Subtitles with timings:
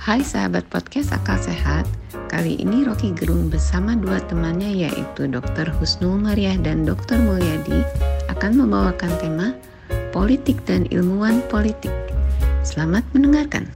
[0.00, 1.84] Hai sahabat podcast Akal Sehat,
[2.32, 5.68] kali ini Rocky Gerung bersama dua temannya yaitu Dr.
[5.76, 7.20] Husnul Mariah dan Dr.
[7.20, 7.84] Mulyadi
[8.32, 9.52] akan membawakan tema
[10.08, 11.92] Politik dan Ilmuwan Politik.
[12.64, 13.68] Selamat mendengarkan.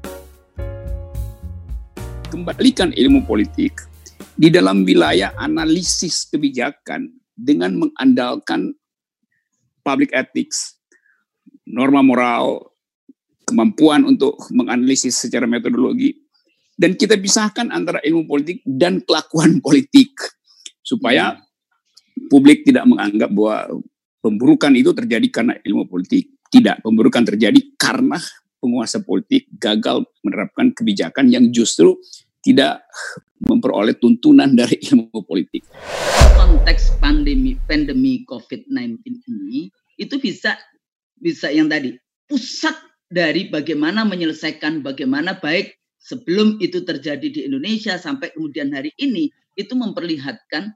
[2.33, 3.85] Kembalikan ilmu politik
[4.41, 8.73] di dalam wilayah analisis kebijakan dengan mengandalkan
[9.85, 10.81] public ethics,
[11.69, 12.73] norma moral,
[13.45, 16.25] kemampuan untuk menganalisis secara metodologi
[16.75, 20.11] dan kita pisahkan antara ilmu politik dan kelakuan politik
[20.83, 21.39] supaya
[22.29, 23.81] publik tidak menganggap bahwa
[24.19, 26.33] pemburukan itu terjadi karena ilmu politik.
[26.51, 28.17] Tidak, pemburukan terjadi karena
[28.63, 31.99] penguasa politik gagal menerapkan kebijakan yang justru
[32.45, 32.87] tidak
[33.43, 35.67] memperoleh tuntunan dari ilmu politik.
[36.39, 39.69] Konteks pandemi pandemi COVID-19 ini
[39.99, 40.55] itu bisa
[41.19, 41.95] bisa yang tadi
[42.31, 42.75] pusat
[43.09, 49.73] dari bagaimana menyelesaikan bagaimana baik sebelum itu terjadi di Indonesia sampai kemudian hari ini itu
[49.73, 50.75] memperlihatkan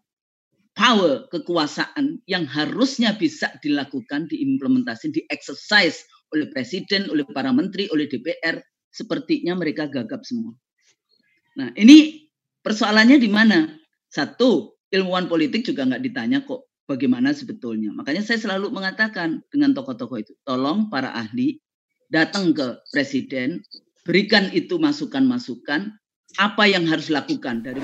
[0.78, 8.06] power kekuasaan yang harusnya bisa dilakukan diimplementasi di exercise oleh presiden oleh para menteri oleh
[8.06, 10.54] DPR sepertinya mereka gagap semua.
[11.58, 12.30] Nah ini
[12.62, 13.66] persoalannya di mana
[14.06, 20.18] satu ilmuwan politik juga nggak ditanya kok bagaimana sebetulnya makanya saya selalu mengatakan dengan tokoh-tokoh
[20.24, 21.60] itu tolong para ahli
[22.08, 23.60] datang ke presiden,
[24.04, 25.92] berikan itu masukan-masukan
[26.40, 27.80] apa yang harus lakukan dari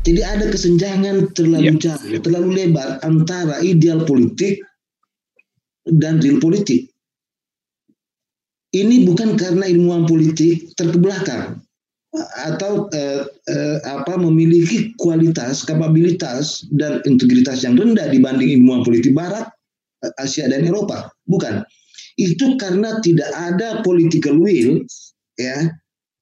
[0.00, 4.64] Jadi ada kesenjangan terlalu ya, jauh, terlalu lebar antara ideal politik
[5.84, 6.88] dan real politik.
[8.72, 11.60] Ini bukan karena ilmuwan politik terkebelakang
[12.48, 19.52] atau eh, eh, apa memiliki kualitas, kapabilitas dan integritas yang rendah dibanding ilmuwan politik Barat,
[20.16, 21.12] Asia dan Eropa.
[21.28, 21.60] Bukan
[22.18, 24.82] itu karena tidak ada political will
[25.38, 25.70] ya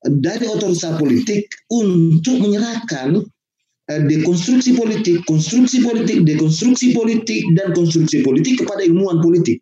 [0.06, 3.18] dari otoritas politik untuk menyerahkan
[3.90, 9.58] uh, dekonstruksi politik, konstruksi politik, dekonstruksi politik dan konstruksi politik kepada ilmuwan politik.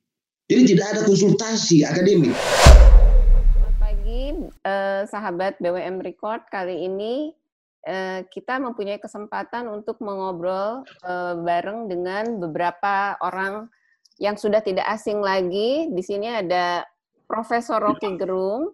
[0.46, 2.30] Jadi tidak ada konsultasi akademik.
[2.30, 4.22] Selamat pagi,
[4.62, 6.46] eh, sahabat BWM Record.
[6.46, 7.34] Kali ini
[7.82, 13.66] eh, kita mempunyai kesempatan untuk mengobrol eh, bareng dengan beberapa orang
[14.16, 15.88] yang sudah tidak asing lagi.
[15.92, 16.84] Di sini ada
[17.26, 18.72] Profesor Rocky Gerung,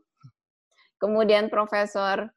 [1.01, 2.31] kemudian Profesor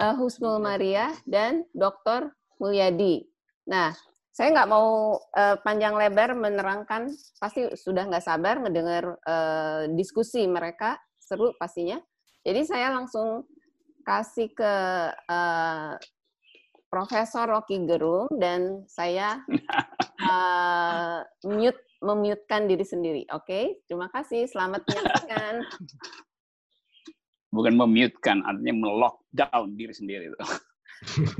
[0.00, 2.32] uh, Husnul Maria, dan Dr.
[2.58, 3.22] Mulyadi.
[3.68, 3.94] Nah,
[4.32, 10.96] saya nggak mau uh, panjang lebar menerangkan, pasti sudah nggak sabar mendengar uh, diskusi mereka,
[11.20, 12.00] seru pastinya.
[12.42, 13.46] Jadi saya langsung
[14.02, 14.74] kasih ke
[15.30, 15.94] uh,
[16.90, 19.40] Profesor Rocky Gerung dan saya
[20.20, 23.22] uh, mute memutekan diri sendiri.
[23.30, 23.64] Oke, okay?
[23.86, 24.44] terima kasih.
[24.50, 25.54] Selamat menyaksikan.
[27.54, 30.26] Bukan memutekan, artinya melockdown diri sendiri.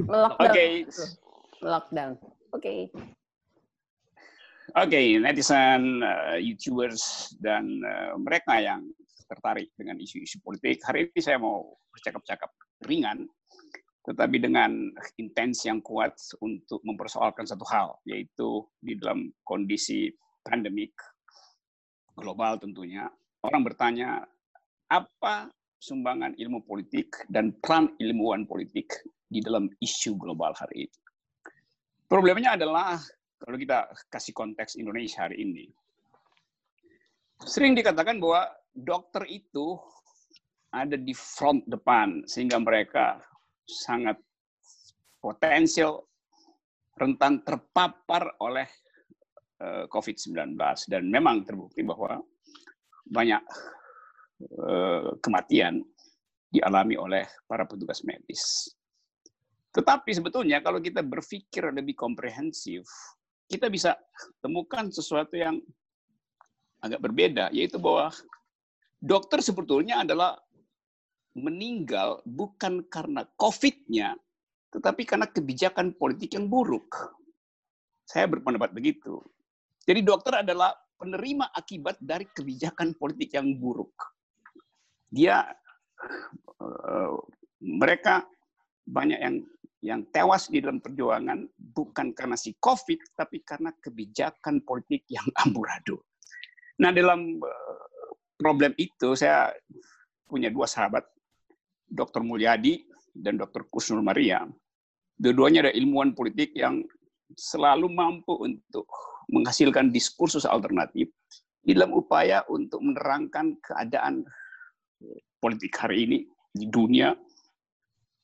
[0.06, 0.46] melockdown.
[0.46, 0.54] Oke.
[0.54, 0.70] Okay.
[1.60, 2.12] Melockdown.
[2.54, 2.62] Oke.
[2.62, 2.80] Okay.
[4.72, 8.88] Oke, okay, netizen, uh, YouTubers, dan uh, mereka yang
[9.28, 10.80] tertarik dengan isu-isu politik.
[10.86, 12.48] Hari ini saya mau bercakap-cakap
[12.88, 13.28] ringan,
[14.08, 14.88] tetapi dengan
[15.20, 20.08] intens yang kuat untuk mempersoalkan satu hal, yaitu di dalam kondisi
[20.42, 20.92] pandemik
[22.18, 23.08] global tentunya,
[23.42, 24.26] orang bertanya
[24.92, 25.48] apa
[25.80, 28.92] sumbangan ilmu politik dan peran ilmuwan politik
[29.26, 30.98] di dalam isu global hari ini.
[32.06, 33.00] Problemnya adalah
[33.40, 35.64] kalau kita kasih konteks Indonesia hari ini,
[37.42, 39.80] sering dikatakan bahwa dokter itu
[40.70, 43.18] ada di front depan sehingga mereka
[43.64, 44.20] sangat
[45.18, 46.04] potensial
[47.00, 48.81] rentan terpapar oleh Eh,
[49.90, 50.58] COVID-19
[50.90, 52.18] dan memang terbukti bahwa
[53.06, 53.42] banyak
[54.42, 55.82] eh, kematian
[56.52, 58.68] dialami oleh para petugas medis.
[59.72, 62.84] Tetapi sebetulnya kalau kita berpikir lebih komprehensif,
[63.48, 63.96] kita bisa
[64.44, 65.56] temukan sesuatu yang
[66.84, 68.12] agak berbeda, yaitu bahwa
[69.00, 70.36] dokter sebetulnya adalah
[71.32, 74.12] meninggal bukan karena COVID-nya,
[74.76, 76.92] tetapi karena kebijakan politik yang buruk.
[78.04, 79.24] Saya berpendapat begitu.
[79.82, 83.90] Jadi dokter adalah penerima akibat dari kebijakan politik yang buruk.
[85.10, 85.42] Dia
[86.62, 87.18] uh,
[87.58, 88.22] mereka
[88.86, 89.36] banyak yang
[89.82, 95.98] yang tewas di dalam perjuangan bukan karena si COVID, tapi karena kebijakan politik yang amburadul.
[96.78, 99.50] Nah dalam uh, problem itu saya
[100.30, 101.02] punya dua sahabat,
[101.90, 102.22] Dr.
[102.22, 103.66] Mulyadi dan Dr.
[103.66, 104.46] Kusnul Maria.
[105.18, 106.86] Dua-duanya ada ilmuwan politik yang
[107.36, 108.86] selalu mampu untuk
[109.30, 111.10] menghasilkan diskursus alternatif
[111.62, 114.26] dalam upaya untuk menerangkan keadaan
[115.38, 116.18] politik hari ini
[116.50, 117.14] di dunia,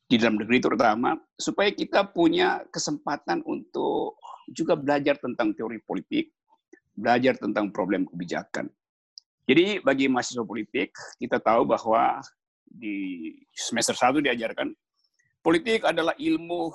[0.08, 4.18] di dalam negeri terutama, supaya kita punya kesempatan untuk
[4.50, 6.34] juga belajar tentang teori politik,
[6.96, 8.66] belajar tentang problem kebijakan.
[9.48, 12.20] Jadi bagi mahasiswa politik, kita tahu bahwa
[12.68, 14.76] di semester satu diajarkan
[15.40, 16.68] politik adalah ilmu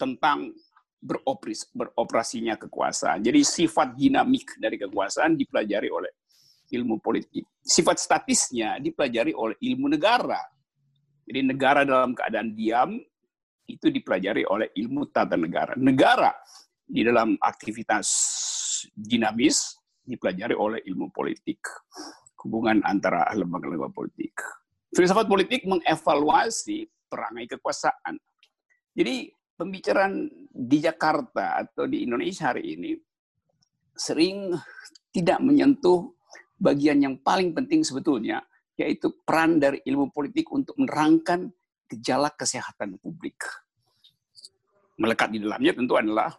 [0.00, 0.54] tentang
[0.98, 3.22] beroperas, beroperasinya kekuasaan.
[3.22, 6.12] Jadi sifat dinamik dari kekuasaan dipelajari oleh
[6.74, 7.46] ilmu politik.
[7.62, 10.42] Sifat statisnya dipelajari oleh ilmu negara.
[11.28, 12.98] Jadi negara dalam keadaan diam
[13.68, 15.76] itu dipelajari oleh ilmu tata negara.
[15.76, 16.32] Negara
[16.88, 18.08] di dalam aktivitas
[18.96, 19.76] dinamis
[20.08, 21.60] dipelajari oleh ilmu politik.
[22.40, 24.32] Hubungan antara lembaga-lembaga politik.
[24.88, 28.16] Filsafat politik mengevaluasi perangai kekuasaan.
[28.96, 29.28] Jadi
[29.58, 32.98] pembicaraan di Jakarta atau di Indonesia hari ini
[33.94, 34.50] sering
[35.14, 36.10] tidak menyentuh
[36.58, 38.42] bagian yang paling penting sebetulnya,
[38.74, 41.46] yaitu peran dari ilmu politik untuk menerangkan
[41.86, 43.38] gejala kesehatan publik.
[44.98, 46.34] Melekat di dalamnya tentu adalah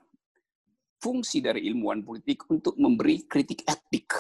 [1.00, 4.12] fungsi dari ilmuwan politik untuk memberi kritik etik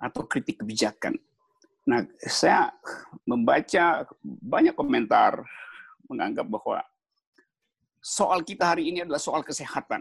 [0.00, 1.12] atau kritik kebijakan.
[1.84, 2.72] Nah, saya
[3.28, 5.44] membaca banyak komentar
[6.08, 6.80] menganggap bahwa
[8.08, 10.00] soal kita hari ini adalah soal kesehatan.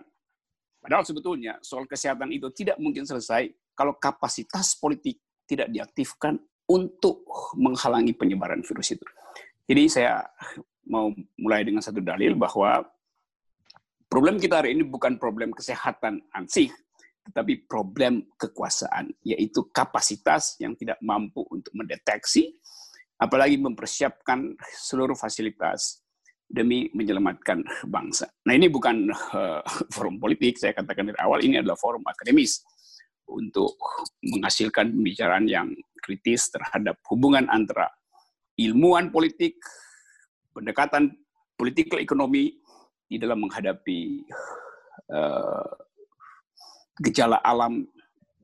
[0.79, 6.39] Padahal sebetulnya soal kesehatan itu tidak mungkin selesai kalau kapasitas politik tidak diaktifkan
[6.71, 7.27] untuk
[7.59, 9.03] menghalangi penyebaran virus itu.
[9.67, 10.23] Jadi saya
[10.87, 12.87] mau mulai dengan satu dalil bahwa
[14.07, 16.71] Problem kita hari ini bukan problem kesehatan ansih,
[17.27, 22.55] tetapi problem kekuasaan, yaitu kapasitas yang tidak mampu untuk mendeteksi,
[23.19, 26.06] apalagi mempersiapkan seluruh fasilitas
[26.47, 28.31] demi menyelamatkan bangsa.
[28.47, 29.61] Nah ini bukan uh,
[29.95, 32.63] forum politik, saya katakan dari awal, ini adalah forum akademis
[33.27, 33.75] untuk
[34.23, 35.67] menghasilkan pembicaraan yang
[35.99, 37.91] kritis terhadap hubungan antara
[38.55, 39.59] ilmuwan politik,
[40.55, 41.11] pendekatan
[41.59, 42.55] politik ekonomi,
[43.07, 44.27] di dalam menghadapi
[45.15, 45.71] uh,
[46.99, 47.87] gejala alam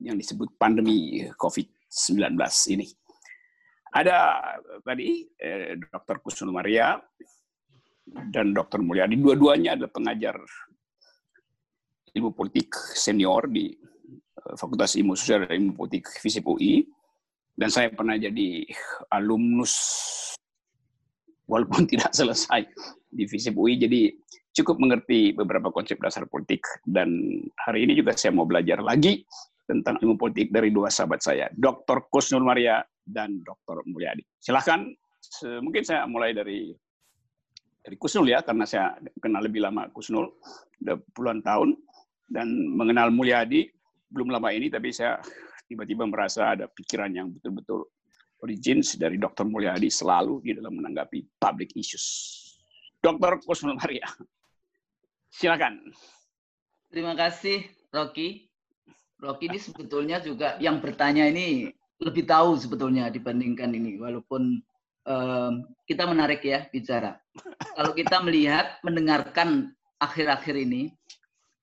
[0.00, 2.36] yang disebut pandemi COVID-19
[2.72, 2.88] ini.
[3.94, 4.42] Ada
[4.82, 6.18] tadi eh, Dr.
[6.18, 6.98] Kusnul Maria
[8.30, 8.80] dan Dr.
[8.80, 10.36] Mulyadi, dua-duanya adalah pengajar
[12.14, 16.86] ilmu politik senior di eh, Fakultas Ilmu Sosial dan Ilmu Politik FISIP UI.
[17.54, 18.66] Dan saya pernah jadi
[19.14, 19.74] alumnus
[21.46, 22.66] walaupun tidak selesai
[23.10, 23.78] di FISIP UI.
[23.78, 24.10] Jadi
[24.54, 27.10] cukup mengerti beberapa konsep dasar politik dan
[27.66, 29.26] hari ini juga saya mau belajar lagi
[29.66, 32.06] tentang ilmu politik dari dua sahabat saya, Dr.
[32.12, 33.82] Kusnul Maria dan Dr.
[33.88, 34.22] Mulyadi.
[34.38, 34.86] Silahkan,
[35.64, 36.70] mungkin saya mulai dari
[37.84, 40.32] dari Kusnul ya, karena saya kenal lebih lama Kusnul,
[40.80, 41.76] udah puluhan tahun,
[42.32, 43.68] dan mengenal Mulyadi
[44.08, 45.20] belum lama ini, tapi saya
[45.68, 47.84] tiba-tiba merasa ada pikiran yang betul-betul
[48.40, 49.44] origins dari Dr.
[49.44, 52.40] Mulyadi selalu di dalam menanggapi public issues.
[53.04, 53.44] Dr.
[53.44, 54.08] Kusnul Maria.
[55.28, 55.92] Silakan.
[56.88, 58.48] Terima kasih, Rocky.
[59.20, 61.68] Rocky ini sebetulnya juga yang bertanya ini
[62.00, 64.60] lebih tahu sebetulnya dibandingkan ini, walaupun
[65.08, 67.16] um, kita menarik ya bicara.
[67.76, 70.92] Kalau kita melihat, mendengarkan akhir-akhir ini,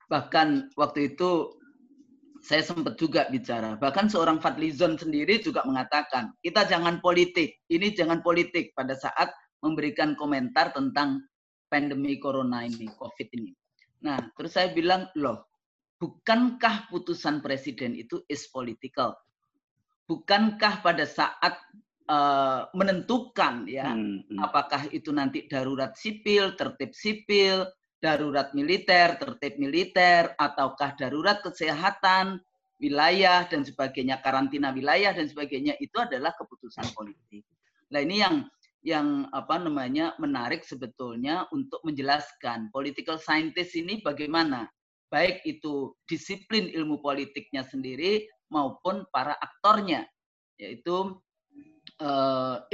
[0.10, 1.56] bahkan waktu itu
[2.42, 3.78] saya sempat juga bicara.
[3.78, 9.30] Bahkan seorang Fadlizon sendiri juga mengatakan, kita jangan politik, ini jangan politik pada saat
[9.62, 11.22] memberikan komentar tentang
[11.70, 13.54] pandemi corona ini, COVID ini.
[14.02, 15.46] Nah, terus saya bilang, loh,
[16.02, 19.14] bukankah putusan presiden itu is political?
[20.10, 21.62] Bukankah pada saat
[22.12, 24.40] uh, menentukan ya, hmm, hmm.
[24.44, 27.64] apakah itu nanti darurat sipil, tertib sipil,
[28.04, 32.44] darurat militer, tertib militer, ataukah darurat kesehatan,
[32.84, 37.48] wilayah dan sebagainya, karantina wilayah dan sebagainya itu adalah keputusan politik.
[37.94, 38.36] Nah ini yang
[38.82, 44.66] yang apa namanya menarik sebetulnya untuk menjelaskan political scientist ini bagaimana
[45.14, 50.10] baik itu disiplin ilmu politiknya sendiri maupun para aktornya
[50.58, 51.14] yaitu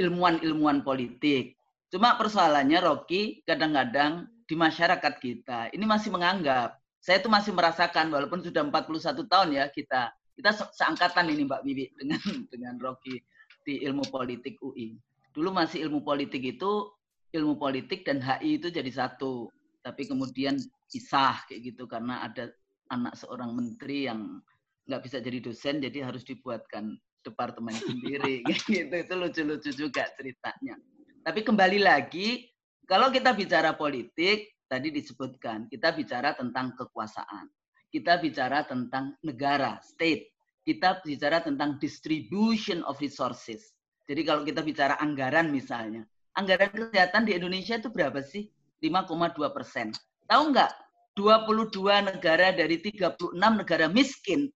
[0.00, 1.56] ilmuwan-ilmuwan politik.
[1.88, 6.80] Cuma persoalannya Rocky kadang-kadang di masyarakat kita ini masih menganggap.
[6.98, 11.84] Saya itu masih merasakan walaupun sudah 41 tahun ya kita kita seangkatan ini Mbak Bibi
[12.00, 12.20] dengan
[12.52, 13.20] dengan Rocky
[13.64, 14.98] di ilmu politik UI
[15.38, 16.90] dulu masih ilmu politik itu
[17.30, 19.46] ilmu politik dan HI itu jadi satu.
[19.84, 20.58] Tapi kemudian
[20.88, 22.50] pisah kayak gitu karena ada
[22.90, 24.40] anak seorang menteri yang
[24.88, 30.76] nggak bisa jadi dosen jadi harus dibuatkan departemen sendiri gitu itu lucu-lucu juga ceritanya
[31.22, 32.48] tapi kembali lagi
[32.88, 37.48] kalau kita bicara politik tadi disebutkan kita bicara tentang kekuasaan
[37.88, 40.30] kita bicara tentang negara state
[40.62, 47.36] kita bicara tentang distribution of resources jadi kalau kita bicara anggaran misalnya, anggaran kesehatan di
[47.36, 48.48] Indonesia itu berapa sih?
[48.80, 49.92] 5,2 persen.
[50.24, 50.72] Tahu nggak?
[51.12, 54.48] 22 negara dari 36 negara miskin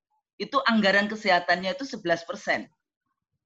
[0.42, 2.66] itu anggaran kesehatannya itu 11 persen.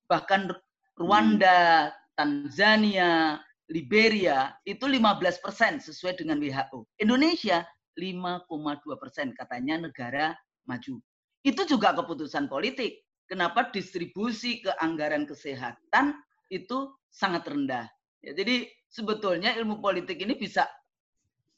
[0.08, 0.48] Bahkan
[0.96, 3.36] Rwanda, Tanzania,
[3.68, 6.88] Liberia itu 15 persen sesuai dengan WHO.
[7.04, 7.68] Indonesia
[8.00, 8.48] 5,2
[8.96, 10.32] persen katanya negara
[10.64, 10.96] maju.
[11.44, 13.04] Itu juga keputusan politik.
[13.26, 16.14] Kenapa distribusi ke anggaran kesehatan
[16.48, 17.90] itu sangat rendah.
[18.22, 20.64] Ya, jadi sebetulnya ilmu politik ini bisa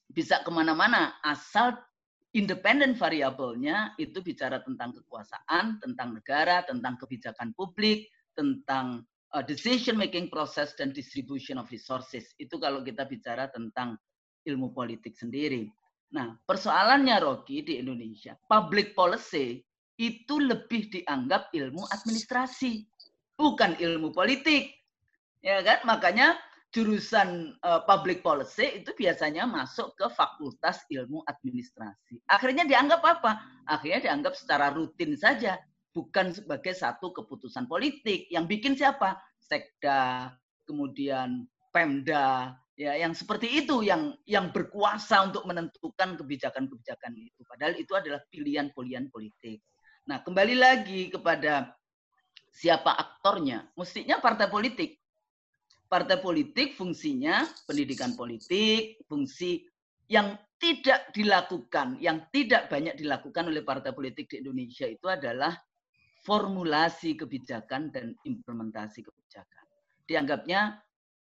[0.09, 1.77] bisa ke mana-mana asal
[2.37, 10.29] independen variabelnya itu bicara tentang kekuasaan, tentang negara, tentang kebijakan publik, tentang uh, decision making
[10.29, 12.37] process dan distribution of resources.
[12.37, 13.97] Itu kalau kita bicara tentang
[14.45, 15.69] ilmu politik sendiri.
[16.13, 19.61] Nah, persoalannya Rocky di Indonesia, public policy
[19.99, 22.87] itu lebih dianggap ilmu administrasi,
[23.37, 24.73] bukan ilmu politik.
[25.45, 25.85] Ya kan?
[25.85, 32.21] Makanya jurusan uh, public policy itu biasanya masuk ke fakultas ilmu administrasi.
[32.29, 33.41] Akhirnya dianggap apa?
[33.65, 35.57] Akhirnya dianggap secara rutin saja,
[35.97, 38.29] bukan sebagai satu keputusan politik.
[38.29, 39.17] Yang bikin siapa?
[39.41, 40.37] Sekda,
[40.69, 47.41] kemudian Pemda, ya yang seperti itu yang yang berkuasa untuk menentukan kebijakan-kebijakan itu.
[47.49, 49.65] Padahal itu adalah pilihan-pilihan politik.
[50.05, 51.73] Nah, kembali lagi kepada
[52.53, 53.69] siapa aktornya.
[53.77, 54.98] Mestinya partai politik
[55.89, 59.65] partai politik fungsinya pendidikan politik, fungsi
[60.09, 65.57] yang tidak dilakukan, yang tidak banyak dilakukan oleh partai politik di Indonesia itu adalah
[66.25, 69.65] formulasi kebijakan dan implementasi kebijakan.
[70.05, 70.81] Dianggapnya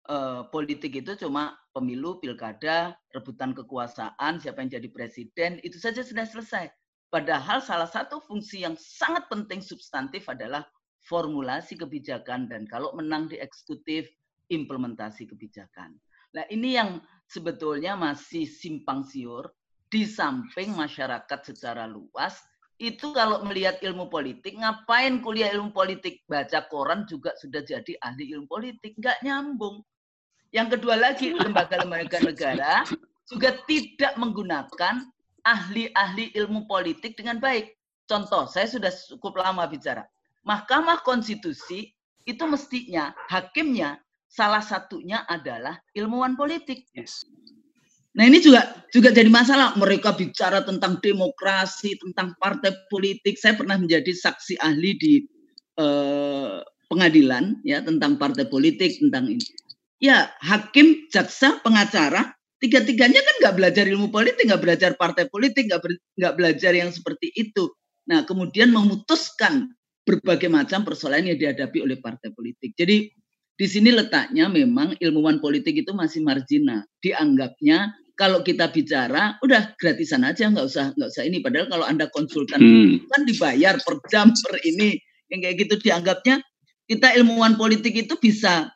[0.10, 6.26] eh, politik itu cuma pemilu, pilkada, rebutan kekuasaan, siapa yang jadi presiden, itu saja sudah
[6.26, 6.68] selesai.
[7.08, 10.66] Padahal salah satu fungsi yang sangat penting substantif adalah
[11.08, 14.12] formulasi kebijakan dan kalau menang di eksekutif
[14.48, 15.96] implementasi kebijakan.
[16.36, 19.52] Nah, ini yang sebetulnya masih simpang siur
[19.88, 22.36] di samping masyarakat secara luas
[22.78, 26.22] itu kalau melihat ilmu politik, ngapain kuliah ilmu politik?
[26.30, 28.94] Baca koran juga sudah jadi ahli ilmu politik.
[29.02, 29.82] Nggak nyambung.
[30.54, 32.86] Yang kedua lagi, lembaga-lembaga negara
[33.26, 35.10] juga tidak menggunakan
[35.42, 37.74] ahli-ahli ilmu politik dengan baik.
[38.06, 40.06] Contoh, saya sudah cukup lama bicara.
[40.46, 41.92] Mahkamah Konstitusi
[42.24, 46.86] itu mestinya hakimnya salah satunya adalah ilmuwan politik.
[46.94, 47.26] Yes.
[48.18, 49.78] Nah ini juga juga jadi masalah.
[49.78, 53.38] Mereka bicara tentang demokrasi, tentang partai politik.
[53.38, 55.14] Saya pernah menjadi saksi ahli di
[55.78, 56.58] eh,
[56.90, 59.46] pengadilan ya tentang partai politik tentang ini.
[60.02, 65.82] Ya hakim, jaksa, pengacara, tiga-tiganya kan nggak belajar ilmu politik, nggak belajar partai politik, nggak
[66.18, 67.70] nggak belajar yang seperti itu.
[68.10, 72.74] Nah kemudian memutuskan berbagai macam persoalan yang dihadapi oleh partai politik.
[72.74, 73.14] Jadi
[73.58, 76.86] di sini letaknya memang ilmuwan politik itu masih marginal.
[77.02, 81.42] Dianggapnya kalau kita bicara udah gratisan aja nggak usah nggak usah ini.
[81.42, 83.10] Padahal kalau anda konsultan hmm.
[83.10, 85.02] kan dibayar per jam per ini
[85.34, 85.74] yang kayak gitu.
[85.82, 86.38] Dianggapnya
[86.86, 88.70] kita ilmuwan politik itu bisa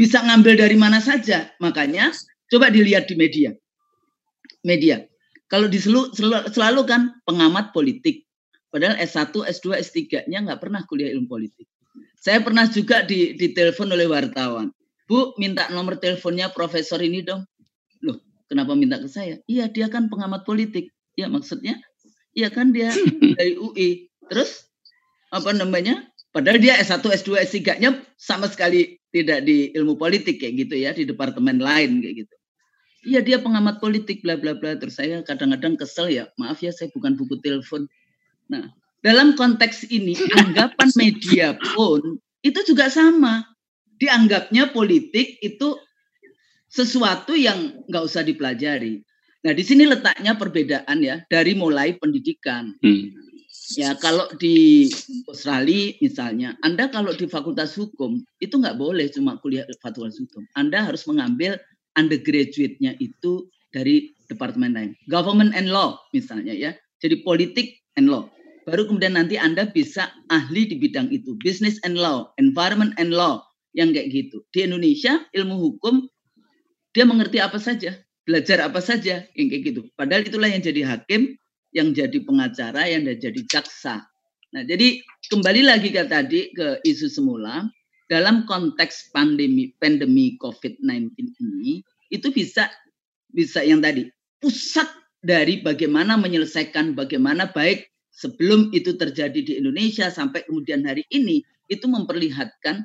[0.00, 1.52] bisa ngambil dari mana saja.
[1.60, 2.08] Makanya
[2.48, 3.52] coba dilihat di media.
[4.64, 5.04] Media.
[5.52, 6.16] Kalau di selalu,
[6.48, 8.24] selalu kan pengamat politik.
[8.72, 11.68] Padahal S1 S2 S3-nya nggak pernah kuliah ilmu politik
[12.20, 14.68] saya pernah juga di ditelepon oleh wartawan.
[15.10, 17.42] Bu, minta nomor teleponnya profesor ini dong.
[18.04, 19.42] Loh, kenapa minta ke saya?
[19.50, 20.94] Iya, dia kan pengamat politik.
[21.18, 21.80] Ya, maksudnya?
[22.30, 22.94] Iya kan dia
[23.38, 24.06] dari UI.
[24.30, 24.70] Terus
[25.34, 26.06] apa namanya?
[26.30, 31.02] Padahal dia S1, S2, S3-nya sama sekali tidak di ilmu politik kayak gitu ya, di
[31.02, 32.34] departemen lain kayak gitu.
[33.00, 34.78] Iya dia pengamat politik bla bla bla.
[34.78, 37.90] Terus saya kadang-kadang kesel ya, maaf ya saya bukan buku telepon.
[38.46, 43.44] Nah, dalam konteks ini anggapan media pun itu juga sama.
[44.00, 45.76] Dianggapnya politik itu
[46.72, 49.04] sesuatu yang nggak usah dipelajari.
[49.44, 52.72] Nah di sini letaknya perbedaan ya dari mulai pendidikan.
[52.80, 53.12] Hmm.
[53.76, 54.88] Ya kalau di
[55.28, 60.48] Australia misalnya, Anda kalau di Fakultas Hukum itu nggak boleh cuma kuliah Fakultas Hukum.
[60.56, 61.60] Anda harus mengambil
[61.94, 64.90] undergraduate-nya itu dari departemen lain.
[65.12, 66.72] Government and Law misalnya ya.
[67.04, 68.28] Jadi politik and law
[68.70, 71.34] baru kemudian nanti Anda bisa ahli di bidang itu.
[71.42, 73.42] Business and law, environment and law,
[73.74, 74.46] yang kayak gitu.
[74.54, 76.06] Di Indonesia, ilmu hukum,
[76.94, 79.80] dia mengerti apa saja, belajar apa saja, yang kayak gitu.
[79.98, 81.34] Padahal itulah yang jadi hakim,
[81.74, 84.06] yang jadi pengacara, yang jadi jaksa.
[84.50, 84.98] Nah, jadi
[85.30, 87.66] kembali lagi ke tadi ke isu semula,
[88.10, 92.66] dalam konteks pandemi pandemi COVID-19 ini, itu bisa
[93.30, 94.10] bisa yang tadi
[94.42, 94.90] pusat
[95.22, 97.89] dari bagaimana menyelesaikan bagaimana baik
[98.20, 101.40] sebelum itu terjadi di Indonesia sampai kemudian hari ini
[101.72, 102.84] itu memperlihatkan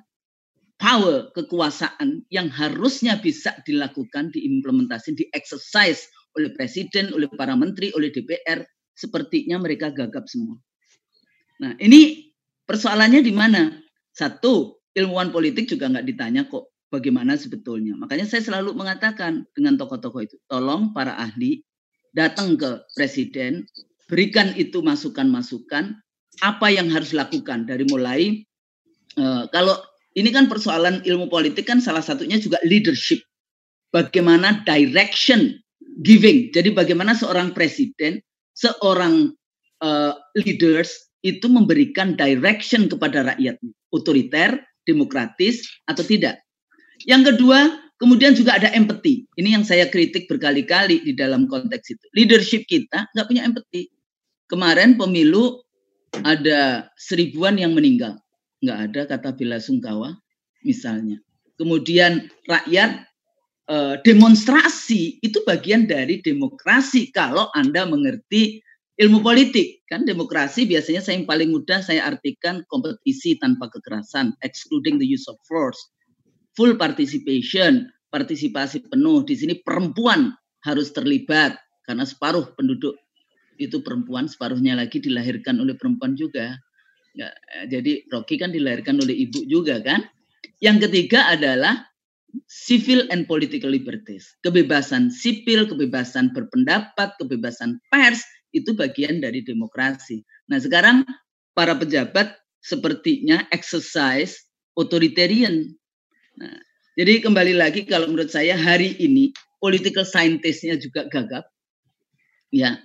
[0.80, 6.08] power, kekuasaan yang harusnya bisa dilakukan, diimplementasi, di-exercise
[6.39, 8.63] oleh presiden, oleh para menteri, oleh DPR,
[8.96, 10.56] sepertinya mereka gagap semua.
[11.60, 12.32] Nah, ini
[12.68, 13.72] persoalannya di mana?
[14.15, 17.96] Satu, ilmuwan politik juga nggak ditanya kok bagaimana sebetulnya.
[18.00, 21.63] Makanya saya selalu mengatakan dengan tokoh-tokoh itu, tolong para ahli
[22.15, 23.68] datang ke presiden,
[24.06, 25.98] berikan itu masukan-masukan,
[26.44, 28.44] apa yang harus dilakukan dari mulai
[29.16, 29.80] uh, kalau
[30.16, 33.20] ini kan persoalan ilmu politik kan salah satunya juga leadership.
[33.92, 35.56] Bagaimana direction
[36.04, 36.52] giving.
[36.52, 38.20] Jadi bagaimana seorang presiden,
[38.56, 39.32] seorang
[39.84, 43.60] uh, leaders itu memberikan direction kepada rakyat,
[43.92, 46.40] otoriter, demokratis atau tidak.
[47.04, 49.28] Yang kedua, kemudian juga ada empathy.
[49.36, 52.06] Ini yang saya kritik berkali-kali di dalam konteks itu.
[52.16, 53.95] Leadership kita nggak punya empathy.
[54.46, 55.62] Kemarin pemilu
[56.22, 58.22] ada seribuan yang meninggal
[58.66, 60.18] nggak ada kata bela sungkawa
[60.66, 61.22] misalnya.
[61.56, 63.06] Kemudian rakyat
[63.70, 68.60] eh, demonstrasi itu bagian dari demokrasi kalau Anda mengerti
[68.98, 69.86] ilmu politik.
[69.86, 75.30] Kan demokrasi biasanya saya yang paling mudah saya artikan kompetisi tanpa kekerasan, excluding the use
[75.30, 75.80] of force.
[76.58, 79.24] Full participation, partisipasi penuh.
[79.28, 80.32] Di sini perempuan
[80.64, 82.98] harus terlibat karena separuh penduduk
[83.58, 86.56] itu perempuan, separuhnya lagi dilahirkan oleh perempuan juga.
[87.16, 87.32] Ya,
[87.72, 90.04] jadi Rocky kan dilahirkan oleh ibu juga kan.
[90.60, 91.88] Yang ketiga adalah
[92.52, 94.36] civil and political liberties.
[94.44, 100.24] Kebebasan sipil, kebebasan berpendapat, kebebasan pers itu bagian dari demokrasi.
[100.52, 101.08] Nah, sekarang
[101.56, 104.44] para pejabat sepertinya exercise
[104.76, 105.72] authoritarian.
[106.36, 106.60] Nah,
[107.00, 109.32] jadi kembali lagi kalau menurut saya hari ini
[109.64, 111.48] political scientist-nya juga gagap.
[112.52, 112.80] Ya,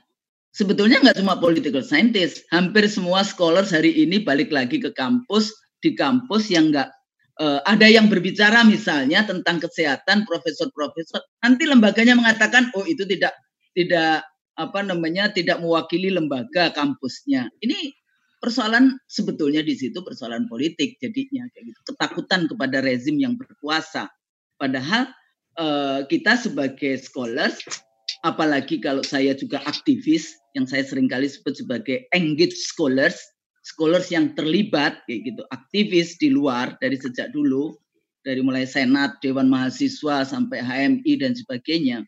[0.55, 5.97] sebetulnya nggak cuma political scientist, hampir semua scholars hari ini balik lagi ke kampus di
[5.97, 6.91] kampus yang nggak
[7.41, 11.25] uh, ada yang berbicara misalnya tentang kesehatan profesor-profesor.
[11.41, 13.33] Nanti lembaganya mengatakan oh itu tidak
[13.73, 14.27] tidak
[14.61, 17.49] apa namanya tidak mewakili lembaga kampusnya.
[17.65, 17.97] Ini
[18.41, 21.81] persoalan sebetulnya di situ persoalan politik jadinya kayak gitu.
[21.95, 24.13] Ketakutan kepada rezim yang berkuasa.
[24.61, 25.09] Padahal
[25.57, 27.65] uh, kita sebagai scholars
[28.21, 33.19] apalagi kalau saya juga aktivis yang saya sering kali sebut sebagai engaged scholars,
[33.63, 37.77] scholars yang terlibat kayak gitu, aktivis di luar dari sejak dulu,
[38.27, 42.05] dari mulai senat, dewan mahasiswa sampai HMI dan sebagainya.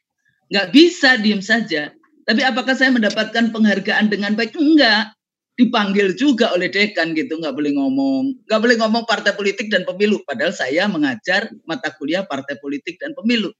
[0.52, 1.92] Nggak bisa diem saja.
[2.22, 4.54] Tapi apakah saya mendapatkan penghargaan dengan baik?
[4.54, 5.16] Enggak.
[5.52, 8.48] Dipanggil juga oleh dekan gitu, nggak boleh ngomong.
[8.48, 10.20] Nggak boleh ngomong partai politik dan pemilu.
[10.24, 13.52] Padahal saya mengajar mata kuliah partai politik dan pemilu.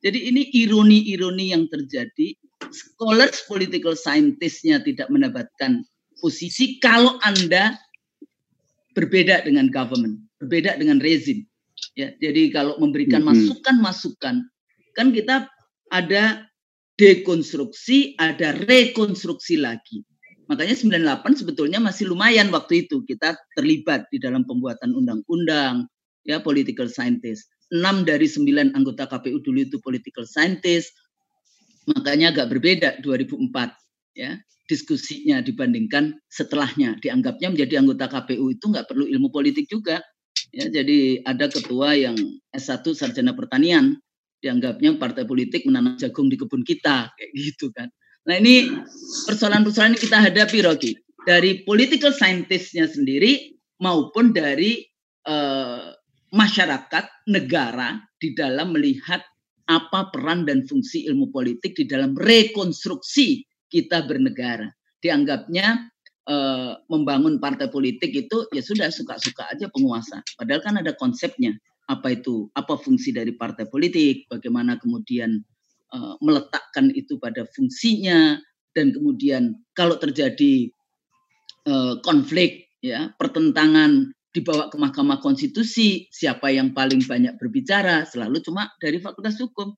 [0.00, 2.32] Jadi ini ironi-ironi yang terjadi.
[2.68, 5.80] Scholars political scientist-nya tidak mendapatkan
[6.20, 7.80] posisi kalau Anda
[8.92, 11.48] berbeda dengan government, berbeda dengan rezim.
[11.96, 14.44] Ya, jadi kalau memberikan masukan-masukan,
[14.92, 15.48] kan kita
[15.88, 16.44] ada
[17.00, 20.04] dekonstruksi, ada rekonstruksi lagi.
[20.50, 25.86] Makanya 98 sebetulnya masih lumayan waktu itu kita terlibat di dalam pembuatan undang-undang,
[26.26, 27.48] ya political scientist.
[27.70, 30.90] 6 dari 9 anggota KPU dulu itu political scientist.
[31.88, 34.36] Makanya agak berbeda 2004 ya
[34.68, 37.00] diskusinya dibandingkan setelahnya.
[37.00, 39.98] Dianggapnya menjadi anggota KPU itu nggak perlu ilmu politik juga
[40.54, 40.68] ya.
[40.70, 42.14] Jadi ada ketua yang
[42.54, 43.98] S1 sarjana pertanian
[44.40, 47.90] dianggapnya partai politik menanam jagung di kebun kita kayak gitu kan.
[48.28, 48.68] Nah ini
[49.26, 50.92] persoalan-persoalan kita hadapi Rocky
[51.24, 54.84] dari political scientistnya sendiri maupun dari
[55.28, 55.92] uh,
[56.30, 59.24] masyarakat, negara di dalam melihat
[59.70, 64.66] apa peran dan fungsi ilmu politik di dalam rekonstruksi kita bernegara.
[64.98, 65.86] Dianggapnya
[66.26, 66.36] e,
[66.90, 70.26] membangun partai politik itu ya sudah suka-suka aja penguasa.
[70.34, 71.54] Padahal kan ada konsepnya.
[71.86, 72.50] Apa itu?
[72.54, 74.26] Apa fungsi dari partai politik?
[74.26, 75.38] Bagaimana kemudian
[75.94, 78.42] e, meletakkan itu pada fungsinya
[78.74, 80.66] dan kemudian kalau terjadi
[81.62, 88.70] e, konflik ya pertentangan dibawa ke Mahkamah Konstitusi, siapa yang paling banyak berbicara selalu cuma
[88.78, 89.74] dari Fakultas Hukum.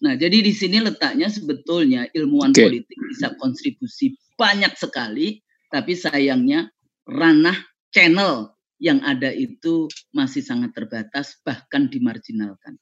[0.00, 2.70] Nah, jadi di sini letaknya sebetulnya ilmuwan okay.
[2.70, 6.72] politik bisa kontribusi banyak sekali, tapi sayangnya
[7.04, 7.58] ranah
[7.92, 12.80] channel yang ada itu masih sangat terbatas, bahkan dimarginalkan.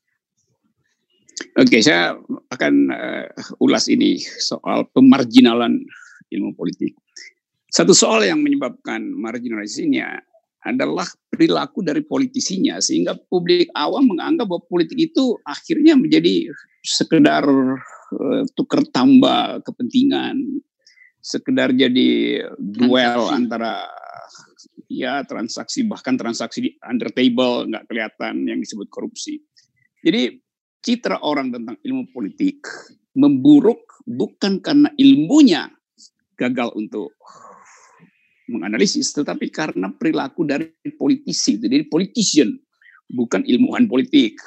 [1.59, 2.15] Oke, okay, saya
[2.55, 3.27] akan uh,
[3.59, 5.83] ulas ini soal pemarginalan
[6.31, 6.95] ilmu politik.
[7.69, 10.23] Satu soal yang menyebabkan marginalisasinya
[10.67, 16.51] adalah perilaku dari politisinya sehingga publik awam menganggap bahwa politik itu akhirnya menjadi
[16.83, 20.63] sekedar uh, tukar tambah kepentingan
[21.23, 23.37] sekedar jadi duel transaksi.
[23.37, 23.75] antara
[24.89, 29.39] ya transaksi bahkan transaksi di under table nggak kelihatan yang disebut korupsi.
[30.03, 30.41] Jadi
[30.83, 32.65] citra orang tentang ilmu politik
[33.19, 35.69] memburuk bukan karena ilmunya
[36.39, 37.19] gagal untuk
[38.49, 42.57] menganalisis, tetapi karena perilaku dari politisi, jadi politician,
[43.13, 44.41] bukan ilmuwan politik.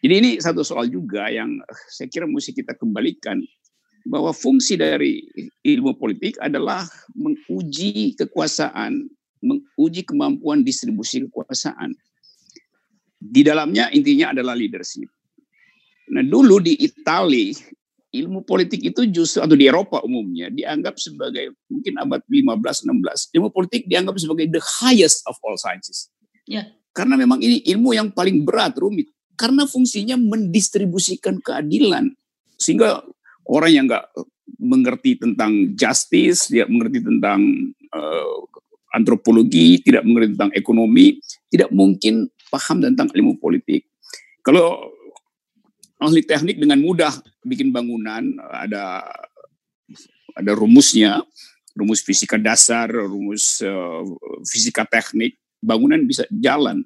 [0.00, 1.60] Jadi ini satu soal juga yang
[1.92, 3.36] saya kira mesti kita kembalikan
[4.08, 5.20] bahwa fungsi dari
[5.60, 11.96] ilmu politik adalah menguji kekuasaan menguji kemampuan distribusi kekuasaan.
[13.20, 15.08] Di dalamnya intinya adalah leadership.
[16.12, 17.52] Nah dulu di Italia
[18.10, 23.86] ilmu politik itu justru atau di Eropa umumnya dianggap sebagai mungkin abad 15-16 ilmu politik
[23.86, 26.10] dianggap sebagai the highest of all sciences.
[26.46, 26.66] Ya.
[26.90, 29.06] Karena memang ini ilmu yang paling berat rumit
[29.38, 32.10] karena fungsinya mendistribusikan keadilan
[32.58, 33.00] sehingga
[33.46, 34.10] orang yang nggak
[34.60, 37.40] mengerti tentang justice, dia mengerti tentang
[37.94, 38.36] uh,
[38.92, 41.16] antropologi, tidak mengerti tentang ekonomi,
[41.48, 43.88] tidak mungkin paham tentang ilmu politik.
[44.44, 44.92] Kalau
[46.00, 47.12] ahli teknik dengan mudah
[47.44, 49.04] bikin bangunan, ada
[50.34, 51.20] ada rumusnya,
[51.76, 54.02] rumus fisika dasar, rumus uh,
[54.48, 56.82] fisika teknik, bangunan bisa jalan.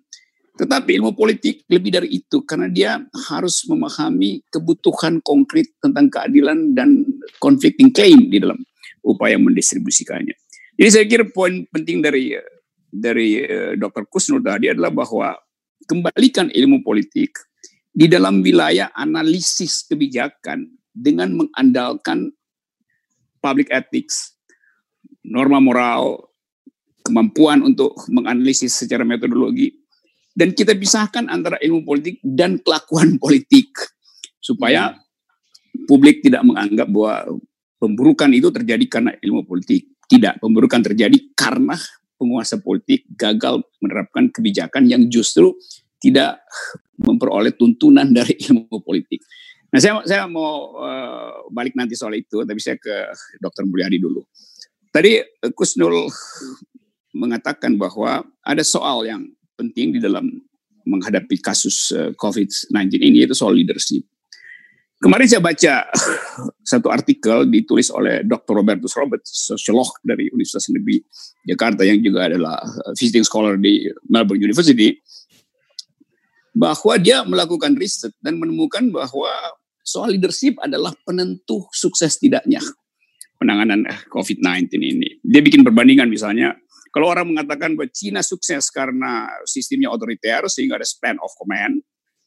[0.54, 7.02] Tetapi ilmu politik lebih dari itu karena dia harus memahami kebutuhan konkret tentang keadilan dan
[7.42, 8.62] conflicting claim di dalam
[9.02, 10.34] upaya mendistribusikannya.
[10.78, 12.34] Jadi saya kira poin penting dari
[12.90, 14.06] dari uh, eh, Dr.
[14.06, 15.34] Kusnur tadi adalah bahwa
[15.90, 17.34] kembalikan ilmu politik
[17.94, 22.34] di dalam wilayah analisis kebijakan dengan mengandalkan
[23.38, 24.34] public ethics,
[25.22, 26.26] norma moral,
[27.06, 29.70] kemampuan untuk menganalisis secara metodologi,
[30.34, 33.70] dan kita pisahkan antara ilmu politik dan kelakuan politik
[34.42, 34.98] supaya
[35.86, 37.38] publik tidak menganggap bahwa
[37.78, 39.86] pemburukan itu terjadi karena ilmu politik.
[40.04, 41.80] Tidak, pemburukan terjadi karena
[42.20, 45.56] penguasa politik gagal menerapkan kebijakan yang justru
[46.04, 46.44] tidak
[47.00, 49.24] memperoleh tuntunan dari ilmu politik.
[49.72, 53.64] Nah, saya saya mau uh, balik nanti soal itu, tapi saya ke Dr.
[53.66, 54.22] Mulyadi dulu.
[54.92, 56.06] Tadi uh, Kusnul
[57.16, 59.26] mengatakan bahwa ada soal yang
[59.58, 60.30] penting di dalam
[60.86, 64.06] menghadapi kasus uh, COVID-19 ini, yaitu soal leadership.
[65.02, 65.90] Kemarin saya baca
[66.72, 68.62] satu artikel ditulis oleh Dr.
[68.62, 71.02] Robertus Roberts, sosiolog dari Universitas Negeri
[71.44, 72.62] Jakarta yang juga adalah
[72.94, 74.94] visiting scholar di Melbourne University,
[76.54, 79.30] bahwa dia melakukan riset dan menemukan bahwa
[79.82, 82.62] soal leadership adalah penentu sukses tidaknya
[83.44, 85.20] penanganan uh, COVID-19 ini.
[85.20, 86.56] Dia bikin perbandingan misalnya,
[86.94, 91.82] kalau orang mengatakan bahwa Cina sukses karena sistemnya otoriter sehingga ada span of command,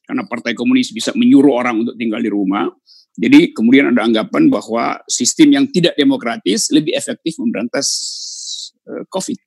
[0.06, 2.70] karena Partai Komunis bisa menyuruh orang untuk tinggal di rumah.
[3.18, 7.88] Jadi kemudian ada anggapan bahwa sistem yang tidak demokratis lebih efektif memberantas
[8.86, 9.40] uh, COVID.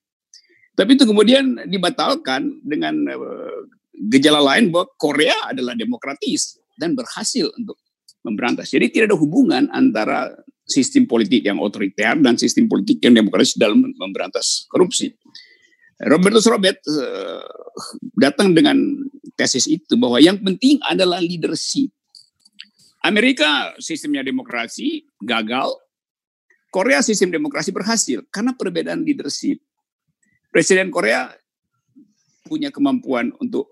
[0.75, 3.61] Tapi itu kemudian dibatalkan dengan uh,
[4.09, 7.77] gejala lain bahwa Korea adalah demokratis dan berhasil untuk
[8.25, 8.73] memberantas.
[8.73, 10.33] Jadi tidak ada hubungan antara
[10.65, 15.13] sistem politik yang otoriter dan sistem politik yang demokratis dalam memberantas korupsi.
[16.01, 17.45] Robertus Robert uh,
[18.17, 18.81] datang dengan
[19.37, 21.93] tesis itu bahwa yang penting adalah leadership.
[23.05, 25.73] Amerika sistemnya demokrasi gagal,
[26.73, 29.61] Korea sistem demokrasi berhasil karena perbedaan leadership.
[30.49, 31.33] Presiden Korea
[32.51, 33.71] punya kemampuan untuk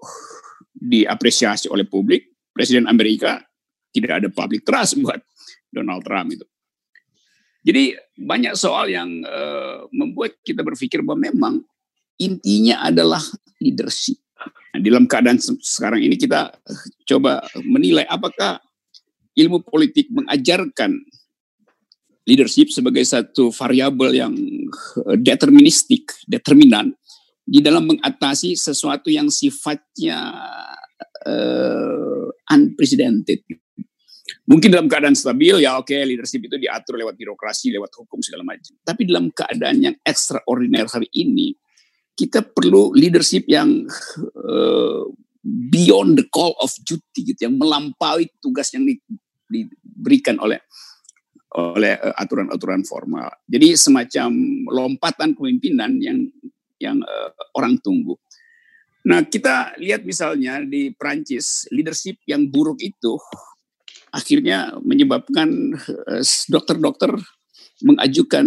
[0.79, 2.31] diapresiasi oleh publik.
[2.55, 3.43] Presiden Amerika
[3.91, 5.19] tidak ada public trust buat
[5.67, 6.47] Donald Trump itu.
[7.67, 11.55] Jadi banyak soal yang uh, membuat kita berpikir bahwa memang
[12.23, 13.21] intinya adalah
[13.59, 14.23] leadership.
[14.73, 18.63] Nah, dalam keadaan sekarang ini kita eh, coba menilai apakah
[19.35, 21.03] ilmu politik mengajarkan
[22.29, 24.35] leadership sebagai satu variabel yang
[25.09, 26.95] eh, deterministik, determinan
[27.49, 30.37] di dalam mengatasi sesuatu yang sifatnya
[31.25, 33.41] uh, unprecedented.
[34.49, 38.45] Mungkin dalam keadaan stabil ya oke okay, leadership itu diatur lewat birokrasi, lewat hukum segala
[38.45, 38.77] macam.
[38.85, 41.57] Tapi dalam keadaan yang extraordinary hari ini,
[42.13, 43.89] kita perlu leadership yang
[44.45, 45.05] uh,
[45.73, 49.01] beyond the call of duty gitu yang melampaui tugas yang di,
[49.49, 50.61] diberikan oleh
[51.57, 53.33] oleh eh, aturan-aturan formal.
[53.49, 54.29] Jadi semacam
[54.69, 56.29] lompatan kepemimpinan yang
[56.83, 58.17] yang uh, orang tunggu.
[59.07, 63.17] Nah, kita lihat misalnya di Prancis, leadership yang buruk itu
[64.09, 65.77] akhirnya menyebabkan
[66.49, 67.13] dokter-dokter
[67.85, 68.47] mengajukan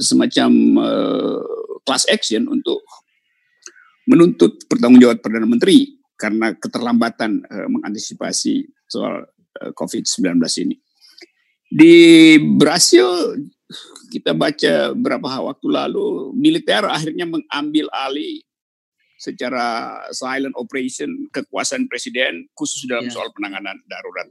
[0.00, 0.50] semacam
[1.86, 2.82] class action untuk
[4.10, 10.76] menuntut pertanggungjawab Perdana Menteri karena keterlambatan uh, mengantisipasi soal uh, eh, COVID-19 ini.
[11.66, 11.94] Di
[12.56, 13.34] Brasil
[14.14, 18.42] kita baca beberapa waktu lalu militer akhirnya mengambil alih
[19.16, 23.12] secara silent operation kekuasaan presiden khusus dalam ya.
[23.16, 24.28] soal penanganan darurat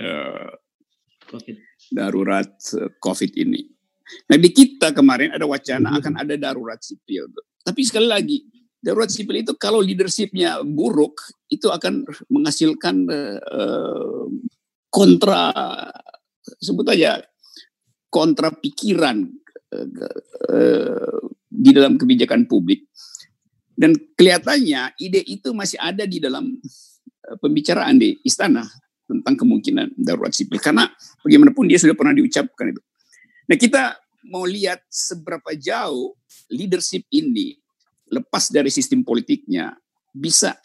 [0.00, 0.50] uh,
[1.30, 1.56] COVID.
[1.92, 3.62] darurat uh, COVID ini.
[4.26, 7.30] Nah di kita kemarin ada wacana akan ada darurat sipil,
[7.62, 8.42] tapi sekali lagi
[8.82, 14.26] darurat sipil itu kalau leadershipnya buruk itu akan menghasilkan uh,
[14.90, 15.54] kontra
[16.58, 17.22] sebut aja
[18.10, 19.24] kontra pikiran
[19.70, 22.90] uh, di dalam kebijakan publik
[23.78, 26.58] dan kelihatannya ide itu masih ada di dalam
[27.24, 28.66] uh, pembicaraan di istana
[29.10, 30.62] tentang kemungkinan darurat sipil.
[30.62, 30.86] Karena
[31.24, 32.82] bagaimanapun dia sudah pernah diucapkan itu.
[33.50, 33.98] Nah kita
[34.30, 36.14] mau lihat seberapa jauh
[36.52, 37.58] leadership ini
[38.10, 39.74] lepas dari sistem politiknya
[40.12, 40.58] bisa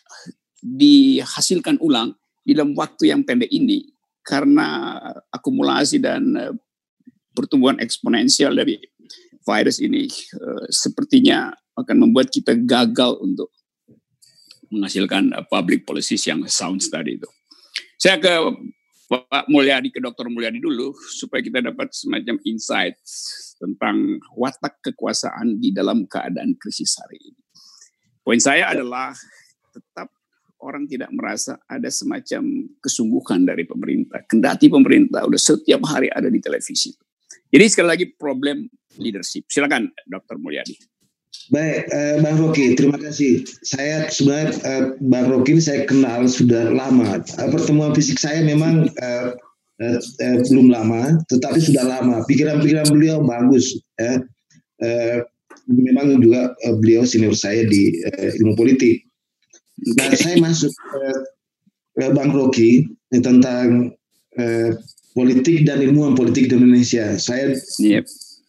[0.59, 3.89] dihasilkan ulang di dalam waktu yang pendek ini
[4.25, 4.97] karena
[5.29, 6.53] akumulasi dan uh,
[7.35, 8.79] pertumbuhan eksponensial dari
[9.45, 10.07] virus ini
[10.39, 13.51] uh, sepertinya akan membuat kita gagal untuk
[14.71, 17.29] menghasilkan uh, public policies yang sound tadi itu.
[17.99, 18.33] Saya ke
[19.05, 20.33] Pak Mulyadi, ke Dr.
[20.33, 22.97] Mulyadi dulu, supaya kita dapat semacam insight
[23.61, 27.41] tentang watak kekuasaan di dalam keadaan krisis hari ini.
[28.25, 29.13] Poin saya adalah
[29.69, 30.09] tetap
[30.65, 34.25] orang tidak merasa ada semacam kesungguhan dari pemerintah.
[34.25, 36.97] Kendati pemerintah udah setiap hari ada di televisi.
[37.55, 38.67] Jadi sekali lagi problem
[38.99, 39.47] leadership.
[39.47, 40.35] Silakan Dr.
[40.35, 40.75] Mulyadi.
[41.55, 43.47] Baik, eh, Bang Rocky, terima kasih.
[43.63, 47.23] Saya sebenarnya eh, Bang Rocky ini saya kenal sudah lama.
[47.23, 49.25] Eh, pertemuan fisik saya memang eh,
[49.79, 52.27] eh, eh, belum lama, tetapi sudah lama.
[52.27, 53.79] Pikiran-pikiran beliau bagus.
[53.95, 54.19] Ya.
[54.83, 55.23] Eh,
[55.71, 58.99] memang juga eh, beliau senior saya di eh, ilmu politik.
[59.95, 60.75] Nah, saya masuk
[62.03, 62.83] eh, Bang Rocky
[63.15, 63.95] eh, tentang
[64.35, 64.75] eh,
[65.15, 67.15] politik dan ilmuwan politik di Indonesia.
[67.15, 68.05] Saya yep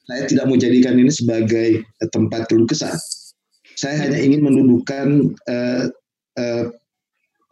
[0.06, 2.94] saya tidak mau jadikan ini sebagai uh, tempat keluh kesah.
[3.76, 5.90] Saya hanya ingin mendudukan uh,
[6.38, 6.64] uh,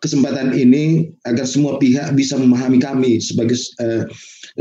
[0.00, 4.07] kesempatan ini agar semua pihak bisa memahami kami sebagai uh,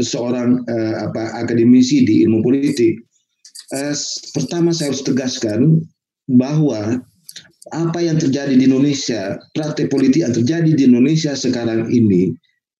[0.01, 2.97] seorang uh, apa akademisi di ilmu politik.
[3.71, 3.93] Uh,
[4.33, 5.85] pertama saya harus tegaskan
[6.27, 6.99] bahwa
[7.71, 12.33] apa yang terjadi di Indonesia, praktek politik yang terjadi di Indonesia sekarang ini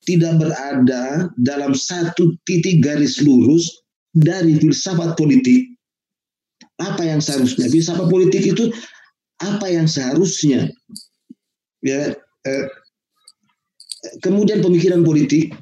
[0.04, 5.74] tidak berada dalam satu titik garis lurus dari filsafat politik.
[6.80, 7.72] Apa yang seharusnya?
[7.72, 8.70] Filsafat politik itu
[9.40, 10.70] apa yang seharusnya?
[11.84, 12.16] Ya
[12.48, 12.66] eh,
[14.20, 15.56] kemudian pemikiran politik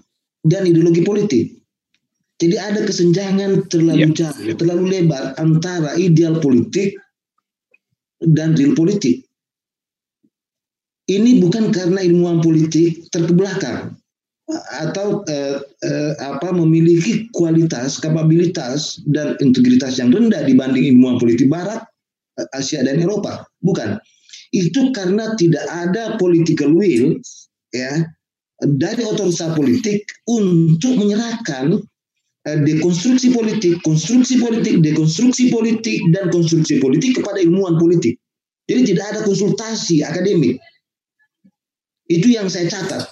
[0.46, 1.46] dan ideologi politik.
[2.42, 4.26] Jadi ada kesenjangan terlalu ya.
[4.26, 6.98] jauh terlalu lebar antara ideal politik
[8.18, 9.22] dan real politik.
[11.06, 14.01] Ini bukan karena ilmuwan politik terkebelakang
[14.84, 21.80] atau eh, eh, apa memiliki kualitas, kapabilitas dan integritas yang rendah dibanding ilmuwan politik Barat,
[22.40, 23.48] eh, Asia dan Eropa.
[23.64, 23.96] Bukan.
[24.52, 27.16] Itu karena tidak ada political will
[27.72, 28.04] ya
[28.60, 31.80] dari otoritas politik untuk menyerahkan
[32.52, 38.20] eh, dekonstruksi politik, konstruksi politik, dekonstruksi politik dan konstruksi politik kepada ilmuwan politik.
[38.68, 40.60] Jadi tidak ada konsultasi akademik.
[42.12, 43.08] Itu yang saya catat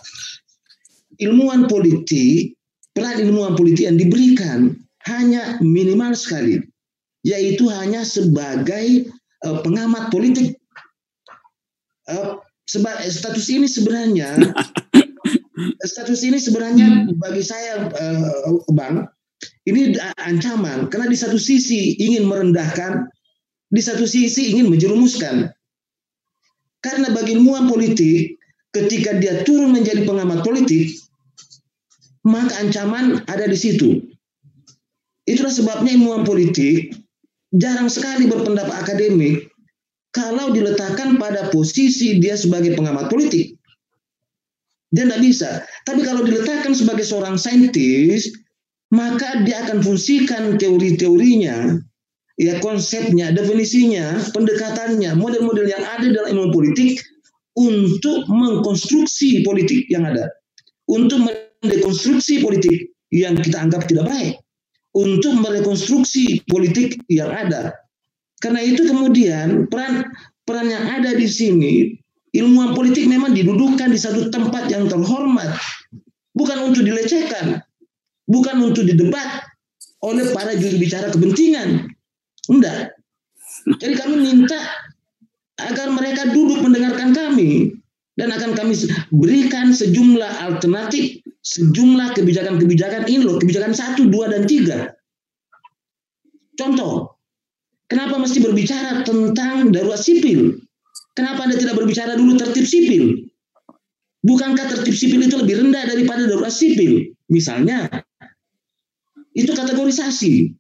[1.19, 2.55] ilmuwan politik,
[2.95, 4.75] peran ilmuwan politik yang diberikan
[5.08, 6.63] hanya minimal sekali,
[7.23, 9.08] yaitu hanya sebagai
[9.45, 10.55] uh, pengamat politik.
[12.10, 14.38] Uh, seba status ini sebenarnya
[15.93, 19.10] status ini sebenarnya bagi saya uh, bang
[19.65, 23.10] ini ancaman karena di satu sisi ingin merendahkan
[23.73, 25.49] di satu sisi ingin menjerumuskan
[26.86, 28.38] karena bagi ilmuwan politik
[28.69, 30.93] ketika dia turun menjadi pengamat politik
[32.27, 34.03] maka ancaman ada di situ.
[35.29, 36.95] Itulah sebabnya ilmuwan politik
[37.53, 39.49] jarang sekali berpendapat akademik
[40.10, 43.53] kalau diletakkan pada posisi dia sebagai pengamat politik.
[44.89, 45.49] Dia tidak bisa.
[45.86, 48.34] Tapi kalau diletakkan sebagai seorang saintis,
[48.89, 51.77] maka dia akan fungsikan teori-teorinya,
[52.41, 56.97] ya konsepnya, definisinya, pendekatannya, model-model yang ada dalam ilmu politik
[57.53, 60.25] untuk mengkonstruksi politik yang ada.
[60.89, 61.21] Untuk
[61.63, 64.34] dekonstruksi politik yang kita anggap tidak baik
[64.95, 67.76] untuk merekonstruksi politik yang ada.
[68.39, 70.08] Karena itu kemudian peran
[70.48, 71.93] peran yang ada di sini
[72.32, 75.58] ilmuwan politik memang didudukan di satu tempat yang terhormat,
[76.32, 77.60] bukan untuk dilecehkan,
[78.30, 79.43] bukan untuk didebat
[80.06, 81.89] oleh para juru bicara kepentingan.
[82.48, 82.95] Enggak.
[83.84, 84.58] Jadi kami minta
[85.60, 87.76] agar mereka duduk mendengarkan kami
[88.19, 88.75] dan akan kami
[89.15, 94.91] berikan sejumlah alternatif sejumlah kebijakan-kebijakan ini loh, kebijakan satu, dua, dan tiga.
[96.60, 97.15] Contoh,
[97.88, 100.60] kenapa mesti berbicara tentang darurat sipil?
[101.15, 103.23] Kenapa Anda tidak berbicara dulu tertib sipil?
[104.19, 107.15] Bukankah tertib sipil itu lebih rendah daripada darurat sipil?
[107.32, 107.88] Misalnya,
[109.32, 110.51] itu kategorisasi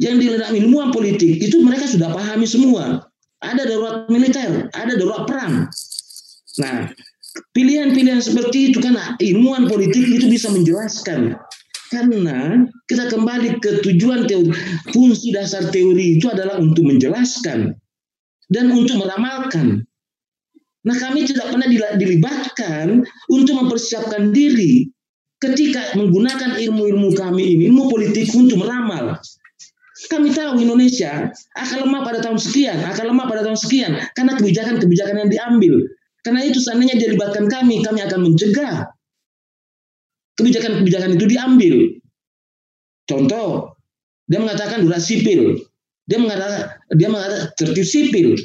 [0.00, 3.04] yang di dalam ilmuwan politik itu mereka sudah pahami semua.
[3.44, 5.68] Ada darurat militer, ada darurat perang.
[6.60, 6.92] Nah,
[7.56, 11.38] pilihan-pilihan seperti itu kan ilmuwan politik itu bisa menjelaskan
[11.92, 14.52] karena kita kembali ke tujuan teori.
[14.92, 17.76] Fungsi dasar teori itu adalah untuk menjelaskan
[18.48, 19.84] dan untuk meramalkan.
[20.82, 24.90] Nah kami tidak pernah dilibatkan untuk mempersiapkan diri
[25.38, 29.20] ketika menggunakan ilmu-ilmu kami ini, ilmu politik untuk meramal.
[30.10, 35.14] Kami tahu Indonesia akan lemah pada tahun sekian, akan lemah pada tahun sekian, karena kebijakan-kebijakan
[35.22, 35.74] yang diambil.
[36.22, 38.86] Karena itu seandainya dilibatkan kami, kami akan mencegah
[40.38, 41.74] kebijakan-kebijakan itu diambil.
[43.10, 43.74] Contoh,
[44.30, 45.58] dia mengatakan durasi sipil,
[46.06, 48.38] dia mengatakan dia mengatakan tertib sipil.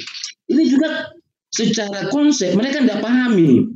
[0.50, 1.14] Ini juga
[1.54, 3.70] secara konsep mereka tidak pahami.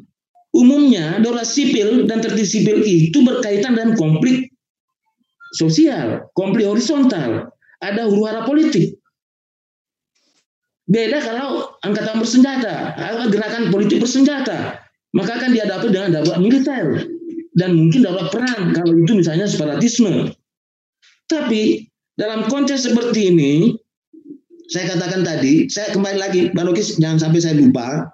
[0.52, 4.52] Umumnya durasi sipil dan tertib sipil itu berkaitan dengan konflik
[5.56, 7.48] sosial, konflik horizontal,
[7.80, 8.98] ada huru hara politik.
[10.92, 12.92] Beda kalau angkatan bersenjata,
[13.32, 14.76] gerakan politik bersenjata,
[15.16, 17.08] maka akan dihadapi dengan darurat militer
[17.56, 20.36] dan mungkin dapat perang kalau itu misalnya separatisme.
[21.32, 21.88] Tapi
[22.20, 23.72] dalam konteks seperti ini,
[24.68, 28.12] saya katakan tadi, saya kembali lagi, Pak Lukis, jangan sampai saya lupa,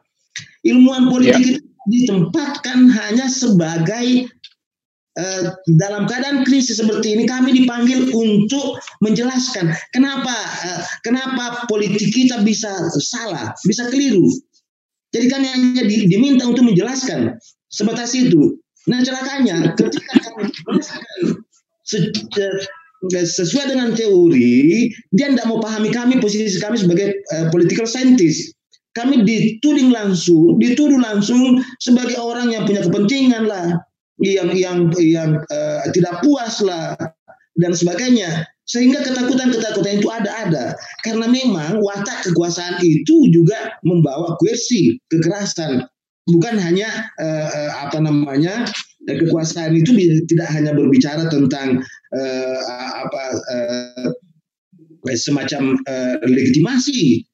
[0.62, 1.58] ilmuwan politik ya.
[1.58, 4.30] itu ditempatkan hanya sebagai
[5.74, 10.31] dalam keadaan krisis seperti ini kami dipanggil untuk menjelaskan kenapa
[10.62, 12.70] uh, kenapa politik kita bisa
[13.02, 14.31] salah, bisa keliru.
[15.11, 17.35] Jadi kami hanya diminta untuk menjelaskan
[17.72, 18.61] sebatas itu.
[18.87, 20.52] Nah celakanya ketika kami
[23.09, 28.54] sesuai dengan teori, dia tidak mau pahami kami posisi kami sebagai uh, political scientist.
[28.94, 33.78] Kami dituding langsung, dituduh langsung sebagai orang yang punya kepentingan lah,
[34.22, 36.94] yang yang yang uh, tidak puas lah
[37.59, 38.46] dan sebagainya.
[38.68, 40.76] Sehingga ketakutan-ketakutan itu ada-ada.
[41.00, 45.88] Karena memang watak kekuasaan itu juga membawa coerci, kekerasan,
[46.28, 48.68] bukan hanya uh, uh, apa namanya
[49.09, 49.96] uh, kekuasaan itu
[50.28, 51.81] tidak hanya berbicara tentang
[52.12, 52.59] uh,
[53.09, 54.09] apa uh,
[55.16, 57.24] semacam uh, legitimasi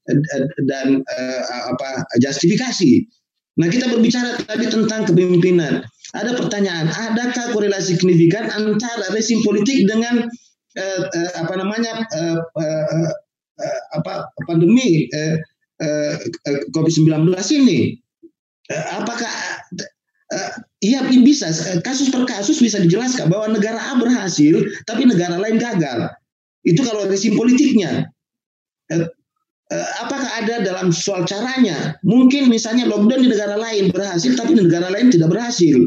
[0.70, 1.40] dan uh,
[1.74, 3.10] apa justifikasi.
[3.58, 5.82] Nah kita berbicara tadi tentang kepemimpinan.
[6.14, 10.30] Ada pertanyaan, adakah korelasi signifikan antara resim politik dengan
[10.78, 13.10] uh, uh, apa namanya uh, uh,
[13.58, 15.36] uh, apa pandemi uh,
[15.82, 16.14] uh,
[16.70, 17.98] COVID-19 ini?
[18.64, 19.28] Eh, apakah
[20.32, 20.50] uh,
[20.80, 21.52] iya bisa
[21.84, 26.14] kasus per kasus bisa dijelaskan bahwa negara A berhasil tapi negara lain gagal.
[26.64, 28.08] Itu kalau resim politiknya.
[28.88, 29.04] Uh,
[29.68, 31.98] uh, apakah ada dalam soal caranya?
[32.06, 35.84] Mungkin misalnya lockdown di negara lain berhasil tapi di negara lain tidak berhasil.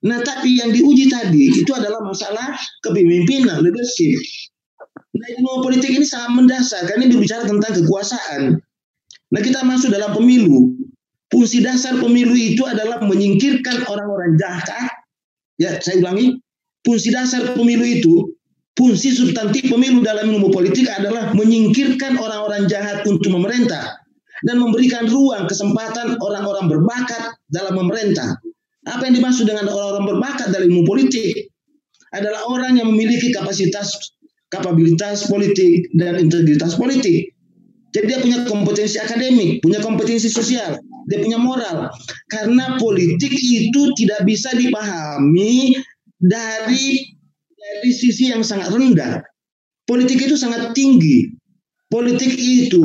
[0.00, 4.16] Nah, tapi yang diuji tadi itu adalah masalah kepemimpinan, leadership.
[5.12, 8.42] Nah, ilmu politik ini sangat mendasar karena ini berbicara tentang kekuasaan.
[9.30, 10.72] Nah, kita masuk dalam pemilu.
[11.30, 14.88] Fungsi dasar pemilu itu adalah menyingkirkan orang-orang jahat.
[15.60, 16.40] Ya, saya ulangi.
[16.80, 18.34] Fungsi dasar pemilu itu,
[18.72, 24.00] fungsi substantif pemilu dalam ilmu politik adalah menyingkirkan orang-orang jahat untuk memerintah
[24.48, 28.39] dan memberikan ruang kesempatan orang-orang berbakat dalam memerintah.
[28.88, 31.52] Apa yang dimaksud dengan orang-orang berbakat dalam ilmu politik?
[32.16, 34.16] Adalah orang yang memiliki kapasitas,
[34.48, 37.30] kapabilitas politik dan integritas politik.
[37.90, 40.78] Jadi dia punya kompetensi akademik, punya kompetensi sosial,
[41.10, 41.90] dia punya moral.
[42.30, 45.74] Karena politik itu tidak bisa dipahami
[46.18, 47.18] dari
[47.60, 49.20] dari sisi yang sangat rendah.
[49.84, 51.34] Politik itu sangat tinggi.
[51.90, 52.80] Politik itu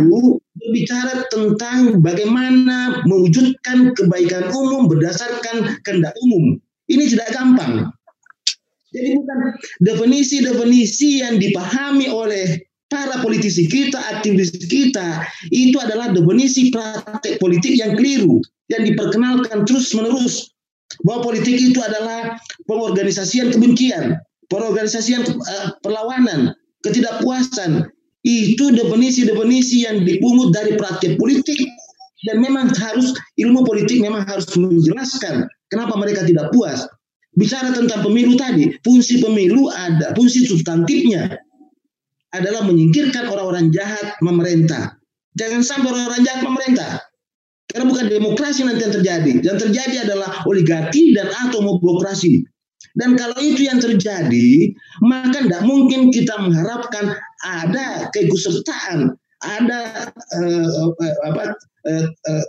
[0.76, 6.60] berbicara tentang bagaimana mewujudkan kebaikan umum berdasarkan kehendak umum.
[6.92, 7.88] Ini tidak gampang.
[8.92, 9.40] Jadi bukan
[9.80, 12.60] definisi-definisi yang dipahami oleh
[12.92, 15.24] para politisi kita, aktivis kita,
[15.56, 20.52] itu adalah definisi praktek politik yang keliru, yang diperkenalkan terus-menerus.
[21.08, 22.36] Bahwa politik itu adalah
[22.68, 24.16] pengorganisasian kebencian,
[24.52, 26.52] pengorganisasian uh, perlawanan,
[26.84, 27.95] ketidakpuasan.
[28.26, 31.62] Itu definisi-definisi yang dipungut dari praktek politik.
[32.26, 36.90] Dan memang harus, ilmu politik memang harus menjelaskan kenapa mereka tidak puas.
[37.38, 41.38] Bicara tentang pemilu tadi, fungsi pemilu ada, fungsi substantifnya
[42.34, 44.98] adalah menyingkirkan orang-orang jahat memerintah.
[45.38, 46.92] Jangan sampai orang-orang jahat memerintah.
[47.70, 49.32] Karena bukan demokrasi nanti yang terjadi.
[49.44, 51.62] Yang terjadi adalah oligarki dan atau.
[52.96, 54.72] Dan kalau itu yang terjadi,
[55.04, 59.12] maka tidak mungkin kita mengharapkan ada keikutsertaan,
[59.44, 59.80] ada
[60.40, 60.68] uh,
[61.28, 61.44] apa
[61.86, 62.46] uh, uh,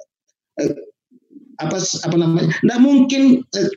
[0.63, 0.77] uh,
[1.59, 2.53] apa apa namanya?
[2.63, 3.71] Tidak mungkin uh,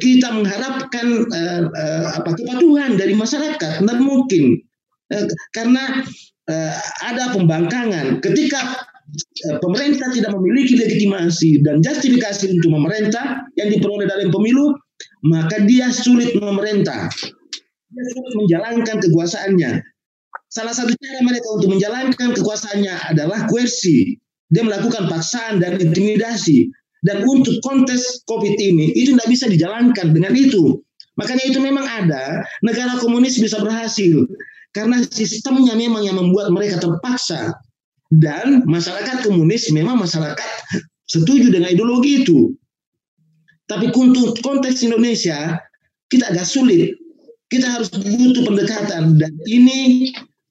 [0.00, 4.58] kita mengharapkan uh, uh, apa kepatuhan dari masyarakat, tidak mungkin
[5.14, 6.02] uh, karena
[6.50, 6.74] uh,
[7.06, 8.18] ada pembangkangan.
[8.24, 8.60] Ketika
[9.46, 14.74] uh, pemerintah tidak memiliki legitimasi dan justifikasi untuk memerintah yang diperoleh dalam pemilu,
[15.26, 17.10] maka dia sulit memerintah.
[17.88, 19.72] Dia sulit menjalankan kekuasaannya.
[20.48, 24.16] Salah satu cara mereka untuk menjalankan kekuasaannya adalah koersi.
[24.48, 26.72] Dia melakukan paksaan dan intimidasi.
[27.04, 30.80] Dan untuk kontes COVID ini, itu tidak bisa dijalankan dengan itu.
[31.20, 34.24] Makanya itu memang ada, negara komunis bisa berhasil.
[34.72, 37.54] Karena sistemnya memang yang membuat mereka terpaksa.
[38.08, 40.48] Dan masyarakat komunis memang masyarakat
[41.04, 42.56] setuju dengan ideologi itu.
[43.68, 45.60] Tapi untuk konteks Indonesia,
[46.08, 46.96] kita agak sulit.
[47.52, 49.20] Kita harus butuh pendekatan.
[49.20, 50.08] Dan ini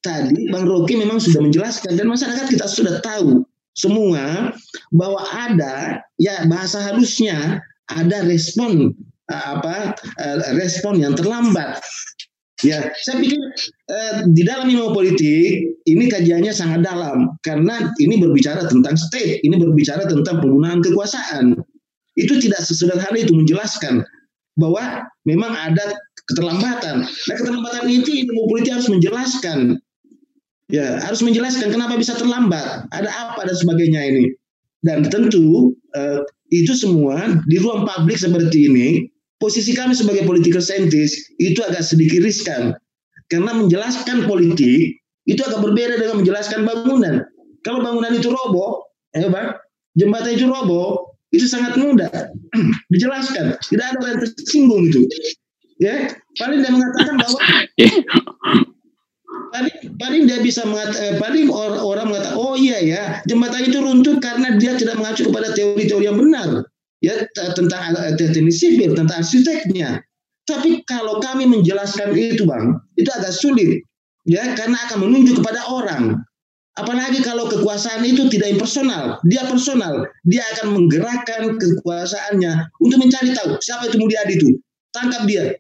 [0.07, 1.99] tadi Bang Rocky memang sudah menjelaskan.
[1.99, 3.43] Dan masyarakat kita sudah tahu
[3.75, 4.55] semua
[4.95, 8.95] bahwa ada ya bahasa halusnya ada respon
[9.29, 11.83] eh, apa eh, respon yang terlambat.
[12.65, 13.37] Ya saya pikir
[13.91, 19.61] eh, di dalam ilmu politik ini kajiannya sangat dalam karena ini berbicara tentang state ini
[19.61, 21.53] berbicara tentang penggunaan kekuasaan.
[22.17, 24.01] Itu tidak sesederhana itu menjelaskan
[24.57, 27.05] bahwa memang ada keterlambatan.
[27.05, 29.77] Nah keterlambatan itu ilmu politik harus menjelaskan
[30.71, 34.25] ya harus menjelaskan kenapa bisa terlambat, ada apa dan sebagainya ini.
[34.85, 36.21] Dan tentu uh,
[36.53, 39.09] itu semua di ruang publik seperti ini,
[39.41, 42.77] posisi kami sebagai political scientist itu agak sedikit riskan.
[43.27, 47.25] Karena menjelaskan politik itu agak berbeda dengan menjelaskan bangunan.
[47.65, 49.59] Kalau bangunan itu roboh, ya Bang,
[49.99, 52.07] jembatan itu roboh, itu sangat mudah
[52.93, 53.59] dijelaskan.
[53.59, 55.03] Tidak ada orang tersinggung itu.
[55.77, 56.09] Ya,
[56.39, 57.39] paling dia mengatakan bahwa
[59.57, 63.77] paling paling dia bisa mengat, eh, paling or, orang mengatakan oh iya ya jembatan itu
[63.81, 66.65] runtuh karena dia tidak mengacu kepada teori-teori yang benar.
[67.01, 67.13] Ya
[67.53, 70.01] tentang eh, teknik sipil tentang arsiteknya.
[70.47, 73.81] Tapi kalau kami menjelaskan itu bang itu agak sulit.
[74.27, 76.21] Ya karena akan menunjuk kepada orang.
[76.77, 79.17] Apalagi kalau kekuasaan itu tidak impersonal.
[79.25, 80.05] Dia personal.
[80.29, 84.49] Dia akan menggerakkan kekuasaannya untuk mencari tahu siapa itu Mulyadi itu.
[84.93, 85.57] Tangkap dia.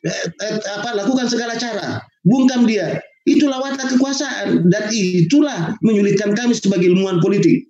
[0.00, 2.00] Eh, eh, apa lakukan segala cara.
[2.24, 3.00] Bungkam dia.
[3.28, 7.68] Itulah watak kekuasaan dan itulah menyulitkan kami sebagai ilmuwan politik.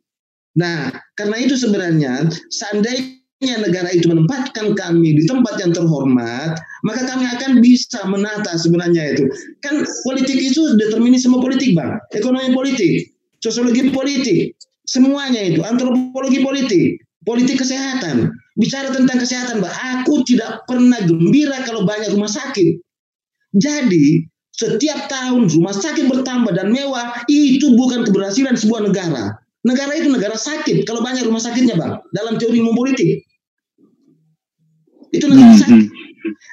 [0.54, 6.54] Nah, karena itu sebenarnya seandainya negara itu menempatkan kami di tempat yang terhormat,
[6.86, 9.26] maka kami akan bisa menata sebenarnya itu.
[9.62, 11.98] Kan politik itu determinisme politik, Bang.
[12.14, 13.10] Ekonomi politik,
[13.42, 14.54] sosiologi politik,
[14.86, 18.30] semuanya itu, antropologi politik, politik kesehatan.
[18.54, 22.78] Bicara tentang kesehatan, Bang, aku tidak pernah gembira kalau banyak rumah sakit.
[23.50, 24.29] Jadi,
[24.60, 29.40] setiap tahun rumah sakit bertambah dan mewah itu bukan keberhasilan sebuah negara.
[29.64, 33.24] Negara itu negara sakit kalau banyak rumah sakitnya bang dalam teori ilmu politik.
[35.16, 35.84] Itu negara hmm, sakit.
[35.88, 35.98] Hmm.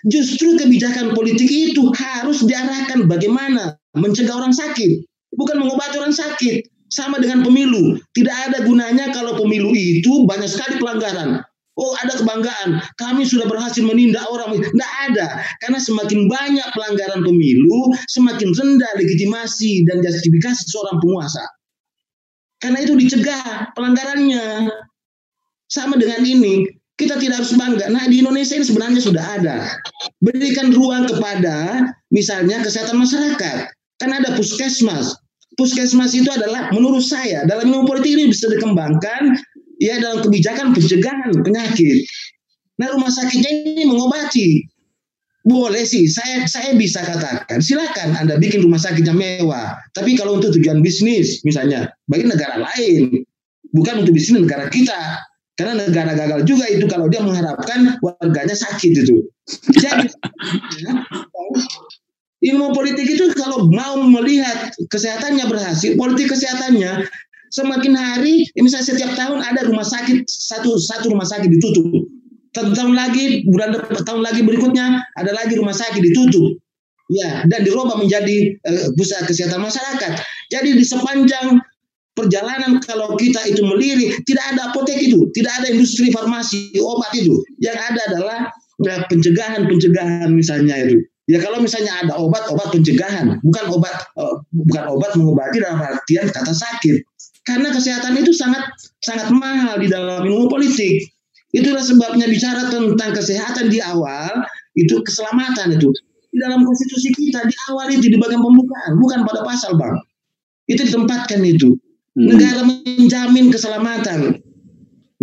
[0.08, 5.04] Justru kebijakan politik itu harus diarahkan bagaimana mencegah orang sakit,
[5.36, 6.64] bukan mengobati orang sakit.
[6.88, 11.44] Sama dengan pemilu, tidak ada gunanya kalau pemilu itu banyak sekali pelanggaran.
[11.78, 14.58] Oh ada kebanggaan, kami sudah berhasil menindak orang.
[14.58, 21.46] Tidak ada, karena semakin banyak pelanggaran pemilu, semakin rendah legitimasi dan justifikasi seorang penguasa.
[22.58, 24.74] Karena itu dicegah pelanggarannya.
[25.68, 26.66] Sama dengan ini,
[26.98, 27.94] kita tidak harus bangga.
[27.94, 29.58] Nah di Indonesia ini sebenarnya sudah ada.
[30.18, 33.70] Berikan ruang kepada misalnya kesehatan masyarakat.
[34.02, 35.14] Kan ada puskesmas.
[35.58, 39.38] Puskesmas itu adalah menurut saya dalam ilmu politik ini bisa dikembangkan
[39.82, 42.06] ya dalam kebijakan pencegahan penyakit.
[42.78, 44.66] Nah rumah sakitnya ini mengobati.
[45.48, 49.80] Boleh sih, saya saya bisa katakan, silakan Anda bikin rumah sakitnya mewah.
[49.96, 53.24] Tapi kalau untuk tujuan bisnis, misalnya, bagi negara lain,
[53.72, 55.24] bukan untuk bisnis negara kita.
[55.56, 59.24] Karena negara gagal juga itu kalau dia mengharapkan warganya sakit itu.
[59.80, 60.12] Jadi,
[62.52, 67.08] ilmu politik itu kalau mau melihat kesehatannya berhasil, politik kesehatannya
[67.52, 71.86] semakin hari, misalnya setiap tahun ada rumah sakit satu satu rumah sakit ditutup.
[72.56, 76.58] Satu tahun lagi, bulan tahun lagi berikutnya ada lagi rumah sakit ditutup.
[77.08, 80.20] Ya, dan dirubah menjadi uh, pusat kesehatan masyarakat.
[80.52, 81.56] Jadi di sepanjang
[82.18, 87.32] perjalanan kalau kita itu melirik, tidak ada apotek itu, tidak ada industri farmasi obat itu.
[87.64, 88.38] Yang ada adalah
[88.84, 91.00] ya, pencegahan-pencegahan misalnya itu.
[91.28, 96.32] Ya kalau misalnya ada obat, obat pencegahan, bukan obat uh, bukan obat mengobati dalam artian
[96.32, 97.04] kata sakit.
[97.48, 98.68] Karena kesehatan itu sangat
[99.00, 101.08] sangat mahal di dalam ilmu politik.
[101.56, 104.44] Itulah sebabnya bicara tentang kesehatan di awal
[104.76, 105.90] itu keselamatan itu.
[106.28, 109.96] di dalam konstitusi kita di awal itu di bagian pembukaan, bukan pada pasal bang.
[110.68, 111.80] Itu ditempatkan itu.
[112.20, 112.36] Hmm.
[112.36, 114.36] Negara menjamin keselamatan,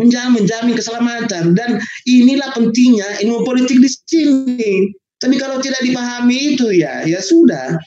[0.00, 1.76] menjamin, menjamin keselamatan dan
[2.08, 4.72] inilah pentingnya ilmu politik di sini.
[5.20, 7.78] Tapi kalau tidak dipahami itu ya, ya sudah.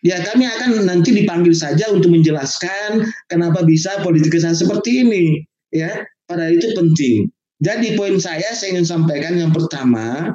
[0.00, 5.24] Ya kami akan nanti dipanggil saja untuk menjelaskan kenapa bisa politisasi seperti ini.
[5.70, 7.28] Ya, pada itu penting.
[7.60, 10.32] Jadi poin saya saya ingin sampaikan yang pertama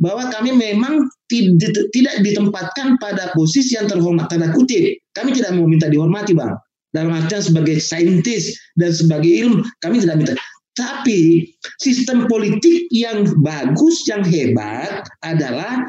[0.00, 4.96] bahwa kami memang tidak ditempatkan pada posisi yang terhormat tanda kutip.
[5.12, 6.56] Kami tidak mau minta dihormati, Bang.
[6.92, 10.34] Dalam artian sebagai saintis dan sebagai ilmu, kami tidak minta.
[10.72, 11.44] Tapi
[11.80, 15.84] sistem politik yang bagus, yang hebat adalah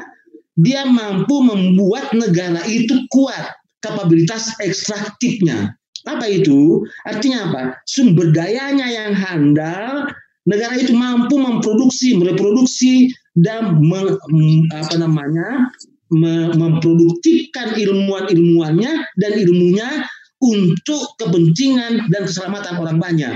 [0.54, 5.74] dia mampu membuat negara itu kuat kapabilitas ekstraktifnya.
[6.04, 6.84] Apa itu?
[7.08, 7.62] Artinya apa?
[7.88, 10.08] Sumber dayanya yang handal,
[10.44, 14.14] negara itu mampu memproduksi, mereproduksi dan me,
[14.72, 15.72] apa namanya?
[16.54, 20.06] memproduktifkan ilmuwan-ilmuwannya dan ilmunya
[20.38, 23.34] untuk kepentingan dan keselamatan orang banyak.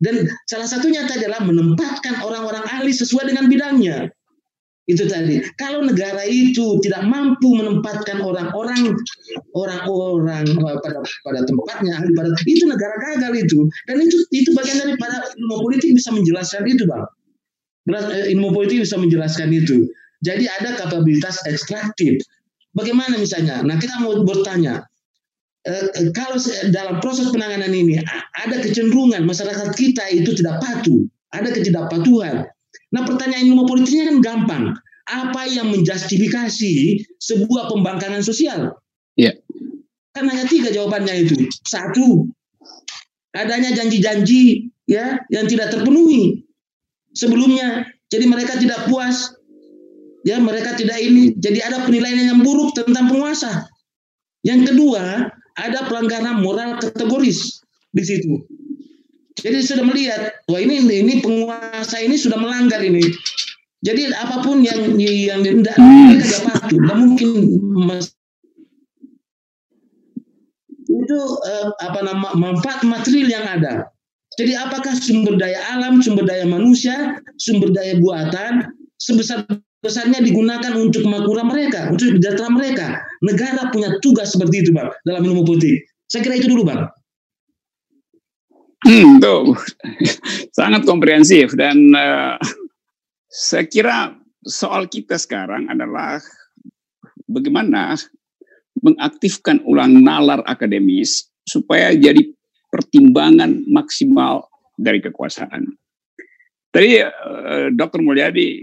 [0.00, 4.08] Dan salah satunya adalah menempatkan orang-orang ahli sesuai dengan bidangnya.
[4.86, 5.42] Itu tadi.
[5.58, 8.94] Kalau negara itu tidak mampu menempatkan orang-orang
[9.50, 13.66] orang-orang pada pada tempatnya pada itu negara gagal itu.
[13.90, 17.02] Dan itu itu bagian daripada ilmu politik bisa menjelaskan itu, Bang.
[17.86, 19.90] Eh, ilmu politik bisa menjelaskan itu.
[20.22, 22.22] Jadi ada kapabilitas ekstraktif.
[22.70, 23.66] Bagaimana misalnya?
[23.66, 24.86] Nah, kita mau bertanya,
[25.66, 26.38] eh, eh, kalau
[26.70, 27.98] dalam proses penanganan ini
[28.38, 31.02] ada kecenderungan masyarakat kita itu tidak patuh,
[31.34, 32.46] ada ketidakpatuhan.
[32.94, 34.64] Nah pertanyaan ilmu politiknya kan gampang.
[35.06, 36.74] Apa yang menjustifikasi
[37.22, 38.74] sebuah pembangkangan sosial?
[39.14, 39.32] Iya.
[39.32, 39.34] Yeah.
[40.16, 41.46] Kan hanya tiga jawabannya itu.
[41.62, 42.26] Satu,
[43.36, 46.46] adanya janji-janji ya yang tidak terpenuhi
[47.12, 47.84] sebelumnya.
[48.08, 49.34] Jadi mereka tidak puas.
[50.26, 51.38] Ya, mereka tidak ini.
[51.38, 53.70] Jadi ada penilaian yang buruk tentang penguasa.
[54.42, 57.62] Yang kedua, ada pelanggaran moral kategoris
[57.94, 58.42] di situ.
[59.36, 63.04] Jadi sudah melihat, wah ini ini penguasa ini sudah melanggar ini.
[63.84, 67.30] Jadi apa pun yang yang tidak patuh, tidak mungkin
[67.76, 68.16] mas,
[70.88, 73.92] itu eh, apa nama manfaat material yang ada.
[74.36, 78.68] Jadi apakah sumber daya alam, sumber daya manusia, sumber daya buatan
[79.00, 79.44] sebesar
[79.84, 82.86] besarnya digunakan untuk makura mereka, untuk sejahtera mereka.
[83.22, 85.86] Negara punya tugas seperti itu, Bang, dalam ilmu politik.
[86.10, 86.90] Saya kira itu dulu, Bang.
[88.84, 89.56] Hmm, tuh
[90.58, 92.36] sangat komprehensif dan uh,
[93.32, 94.12] saya kira
[94.44, 96.20] soal kita sekarang adalah
[97.24, 97.96] bagaimana
[98.84, 102.20] mengaktifkan ulang nalar akademis supaya jadi
[102.68, 104.44] pertimbangan maksimal
[104.76, 105.72] dari kekuasaan.
[106.68, 108.04] Tadi uh, Dr.
[108.04, 108.60] Mulyadi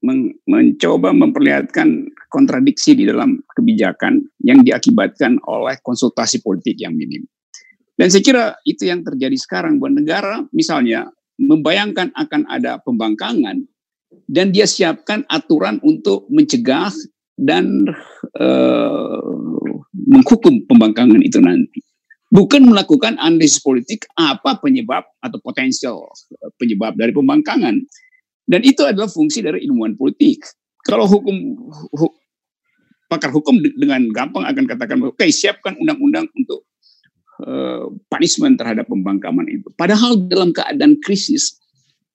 [0.00, 7.28] men mencoba memperlihatkan kontradiksi di dalam kebijakan yang diakibatkan oleh konsultasi politik yang minim.
[8.00, 13.60] Dan saya kira itu yang terjadi sekarang buat negara misalnya membayangkan akan ada pembangkangan
[14.24, 16.88] dan dia siapkan aturan untuk mencegah
[17.36, 17.84] dan
[18.40, 19.20] uh,
[19.92, 21.84] menghukum pembangkangan itu nanti.
[22.32, 26.00] Bukan melakukan analisis politik apa penyebab atau potensial
[26.56, 27.84] penyebab dari pembangkangan.
[28.48, 30.40] Dan itu adalah fungsi dari ilmuwan politik.
[30.88, 31.36] Kalau hukum
[31.68, 32.06] hu,
[33.12, 36.69] pakar hukum dengan gampang akan katakan, oke okay, siapkan undang-undang untuk
[37.40, 39.72] Eh, punishment terhadap pembangkangan itu.
[39.72, 41.56] Padahal dalam keadaan krisis,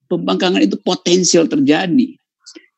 [0.06, 2.14] pembangkangan itu potensial terjadi.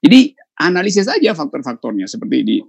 [0.01, 0.20] Jadi
[0.57, 2.64] analisis saja faktor-faktornya seperti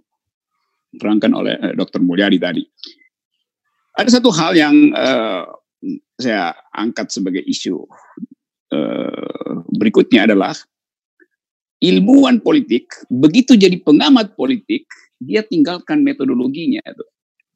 [0.91, 2.03] diterangkan oleh eh, Dr.
[2.03, 2.63] Mulyadi tadi.
[3.95, 5.43] Ada satu hal yang uh,
[6.15, 7.83] saya angkat sebagai isu
[8.71, 10.55] uh, berikutnya adalah
[11.83, 14.87] ilmuwan politik begitu jadi pengamat politik
[15.19, 17.03] dia tinggalkan metodologinya itu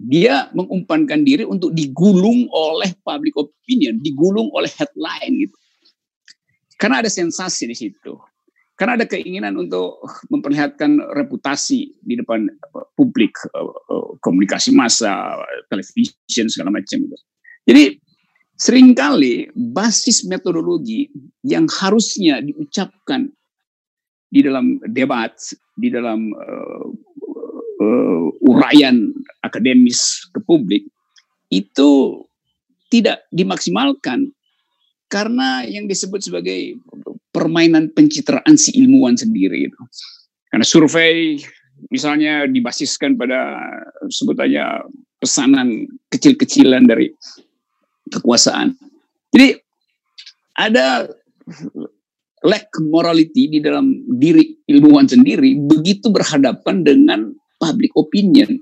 [0.04, 5.56] dia mengumpankan diri untuk digulung oleh public opinion, digulung oleh headline gitu.
[6.76, 8.20] Karena ada sensasi di situ.
[8.76, 12.51] Karena ada keinginan untuk memperlihatkan reputasi di depan
[12.99, 15.39] publik, eh, eh, komunikasi massa,
[15.72, 17.18] television segala macam itu.
[17.64, 17.84] Jadi
[18.60, 21.08] sering kali basis metodologi
[21.47, 23.32] yang harusnya diucapkan
[24.28, 25.32] di dalam debat,
[25.80, 26.34] di dalam
[27.84, 29.12] uh, uraian
[29.44, 30.88] akademis ke publik
[31.52, 32.24] itu
[32.88, 34.32] tidak dimaksimalkan
[35.12, 36.80] karena yang disebut sebagai
[37.30, 39.82] permainan pencitraan si ilmuwan sendiri itu.
[40.50, 41.38] Karena survei
[41.90, 43.58] misalnya dibasiskan pada
[44.10, 47.10] sebutannya pesanan kecil-kecilan dari
[48.10, 48.78] kekuasaan.
[49.34, 49.58] Jadi
[50.58, 51.10] ada
[52.46, 57.20] lack morality di dalam diri ilmuwan sendiri begitu berhadapan dengan
[57.64, 58.59] public opinion.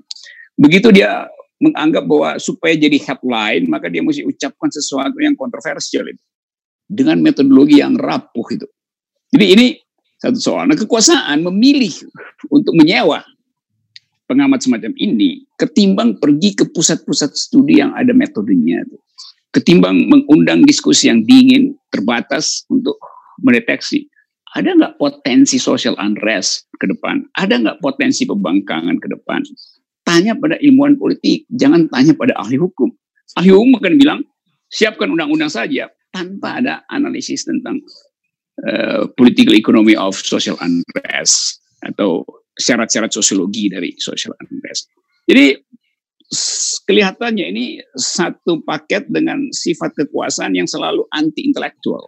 [0.54, 1.26] Begitu dia
[1.58, 6.22] menganggap bahwa supaya jadi headline maka dia mesti ucapkan sesuatu yang kontroversial itu
[6.86, 8.66] dengan metodologi yang rapuh itu.
[9.32, 9.66] Jadi ini
[10.22, 10.70] satu soal.
[10.70, 12.06] Nah, kekuasaan memilih
[12.46, 13.26] untuk menyewa
[14.30, 18.98] pengamat semacam ini ketimbang pergi ke pusat-pusat studi yang ada metodenya itu.
[19.52, 22.96] Ketimbang mengundang diskusi yang dingin, terbatas untuk
[23.44, 24.08] mendeteksi
[24.52, 27.24] ada nggak potensi social unrest ke depan?
[27.40, 29.40] Ada nggak potensi pembangkangan ke depan?
[30.04, 32.92] Tanya pada ilmuwan politik, jangan tanya pada ahli hukum.
[33.40, 34.20] Ahli hukum akan bilang,
[34.68, 37.80] siapkan undang-undang saja tanpa ada analisis tentang
[38.68, 42.20] uh, political economy of social unrest atau
[42.60, 44.92] syarat-syarat sosiologi dari social unrest.
[45.24, 45.56] Jadi
[46.84, 47.64] kelihatannya ini
[47.96, 52.04] satu paket dengan sifat kekuasaan yang selalu anti intelektual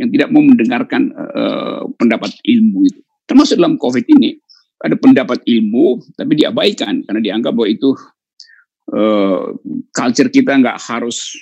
[0.00, 3.00] yang tidak mau mendengarkan uh, pendapat ilmu itu.
[3.28, 4.36] Termasuk dalam COVID ini
[4.82, 7.94] ada pendapat ilmu tapi diabaikan karena dianggap bahwa itu
[8.90, 9.54] uh,
[9.94, 11.38] culture kita nggak harus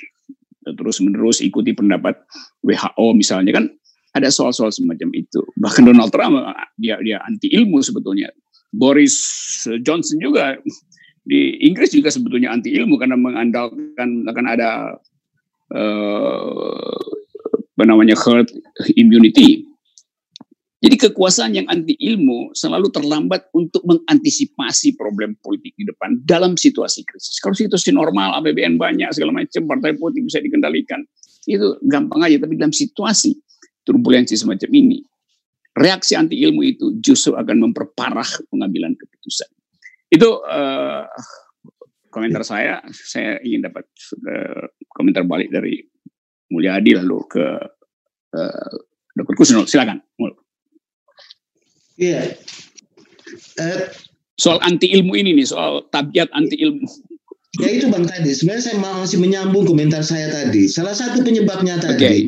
[0.60, 2.20] terus menerus ikuti pendapat
[2.60, 3.64] WHO misalnya kan
[4.12, 5.40] ada soal-soal semacam itu.
[5.56, 6.42] Bahkan Donald Trump
[6.76, 8.28] dia dia anti ilmu sebetulnya.
[8.70, 9.16] Boris
[9.82, 10.58] Johnson juga
[11.26, 14.98] di Inggris juga sebetulnya anti ilmu karena mengandalkan akan ada
[17.86, 18.50] namanya herd
[18.96, 19.66] immunity.
[20.80, 27.04] Jadi kekuasaan yang anti ilmu selalu terlambat untuk mengantisipasi problem politik di depan dalam situasi
[27.04, 27.36] krisis.
[27.36, 31.04] Kalau situasi normal, APBN banyak, segala macam, partai politik bisa dikendalikan,
[31.44, 32.40] itu gampang aja.
[32.40, 33.36] Tapi dalam situasi
[33.84, 35.04] turbulensi semacam ini,
[35.76, 39.52] reaksi anti ilmu itu justru akan memperparah pengambilan keputusan.
[40.08, 41.04] Itu uh,
[42.08, 42.80] komentar saya.
[42.88, 43.84] Saya ingin dapat
[44.16, 44.64] uh,
[44.96, 45.89] komentar balik dari
[46.50, 47.46] Mulyadi lalu ke
[48.34, 48.70] uh,
[49.14, 49.34] Dr.
[49.38, 49.62] Kusno.
[49.66, 50.02] Silakan.
[52.00, 52.34] Iya.
[53.60, 53.86] Uh,
[54.40, 56.86] soal anti ilmu ini nih, soal tabiat anti ilmu.
[57.58, 60.70] Ya itu Bang tadi, sebenarnya saya masih menyambung komentar saya tadi.
[60.70, 62.18] Salah satu penyebabnya tadi, okay.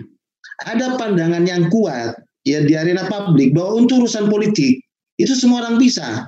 [0.66, 4.82] ada pandangan yang kuat ya di arena publik bahwa untuk urusan politik
[5.22, 6.26] itu semua orang bisa.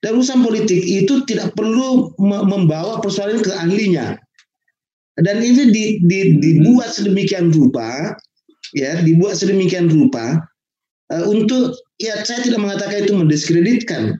[0.00, 4.20] Dan urusan politik itu tidak perlu membawa persoalan ke ahlinya.
[5.14, 8.18] Dan ini di, di, dibuat sedemikian rupa,
[8.74, 10.42] ya, dibuat sedemikian rupa
[11.14, 14.18] uh, untuk ya saya tidak mengatakan itu mendiskreditkan,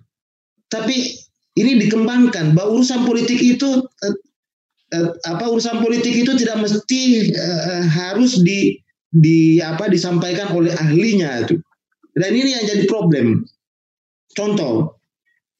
[0.71, 1.19] tapi
[1.59, 4.15] ini dikembangkan bahwa urusan politik itu uh,
[4.95, 8.79] uh, apa urusan politik itu tidak mesti uh, harus di
[9.11, 11.59] di apa disampaikan oleh ahlinya itu.
[12.15, 13.43] Dan ini yang jadi problem.
[14.39, 14.95] Contoh,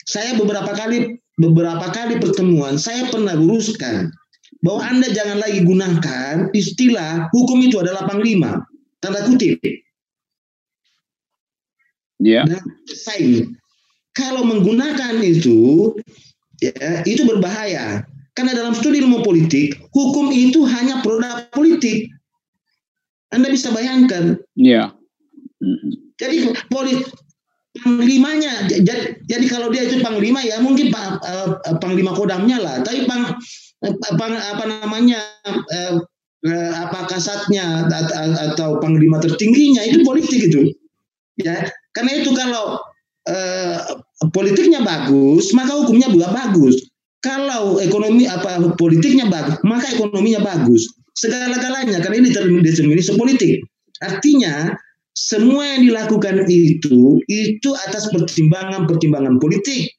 [0.07, 4.15] saya beberapa kali beberapa kali pertemuan saya pernah luruskan
[4.65, 8.65] bahwa Anda jangan lagi gunakan istilah hukum itu adalah panglima,
[9.05, 9.61] tanda kutip.
[12.17, 12.49] Ya.
[12.49, 13.45] Dan saya
[14.17, 15.93] kalau menggunakan itu
[16.65, 18.09] ya, itu berbahaya.
[18.35, 22.11] Karena dalam studi ilmu politik, hukum itu hanya produk politik.
[23.31, 24.41] Anda bisa bayangkan.
[24.59, 24.91] Ya.
[26.19, 27.15] Jadi politik
[27.83, 33.03] panglimanya jadi, jadi kalau dia itu panglima ya mungkin pak uh, panglima kodamnya lah tapi
[33.03, 33.35] pang
[33.85, 35.95] apa, apa namanya eh,
[36.49, 37.89] eh, apa kasatnya
[38.53, 40.73] atau panglima tertingginya itu politik itu.
[41.41, 42.81] Ya karena itu kalau
[43.29, 43.79] eh,
[44.33, 46.81] politiknya bagus maka hukumnya juga bagus.
[47.25, 50.89] Kalau ekonomi apa politiknya bagus maka ekonominya bagus.
[51.15, 52.29] Segala-galanya karena ini
[52.65, 53.63] determinis politik.
[54.03, 54.75] Artinya
[55.15, 59.95] semua yang dilakukan itu itu atas pertimbangan-pertimbangan politik.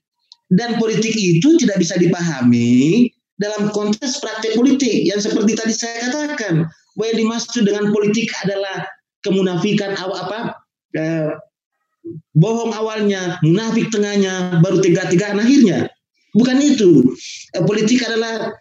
[0.46, 6.68] Dan politik itu tidak bisa dipahami dalam konteks praktek politik yang seperti tadi saya katakan
[6.96, 8.88] bahwa yang dimaksud dengan politik adalah
[9.20, 10.40] kemunafikan awal apa
[10.96, 11.32] eh,
[12.36, 15.90] bohong awalnya munafik tengahnya baru tiga-tiga akhirnya.
[16.36, 17.16] Bukan itu.
[17.56, 18.52] Eh, politik adalah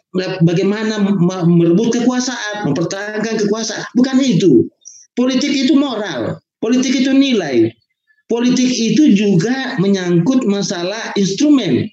[0.46, 1.02] bagaimana
[1.46, 3.82] merebut kekuasaan mempertahankan kekuasaan.
[3.98, 4.66] Bukan itu.
[5.14, 6.38] Politik itu moral.
[6.62, 7.70] Politik itu nilai.
[8.30, 11.86] Politik itu juga menyangkut masalah instrumen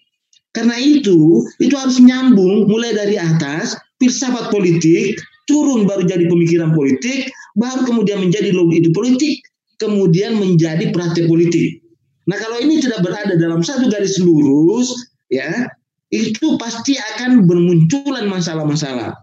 [0.52, 5.16] karena itu, itu harus nyambung mulai dari atas, filsafat politik,
[5.48, 9.40] turun baru jadi pemikiran politik, baru kemudian menjadi logi itu politik,
[9.80, 11.80] kemudian menjadi praktek politik.
[12.28, 14.92] Nah kalau ini tidak berada dalam satu garis lurus,
[15.32, 15.72] ya
[16.12, 19.16] itu pasti akan bermunculan masalah-masalah.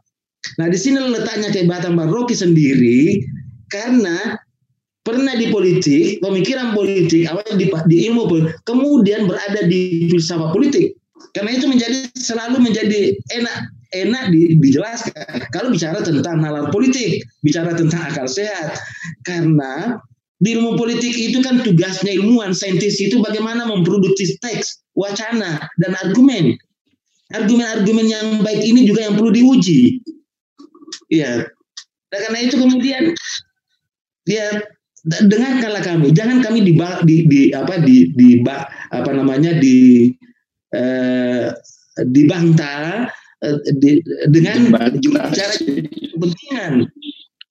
[0.57, 3.23] Nah di sini letaknya kehebatan Bang Rocky sendiri,
[3.69, 4.41] karena
[5.05, 10.98] pernah di politik, pemikiran politik, awalnya di, di ilmu politik, kemudian berada di filsafat politik.
[11.39, 17.79] Karena itu menjadi selalu menjadi enak enak di, dijelaskan kalau bicara tentang nalar politik, bicara
[17.79, 18.75] tentang akal sehat.
[19.23, 20.03] Karena
[20.43, 26.59] di ilmu politik itu kan tugasnya ilmuwan saintis itu bagaimana memproduksi teks, wacana dan argumen.
[27.31, 30.03] Argumen-argumen yang baik ini juga yang perlu diuji.
[31.07, 31.47] Ya.
[32.11, 33.15] Dan karena itu kemudian
[34.27, 34.59] ya
[35.07, 36.75] dengarkanlah kami, jangan kami di,
[37.07, 38.43] di, di apa di, di
[38.91, 40.11] apa namanya di
[40.75, 41.53] eh,
[42.03, 43.09] dibantah
[43.43, 44.73] eh, di, dengan
[45.33, 46.89] cara kepentingan.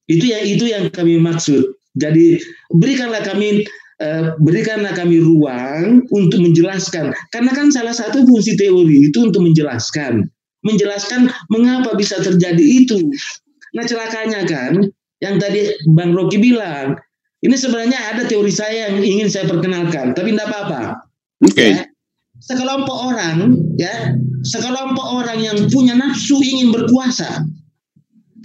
[0.08, 1.76] Itu yang itu yang kami maksud.
[1.98, 2.38] Jadi
[2.72, 3.66] berikanlah kami
[4.02, 7.12] uh, berikanlah kami ruang untuk menjelaskan.
[7.34, 10.30] Karena kan salah satu fungsi teori itu untuk menjelaskan,
[10.64, 13.10] menjelaskan mengapa bisa terjadi itu.
[13.76, 14.86] Nah celakanya kan,
[15.22, 16.96] yang tadi Bang Rocky bilang,
[17.42, 20.82] ini sebenarnya ada teori saya yang ingin saya perkenalkan, tapi tidak apa-apa.
[21.46, 21.54] Oke.
[21.54, 21.72] Okay.
[21.74, 21.87] Ya,
[22.44, 27.46] sekelompok orang, ya, sekelompok orang yang punya nafsu ingin berkuasa,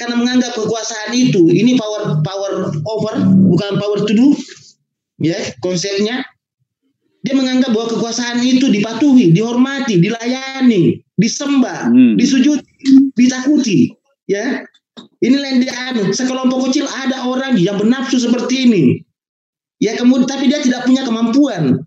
[0.01, 3.15] karena menganggap kekuasaan itu ini power power over
[3.53, 4.29] bukan power to do
[5.21, 6.25] ya konsepnya
[7.23, 12.19] dia menganggap bahwa kekuasaan itu dipatuhi, dihormati, dilayani, disembah, hmm.
[12.19, 12.67] disujudi,
[13.15, 13.95] ditakuti.
[14.27, 14.67] Ya,
[15.23, 16.19] inilah yang dianut.
[16.19, 18.83] Sekelompok kecil ada orang yang bernafsu seperti ini.
[19.79, 21.87] Ya kemudian tapi dia tidak punya kemampuan,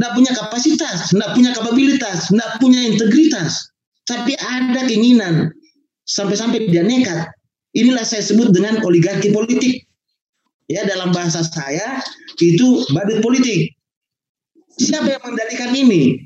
[0.00, 3.68] tidak punya kapasitas, tidak punya kapabilitas, tidak punya integritas.
[4.08, 5.52] Tapi ada keinginan,
[6.08, 7.28] sampai-sampai dia nekat.
[7.76, 9.84] Inilah saya sebut dengan oligarki politik.
[10.72, 12.00] Ya, dalam bahasa saya
[12.40, 13.76] itu badut politik.
[14.80, 16.16] Siapa yang mengendalikan ini?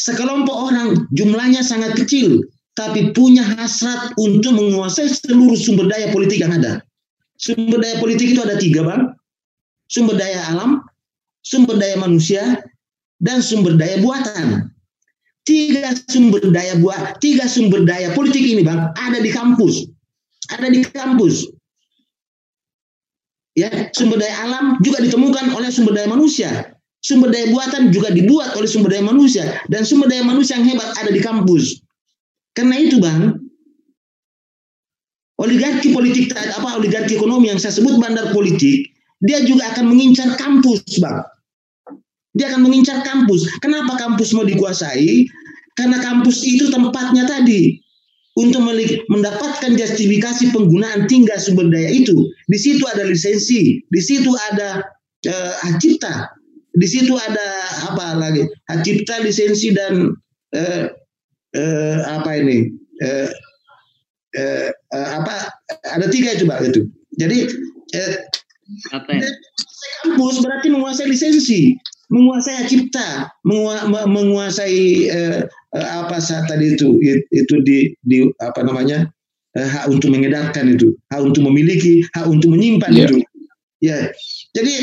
[0.00, 2.40] Sekelompok orang jumlahnya sangat kecil,
[2.72, 6.80] tapi punya hasrat untuk menguasai seluruh sumber daya politik yang ada.
[7.36, 9.12] Sumber daya politik itu ada tiga, Bang.
[9.92, 10.80] Sumber daya alam,
[11.44, 12.58] sumber daya manusia,
[13.20, 14.70] dan sumber daya buatan.
[15.44, 19.84] Tiga sumber daya buat tiga sumber daya politik ini bang ada di kampus.
[20.48, 21.46] Ada di kampus.
[23.54, 26.74] Ya sumber daya alam juga ditemukan oleh sumber daya manusia.
[27.04, 29.44] Sumber daya buatan juga dibuat oleh sumber daya manusia.
[29.68, 31.84] Dan sumber daya manusia yang hebat ada di kampus.
[32.56, 33.44] Karena itu bang
[35.44, 38.90] oligarki politik apa oligarki ekonomi yang saya sebut bandar politik
[39.24, 41.18] dia juga akan mengincar kampus bang
[42.34, 43.46] dia akan mengincar kampus.
[43.62, 45.26] Kenapa kampus mau dikuasai?
[45.74, 47.78] Karena kampus itu tempatnya tadi
[48.34, 48.66] untuk
[49.10, 52.14] mendapatkan justifikasi penggunaan tinggal sumber daya itu.
[52.50, 54.82] Di situ ada lisensi, di situ ada
[55.30, 56.34] uh, hak cipta,
[56.74, 57.46] di situ ada
[57.90, 58.46] apa lagi?
[58.70, 60.10] Hak cipta, lisensi dan
[60.54, 60.84] uh,
[61.54, 62.74] uh, apa ini?
[63.02, 63.30] Uh,
[64.38, 65.54] uh, uh, apa?
[65.94, 66.82] Ada tiga itu, Pak itu.
[67.14, 67.46] Jadi
[68.90, 69.22] apa ya?
[70.02, 71.78] kampus berarti menguasai lisensi
[72.12, 73.32] menguasai cipta,
[74.08, 77.00] menguasai eh, eh, apa saat tadi itu
[77.32, 79.08] itu di, di apa namanya
[79.56, 83.04] eh, hak untuk mengedarkan itu, hak untuk memiliki, hak untuk menyimpan yeah.
[83.08, 83.16] itu.
[83.84, 83.98] Ya,
[84.56, 84.74] jadi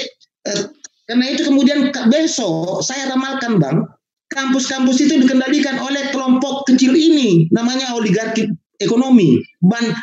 [0.50, 0.62] eh,
[1.10, 3.86] karena itu kemudian besok saya ramalkan bang,
[4.32, 8.48] kampus-kampus itu dikendalikan oleh kelompok kecil ini, namanya oligarki
[8.82, 9.40] ekonomi.
[9.62, 9.94] Ban,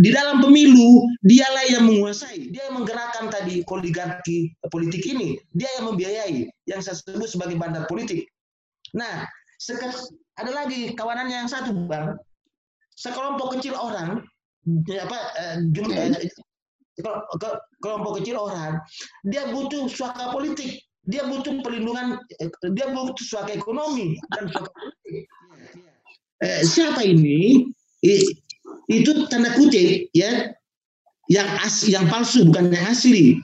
[0.00, 5.92] di dalam pemilu dialah yang menguasai, dia yang menggerakkan tadi oligarki politik ini, dia yang
[5.92, 8.24] membiayai, yang saya sebut sebagai bandar politik.
[8.96, 9.28] Nah,
[10.40, 12.16] ada lagi kawanannya yang satu bang,
[12.96, 14.24] sekelompok kecil orang,
[14.96, 16.32] apa eh, jumlah eh,
[17.80, 18.80] kelompok kecil orang,
[19.28, 25.24] dia butuh suaka politik, dia butuh perlindungan, eh, dia butuh suaka ekonomi dan suaka politik.
[26.42, 27.70] Eh, siapa ini?
[28.90, 30.52] Itu tanda kutip ya
[31.30, 33.38] yang as, yang palsu bukan yang asli.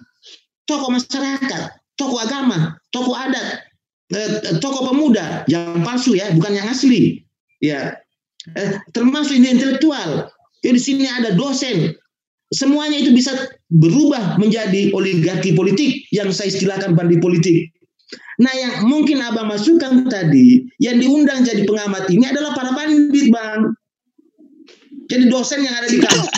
[0.69, 3.65] Tokoh masyarakat tokoh agama tokoh adat
[4.13, 7.23] eh, tokoh pemuda yang palsu ya bukan yang asli
[7.63, 7.97] ya.
[8.57, 10.31] Eh, termasuk ini intelektual.
[10.65, 11.95] Ya di sini ada dosen.
[12.49, 13.37] Semuanya itu bisa
[13.69, 17.69] berubah menjadi oligarki politik yang saya istilahkan bandi politik.
[18.41, 23.69] Nah yang mungkin abang masukkan tadi, yang diundang jadi pengamat ini adalah para bandit bang.
[25.09, 26.37] Jadi dosen yang ada di kampus,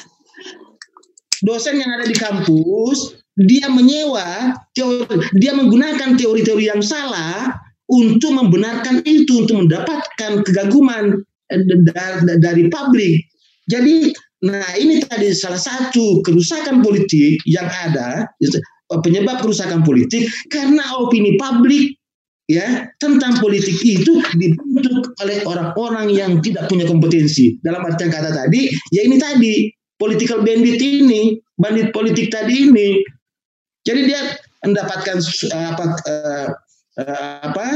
[1.43, 5.07] dosen yang ada di kampus, dia menyewa teori,
[5.43, 7.51] dia menggunakan teori-teori yang salah
[7.91, 11.18] untuk membenarkan itu, untuk mendapatkan kegaguman
[11.51, 11.62] eh,
[12.39, 13.27] dari publik.
[13.66, 14.14] Jadi,
[14.47, 18.27] nah ini tadi salah satu kerusakan politik yang ada,
[18.99, 21.95] penyebab kerusakan politik karena opini publik
[22.51, 27.55] ya tentang politik itu dibentuk oleh orang-orang yang tidak punya kompetensi.
[27.62, 29.70] Dalam artian kata tadi, ya ini tadi
[30.03, 32.98] political bandit ini, bandit politik tadi ini.
[33.86, 34.20] Jadi dia
[34.66, 35.16] mendapatkan
[35.55, 36.46] apa uh,
[37.01, 37.66] uh, apa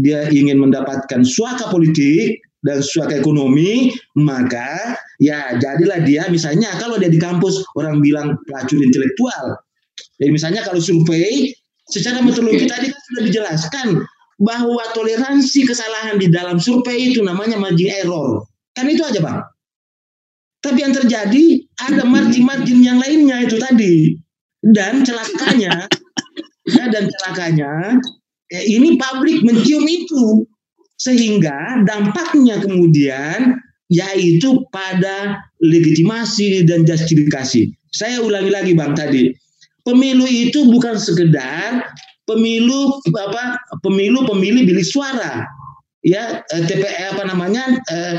[0.00, 7.10] dia ingin mendapatkan suaka politik dan suaka ekonomi, maka ya jadilah dia misalnya kalau dia
[7.10, 9.58] di kampus orang bilang pelacur intelektual,
[10.22, 11.50] Jadi misalnya kalau survei,
[11.92, 13.88] secara metodologi tadi kan sudah dijelaskan
[14.40, 18.48] bahwa toleransi kesalahan di dalam survei itu namanya margin error.
[18.72, 19.44] Kan itu aja Bang.
[20.62, 21.44] Tapi yang terjadi
[21.84, 24.16] ada margin-margin yang lainnya itu tadi.
[24.62, 25.90] Dan celakanya,
[26.78, 27.98] ya, dan celakanya,
[28.46, 30.46] ya, ini publik mencium itu.
[31.02, 33.58] Sehingga dampaknya kemudian
[33.90, 37.74] yaitu pada legitimasi dan justifikasi.
[37.92, 39.34] Saya ulangi lagi Bang tadi.
[39.82, 41.90] Pemilu itu bukan sekedar
[42.22, 45.42] pemilu apa pemilu pemilih bilik suara.
[46.02, 48.16] Ya eh, TPS apa namanya eh,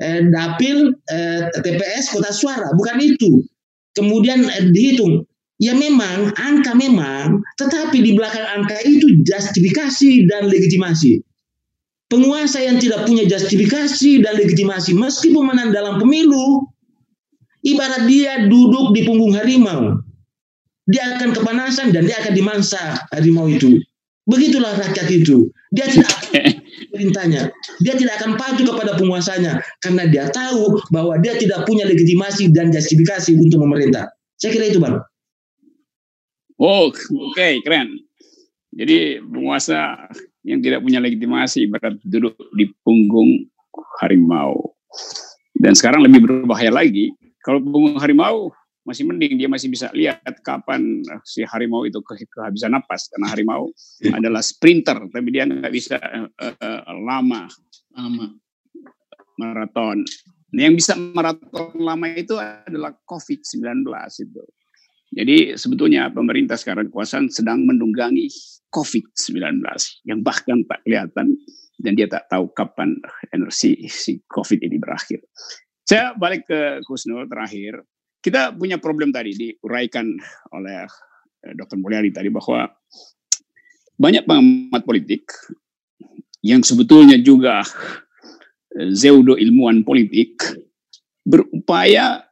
[0.00, 2.72] eh, dapil eh, TPS kota suara.
[2.76, 3.44] Bukan itu.
[3.96, 5.24] Kemudian eh, dihitung.
[5.56, 11.24] Ya memang angka memang tetapi di belakang angka itu justifikasi dan legitimasi.
[12.12, 16.68] Penguasa yang tidak punya justifikasi dan legitimasi meskipun menang dalam pemilu
[17.64, 20.05] ibarat dia duduk di punggung harimau
[20.86, 22.78] dia akan kepanasan dan dia akan dimangsa
[23.10, 23.82] harimau itu
[24.26, 26.10] begitulah rakyat itu dia tidak
[26.96, 27.52] perintahnya.
[27.84, 32.72] Dia tidak akan patuh kepada penguasanya karena dia tahu bahwa dia tidak punya legitimasi dan
[32.72, 34.08] justifikasi untuk memerintah.
[34.40, 35.04] Saya kira itu, Bang.
[36.56, 36.96] Oh, oke,
[37.36, 38.00] okay, keren.
[38.72, 40.08] Jadi penguasa
[40.44, 43.44] yang tidak punya legitimasi ibarat duduk di punggung
[44.00, 44.72] harimau.
[45.56, 47.12] Dan sekarang lebih berbahaya lagi.
[47.44, 48.52] Kalau punggung harimau
[48.86, 53.66] masih mending dia masih bisa lihat kapan si harimau itu ke kehabisan napas karena harimau
[53.98, 54.14] yeah.
[54.14, 57.50] adalah sprinter tapi dia nggak bisa uh, uh, lama
[57.98, 58.26] lama
[59.36, 60.02] maraton.
[60.56, 63.84] Nah, yang bisa maraton lama itu adalah COVID-19
[64.24, 64.42] itu.
[65.16, 68.26] Jadi sebetulnya pemerintah sekarang kekuasaan sedang menunggangi
[68.74, 69.62] COVID-19
[70.08, 71.38] yang bahkan tak kelihatan
[71.78, 72.96] dan dia tak tahu kapan
[73.30, 75.22] energi si COVID ini berakhir.
[75.86, 77.86] Saya balik ke Kusnul terakhir
[78.26, 80.10] kita punya problem tadi diuraikan
[80.50, 80.82] oleh
[81.46, 81.78] eh, Dr.
[81.78, 82.66] Mulyadi tadi bahwa
[83.94, 85.30] banyak pengamat politik
[86.42, 87.62] yang sebetulnya juga
[88.74, 90.42] eh, pseudo ilmuwan politik
[91.22, 92.26] berupaya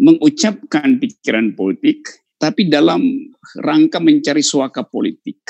[0.00, 3.04] mengucapkan pikiran politik tapi dalam
[3.60, 5.40] rangka mencari suaka politik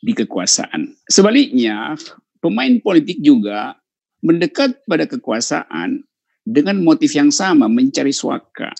[0.00, 0.88] di kekuasaan.
[1.04, 1.96] Sebaliknya,
[2.40, 3.76] pemain politik juga
[4.24, 6.00] mendekat pada kekuasaan
[6.48, 8.72] dengan motif yang sama mencari suaka.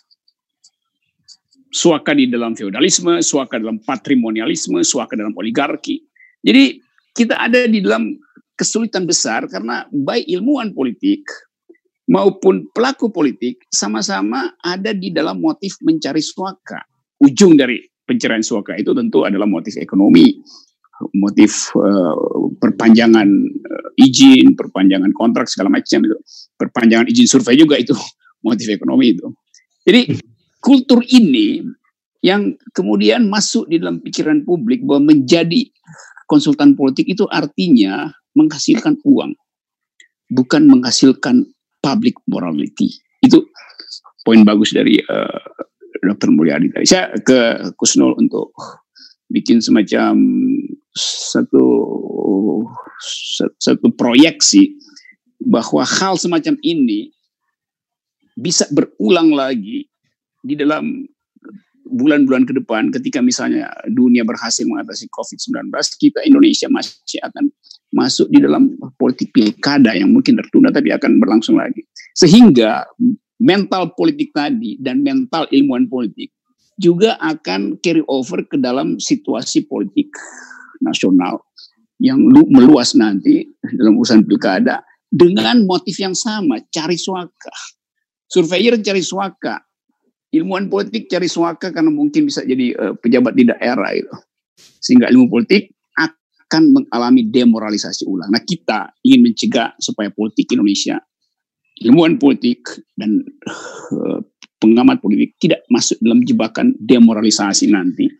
[1.68, 6.00] Suaka di dalam feodalisme, suaka dalam patrimonialisme, suaka dalam oligarki.
[6.40, 6.80] Jadi
[7.12, 8.16] kita ada di dalam
[8.56, 11.28] kesulitan besar karena baik ilmuwan politik
[12.08, 16.80] maupun pelaku politik sama-sama ada di dalam motif mencari suaka.
[17.20, 20.40] Ujung dari pencarian suaka itu tentu adalah motif ekonomi,
[21.12, 22.16] motif uh,
[22.56, 23.28] perpanjangan
[23.98, 26.16] izin, perpanjangan kontrak segala macam itu,
[26.54, 27.92] perpanjangan izin survei juga itu
[28.46, 29.26] motif ekonomi itu.
[29.82, 30.14] Jadi
[30.62, 31.62] kultur ini
[32.22, 35.70] yang kemudian masuk di dalam pikiran publik bahwa menjadi
[36.26, 39.34] konsultan politik itu artinya menghasilkan uang,
[40.30, 41.46] bukan menghasilkan
[41.80, 42.90] public morality.
[43.22, 43.48] Itu
[44.26, 46.30] poin bagus dari uh, eh, Dr.
[46.34, 46.86] Mulyadi tadi.
[46.86, 48.52] Saya ke Kusnul untuk
[49.30, 50.18] bikin semacam
[50.98, 51.64] satu
[53.62, 54.74] satu proyeksi
[55.38, 57.14] bahwa hal semacam ini
[58.38, 59.86] bisa berulang lagi
[60.42, 61.06] di dalam
[61.88, 67.48] bulan-bulan ke depan ketika misalnya dunia berhasil mengatasi COVID-19, kita Indonesia masih akan
[67.96, 71.80] masuk di dalam politik pilkada yang mungkin tertunda tapi akan berlangsung lagi.
[72.12, 72.84] Sehingga
[73.40, 76.28] mental politik tadi dan mental ilmuwan politik
[76.78, 80.12] juga akan carry over ke dalam situasi politik
[80.82, 81.42] nasional
[81.98, 87.54] yang meluas nanti dalam urusan pilkada dengan motif yang sama, cari suaka.
[88.28, 89.56] Surveyor cari suaka,
[90.36, 94.12] ilmuwan politik cari suaka karena mungkin bisa jadi uh, pejabat di daerah itu.
[94.84, 98.28] Sehingga ilmu politik akan mengalami demoralisasi ulang.
[98.28, 101.00] Nah kita ingin mencegah supaya politik Indonesia,
[101.80, 102.68] ilmuwan politik
[103.00, 103.24] dan
[103.96, 104.20] uh,
[104.60, 108.12] pengamat politik tidak masuk dalam jebakan demoralisasi nanti.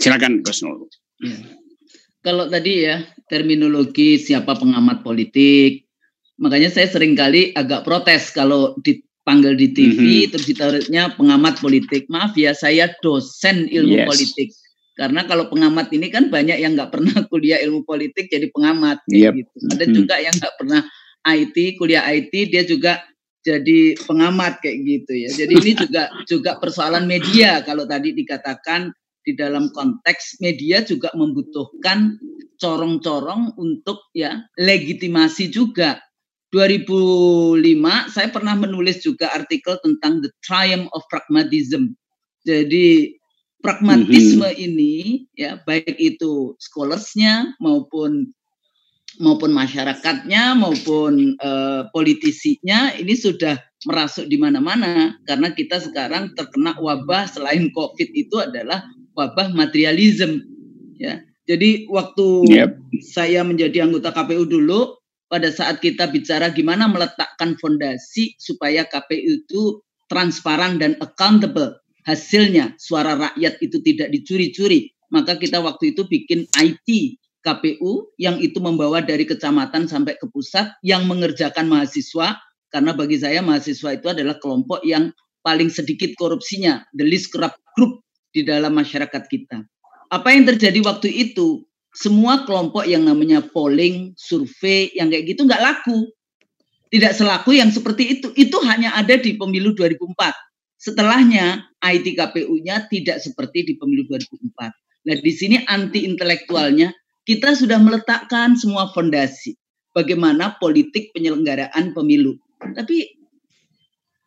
[0.00, 0.60] Silakan Gus
[1.16, 1.32] Ya.
[2.20, 5.88] Kalau tadi ya terminologi siapa pengamat politik,
[6.36, 10.30] makanya saya sering kali agak protes kalau dipanggil di TV mm -hmm.
[10.34, 12.04] terus ditaruhnya pengamat politik.
[12.12, 14.08] Maaf ya, saya dosen ilmu yes.
[14.12, 14.48] politik.
[14.96, 19.00] Karena kalau pengamat ini kan banyak yang nggak pernah kuliah ilmu politik jadi pengamat.
[19.08, 19.32] Yep.
[19.32, 19.56] Gitu.
[19.72, 19.96] Ada mm -hmm.
[19.96, 20.80] juga yang nggak pernah
[21.26, 23.00] IT, kuliah IT, dia juga
[23.46, 25.30] jadi pengamat kayak gitu ya.
[25.30, 28.90] Jadi ini juga juga persoalan media kalau tadi dikatakan
[29.26, 32.14] di dalam konteks media juga membutuhkan
[32.62, 35.98] corong-corong untuk ya legitimasi juga.
[36.54, 37.58] 2005
[38.14, 41.98] saya pernah menulis juga artikel tentang the triumph of pragmatism.
[42.46, 43.18] Jadi
[43.66, 44.66] pragmatisme mm-hmm.
[44.70, 44.94] ini
[45.34, 48.30] ya baik itu scholarsnya maupun
[49.18, 53.58] maupun masyarakatnya maupun uh, politisinya ini sudah
[53.88, 58.84] merasuk di mana-mana karena kita sekarang terkena wabah selain covid itu adalah
[59.16, 60.44] wabah materialisme
[61.00, 62.74] ya jadi waktu yep.
[63.14, 64.98] saya menjadi anggota KPU dulu
[65.30, 73.18] pada saat kita bicara gimana meletakkan fondasi supaya KPU itu transparan dan accountable hasilnya suara
[73.18, 74.94] rakyat itu tidak dicuri-curi.
[75.10, 80.74] Maka kita waktu itu bikin IT KPU yang itu membawa dari kecamatan sampai ke pusat
[80.82, 82.42] yang mengerjakan mahasiswa
[82.74, 85.14] karena bagi saya mahasiswa itu adalah kelompok yang
[85.46, 88.02] paling sedikit korupsinya, the least corrupt group
[88.36, 89.64] di dalam masyarakat kita.
[90.12, 91.64] Apa yang terjadi waktu itu?
[91.96, 96.12] Semua kelompok yang namanya polling, survei, yang kayak gitu nggak laku.
[96.92, 98.28] Tidak selaku yang seperti itu.
[98.36, 105.08] Itu hanya ada di pemilu 2004 Setelahnya IT KPU-nya tidak seperti di pemilu 2004.
[105.08, 106.92] Nah, di sini anti intelektualnya
[107.24, 109.56] kita sudah meletakkan semua fondasi
[109.96, 112.36] bagaimana politik penyelenggaraan pemilu.
[112.60, 113.15] Tapi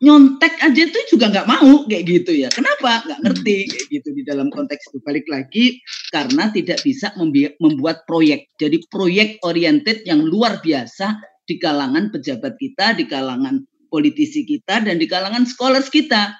[0.00, 2.48] nyontek aja tuh juga nggak mau kayak gitu ya.
[2.48, 3.04] Kenapa?
[3.04, 4.98] Nggak ngerti kayak gitu di dalam konteks itu.
[5.04, 5.76] Balik lagi
[6.08, 7.12] karena tidak bisa
[7.60, 8.48] membuat proyek.
[8.56, 13.60] Jadi proyek oriented yang luar biasa di kalangan pejabat kita, di kalangan
[13.92, 16.32] politisi kita dan di kalangan scholars kita.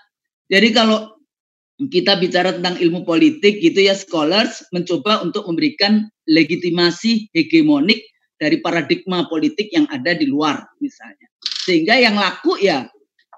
[0.49, 1.21] Jadi kalau
[1.81, 8.05] kita bicara tentang ilmu politik gitu ya scholars mencoba untuk memberikan legitimasi hegemonik
[8.41, 11.29] dari paradigma politik yang ada di luar misalnya.
[11.65, 12.89] Sehingga yang laku ya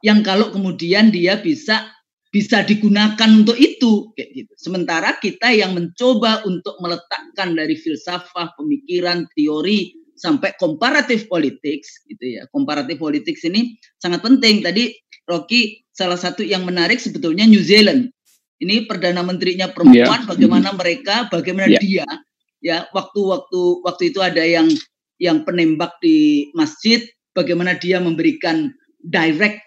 [0.02, 1.88] yang kalau kemudian dia bisa
[2.32, 4.52] bisa digunakan untuk itu kayak gitu.
[4.56, 12.48] Sementara kita yang mencoba untuk meletakkan dari filsafah, pemikiran, teori sampai komparatif politics gitu ya.
[12.48, 14.64] Komparatif politics ini sangat penting.
[14.64, 14.96] Tadi
[15.28, 18.08] Rocky salah satu yang menarik sebetulnya New Zealand.
[18.62, 20.28] Ini perdana menterinya perempuan yeah.
[20.28, 20.76] bagaimana mm.
[20.78, 21.82] mereka bagaimana yeah.
[21.82, 22.06] dia
[22.62, 24.70] ya waktu-waktu waktu itu ada yang
[25.18, 27.02] yang penembak di masjid
[27.34, 28.70] bagaimana dia memberikan
[29.02, 29.58] direct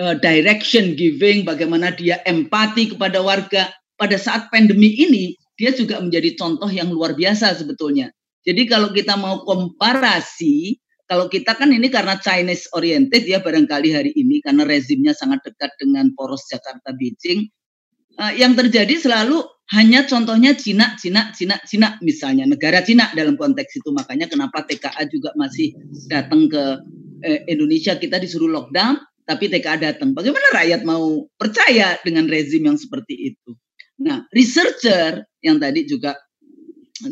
[0.00, 3.72] uh, direction giving bagaimana dia empati kepada warga.
[3.98, 8.10] Pada saat pandemi ini dia juga menjadi contoh yang luar biasa sebetulnya.
[8.42, 14.10] Jadi kalau kita mau komparasi, kalau kita kan ini karena Chinese oriented ya barangkali hari
[14.18, 17.46] ini karena rezimnya sangat dekat dengan poros Jakarta Beijing,
[18.18, 23.78] uh, yang terjadi selalu hanya contohnya Cina, Cina, Cina, Cina misalnya negara Cina dalam konteks
[23.78, 23.88] itu.
[23.94, 25.72] Makanya kenapa TKA juga masih
[26.10, 26.82] datang ke
[27.24, 29.00] eh, Indonesia kita disuruh lockdown
[29.32, 30.12] tapi TKA datang.
[30.12, 33.56] Bagaimana rakyat mau percaya dengan rezim yang seperti itu?
[34.04, 36.12] Nah, researcher yang tadi juga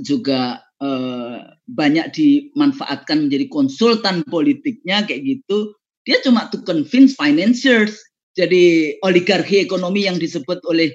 [0.05, 5.73] juga eh, banyak dimanfaatkan menjadi konsultan politiknya kayak gitu,
[6.05, 7.97] dia cuma to convince financiers.
[8.37, 10.93] Jadi oligarki ekonomi yang disebut oleh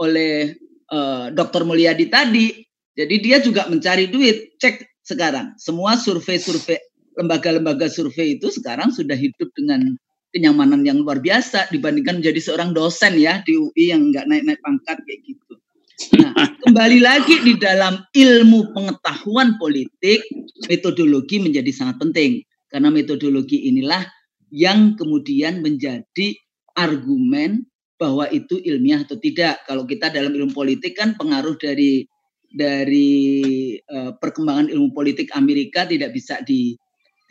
[0.00, 0.56] oleh
[0.88, 1.68] eh, Dr.
[1.68, 2.64] Mulyadi tadi.
[2.92, 4.56] Jadi dia juga mencari duit.
[4.56, 6.78] Cek sekarang semua survei-survei
[7.18, 9.96] lembaga-lembaga survei itu sekarang sudah hidup dengan
[10.32, 14.98] kenyamanan yang luar biasa dibandingkan menjadi seorang dosen ya di UI yang nggak naik-naik pangkat
[15.04, 15.54] kayak gitu.
[16.18, 16.32] Nah,
[16.64, 20.24] kembali lagi di dalam ilmu pengetahuan politik,
[20.66, 22.42] metodologi menjadi sangat penting.
[22.72, 24.00] Karena metodologi inilah
[24.48, 26.32] yang kemudian menjadi
[26.72, 27.68] argumen
[28.00, 29.62] bahwa itu ilmiah atau tidak.
[29.68, 32.08] Kalau kita dalam ilmu politik kan pengaruh dari
[32.52, 33.20] dari
[33.80, 36.76] uh, perkembangan ilmu politik Amerika tidak bisa di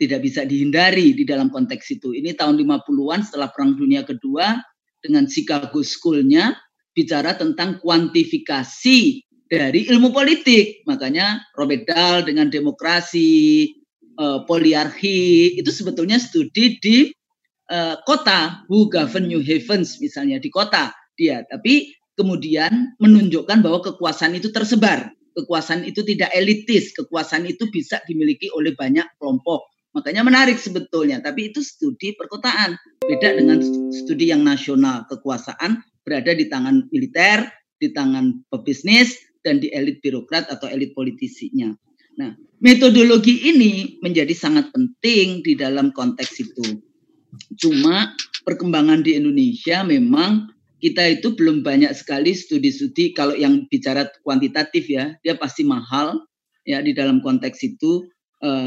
[0.02, 2.10] tidak bisa dihindari di dalam konteks itu.
[2.10, 4.58] Ini tahun 50-an setelah Perang Dunia Kedua
[4.98, 6.58] dengan Chicago School-nya
[6.90, 8.98] bicara tentang kuantifikasi
[9.46, 10.82] dari ilmu politik.
[10.90, 13.70] Makanya Robert Dahl dengan demokrasi,
[14.18, 17.06] uh, poliarki itu sebetulnya studi di
[17.70, 21.46] uh, kota, who govern New Havens misalnya di kota dia.
[21.46, 25.14] Tapi kemudian menunjukkan bahwa kekuasaan itu tersebar.
[25.32, 29.64] Kekuasaan itu tidak elitis, kekuasaan itu bisa dimiliki oleh banyak kelompok.
[29.92, 32.76] Makanya menarik sebetulnya, tapi itu studi perkotaan.
[33.04, 33.60] Beda dengan
[33.92, 37.44] studi yang nasional, kekuasaan berada di tangan militer,
[37.76, 41.74] di tangan pebisnis, dan di elit birokrat atau elit politisinya.
[42.16, 42.32] Nah,
[42.62, 46.80] metodologi ini menjadi sangat penting di dalam konteks itu.
[47.58, 48.12] Cuma
[48.44, 55.14] perkembangan di Indonesia memang kita itu belum banyak sekali studi-studi kalau yang bicara kuantitatif ya,
[55.22, 56.26] dia pasti mahal
[56.66, 58.06] ya di dalam konteks itu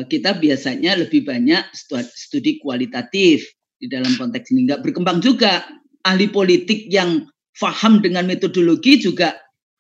[0.07, 1.67] kita biasanya lebih banyak
[2.15, 3.43] studi kualitatif
[3.75, 5.67] di dalam konteks ini nggak berkembang juga
[6.07, 7.27] ahli politik yang
[7.59, 9.35] faham dengan metodologi juga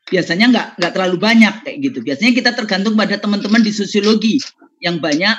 [0.09, 1.99] biasanya nggak nggak terlalu banyak kayak gitu.
[2.03, 4.37] Biasanya kita tergantung pada teman-teman di sosiologi
[4.83, 5.35] yang banyak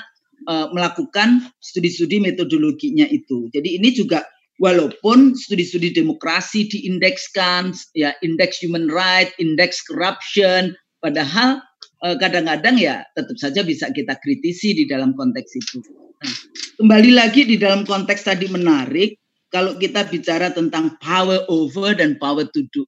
[0.48, 3.48] uh, melakukan studi-studi metodologinya itu.
[3.54, 4.26] Jadi ini juga
[4.58, 10.72] walaupun studi-studi demokrasi diindekskan, ya indeks human right, indeks corruption,
[11.04, 15.80] padahal eh, kadang-kadang ya tetap saja bisa kita kritisi di dalam konteks itu.
[16.20, 16.36] Nah,
[16.80, 19.16] kembali lagi di dalam konteks tadi menarik,
[19.48, 22.84] kalau kita bicara tentang power over dan power to do.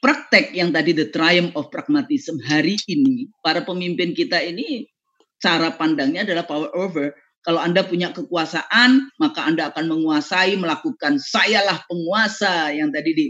[0.00, 4.88] Praktek yang tadi the triumph of pragmatism hari ini, para pemimpin kita ini
[5.44, 11.80] cara pandangnya adalah power over kalau Anda punya kekuasaan, maka Anda akan menguasai, melakukan sayalah
[11.88, 13.26] penguasa yang tadi di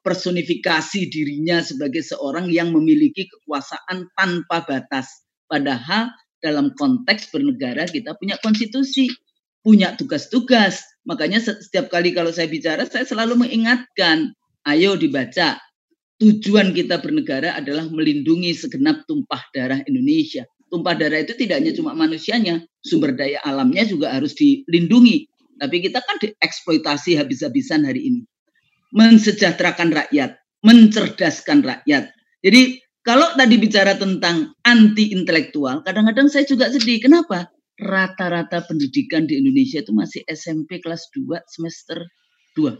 [0.00, 5.28] personifikasi dirinya sebagai seorang yang memiliki kekuasaan tanpa batas.
[5.46, 6.10] Padahal
[6.40, 9.12] dalam konteks bernegara kita punya konstitusi,
[9.60, 10.82] punya tugas-tugas.
[11.04, 14.32] Makanya setiap kali kalau saya bicara, saya selalu mengingatkan,
[14.66, 15.60] ayo dibaca.
[16.16, 21.94] Tujuan kita bernegara adalah melindungi segenap tumpah darah Indonesia tumpah darah itu tidak hanya cuma
[21.94, 25.30] manusianya, sumber daya alamnya juga harus dilindungi.
[25.56, 28.22] Tapi kita kan dieksploitasi habis-habisan hari ini.
[28.94, 32.12] Mensejahterakan rakyat, mencerdaskan rakyat.
[32.42, 36.98] Jadi kalau tadi bicara tentang anti intelektual, kadang-kadang saya juga sedih.
[36.98, 37.46] Kenapa?
[37.78, 42.02] Rata-rata pendidikan di Indonesia itu masih SMP kelas 2 semester
[42.58, 42.74] 2.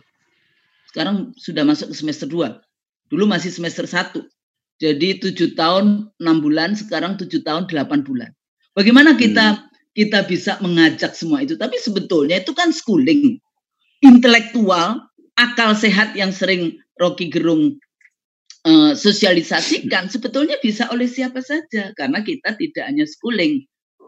[0.90, 2.58] Sekarang sudah masuk ke semester 2.
[3.06, 4.18] Dulu masih semester 1.
[4.82, 8.30] Jadi tujuh tahun enam bulan, sekarang tujuh tahun delapan bulan.
[8.76, 9.62] Bagaimana kita hmm.
[9.94, 11.54] kita bisa mengajak semua itu?
[11.54, 13.38] Tapi sebetulnya itu kan schooling,
[14.02, 15.05] intelektual,
[15.36, 17.76] akal sehat yang sering Rocky Gerung
[18.64, 23.64] uh, sosialisasikan sebetulnya bisa oleh siapa saja karena kita tidak hanya schooling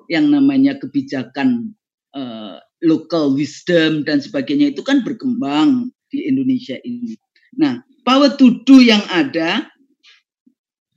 [0.09, 1.77] yang namanya kebijakan
[2.17, 7.15] uh, local wisdom dan sebagainya itu kan berkembang di Indonesia ini.
[7.61, 9.69] Nah, power to do yang ada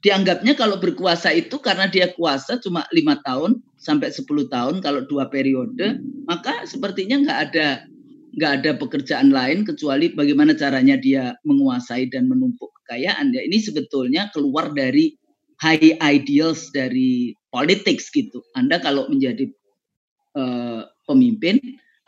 [0.02, 5.30] dianggapnya kalau berkuasa itu karena dia kuasa cuma lima tahun sampai 10 tahun kalau dua
[5.30, 7.68] periode maka sepertinya nggak ada
[8.32, 13.36] nggak ada pekerjaan lain kecuali bagaimana caranya dia menguasai dan menumpuk kekayaan.
[13.36, 15.16] Ya ini sebetulnya keluar dari
[15.62, 18.42] high ideals dari politik gitu.
[18.58, 19.52] Anda kalau menjadi
[20.36, 21.60] uh, pemimpin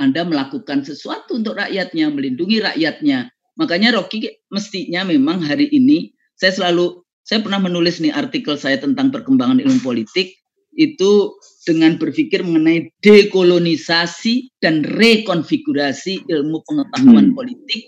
[0.01, 3.29] Anda melakukan sesuatu untuk rakyatnya melindungi rakyatnya.
[3.59, 9.13] Makanya Rocky mestinya memang hari ini saya selalu saya pernah menulis nih artikel saya tentang
[9.13, 10.42] perkembangan ilmu politik
[10.75, 17.37] itu dengan berpikir mengenai dekolonisasi dan rekonfigurasi ilmu pengetahuan hmm.
[17.37, 17.81] politik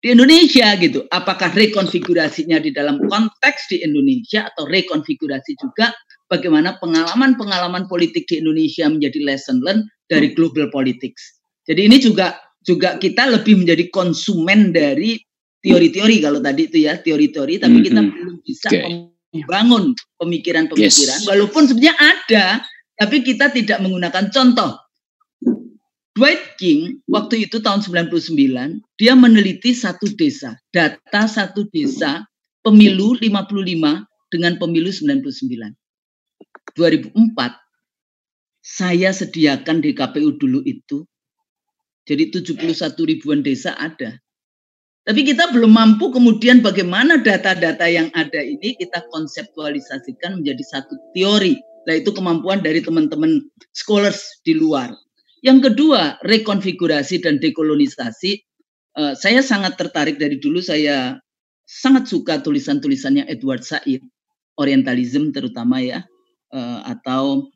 [0.00, 1.04] di Indonesia gitu.
[1.12, 5.92] Apakah rekonfigurasinya di dalam konteks di Indonesia atau rekonfigurasi juga
[6.30, 11.42] bagaimana pengalaman-pengalaman politik di Indonesia menjadi lesson learned dari global politics.
[11.68, 15.20] Jadi ini juga juga kita lebih menjadi konsumen dari
[15.60, 17.88] teori-teori kalau tadi itu ya teori-teori tapi mm -hmm.
[17.88, 19.12] kita belum bisa okay.
[19.30, 21.26] Membangun pemikiran-pemikiran yes.
[21.26, 22.44] walaupun sebenarnya ada
[23.00, 24.76] tapi kita tidak menggunakan contoh.
[26.10, 28.34] Dwight King waktu itu tahun 99
[28.98, 32.26] dia meneliti satu desa data satu desa
[32.66, 35.70] pemilu 55 dengan pemilu 99
[36.74, 37.14] 2004
[38.60, 41.06] saya sediakan di KPU dulu itu
[42.04, 42.74] jadi 71
[43.06, 44.18] ribuan desa ada
[45.08, 51.56] tapi kita belum mampu kemudian bagaimana data-data yang ada ini kita konseptualisasikan menjadi satu teori.
[51.88, 53.40] Nah itu kemampuan dari teman-teman
[53.72, 54.92] scholars di luar.
[55.40, 58.44] Yang kedua, rekonfigurasi dan dekolonisasi.
[58.92, 61.16] Uh, saya sangat tertarik dari dulu saya
[61.64, 64.04] sangat suka tulisan-tulisannya Edward Said,
[64.60, 66.04] Orientalism terutama ya,
[66.52, 67.48] uh, atau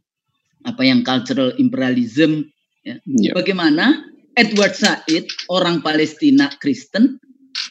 [0.64, 2.48] apa yang cultural imperialism.
[2.88, 2.96] Ya.
[3.04, 3.36] Yeah.
[3.36, 4.08] Bagaimana
[4.40, 7.20] Edward Said, orang Palestina Kristen,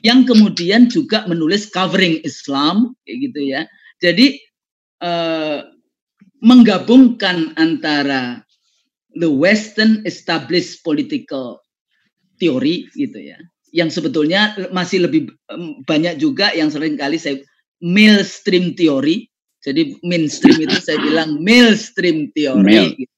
[0.04, 3.62] yang kemudian juga menulis covering Islam kayak gitu ya.
[4.04, 4.36] Jadi
[5.00, 5.60] eh,
[6.44, 8.44] menggabungkan antara
[9.16, 11.64] the Western established political
[12.36, 13.40] theory gitu ya,
[13.72, 15.32] yang sebetulnya masih lebih
[15.88, 17.40] banyak juga yang sering kali saya
[17.80, 19.32] mainstream theory.
[19.64, 23.00] Jadi mainstream itu saya bilang mainstream theory.
[23.00, 23.14] Gitu.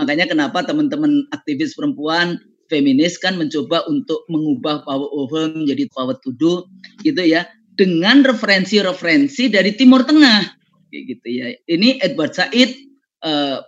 [0.00, 2.40] Makanya kenapa teman-teman aktivis perempuan
[2.70, 6.64] feminis kan mencoba untuk mengubah power over menjadi power to do
[7.02, 7.44] gitu ya
[7.74, 10.60] dengan referensi-referensi dari Timur Tengah
[10.94, 11.54] gitu ya.
[11.66, 12.70] Ini Edward Said
[13.26, 13.62] uh,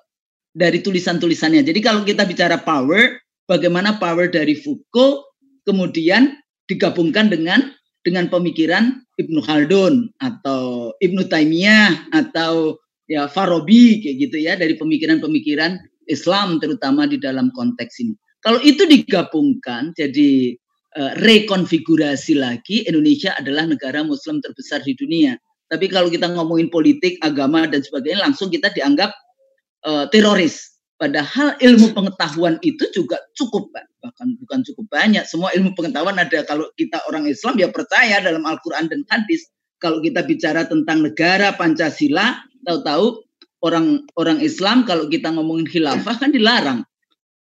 [0.53, 1.65] dari tulisan-tulisannya.
[1.65, 5.33] Jadi kalau kita bicara power, bagaimana power dari Foucault
[5.65, 6.35] kemudian
[6.67, 7.73] digabungkan dengan
[8.03, 15.79] dengan pemikiran Ibnu Khaldun atau Ibnu Taimiyah atau ya Farabi kayak gitu ya dari pemikiran-pemikiran
[16.11, 18.15] Islam terutama di dalam konteks ini.
[18.43, 20.59] Kalau itu digabungkan jadi
[20.99, 25.39] uh, rekonfigurasi lagi, Indonesia adalah negara Muslim terbesar di dunia.
[25.71, 29.15] Tapi kalau kita ngomongin politik, agama dan sebagainya, langsung kita dianggap
[29.87, 30.75] uh, teroris.
[30.99, 35.23] Padahal ilmu pengetahuan itu juga cukup, bahkan bukan cukup banyak.
[35.27, 36.43] Semua ilmu pengetahuan ada.
[36.47, 39.51] Kalau kita orang Islam ya percaya dalam Al-Quran dan hadis.
[39.83, 43.19] Kalau kita bicara tentang negara Pancasila, tahu-tahu
[43.67, 46.87] orang orang Islam kalau kita ngomongin khilafah kan dilarang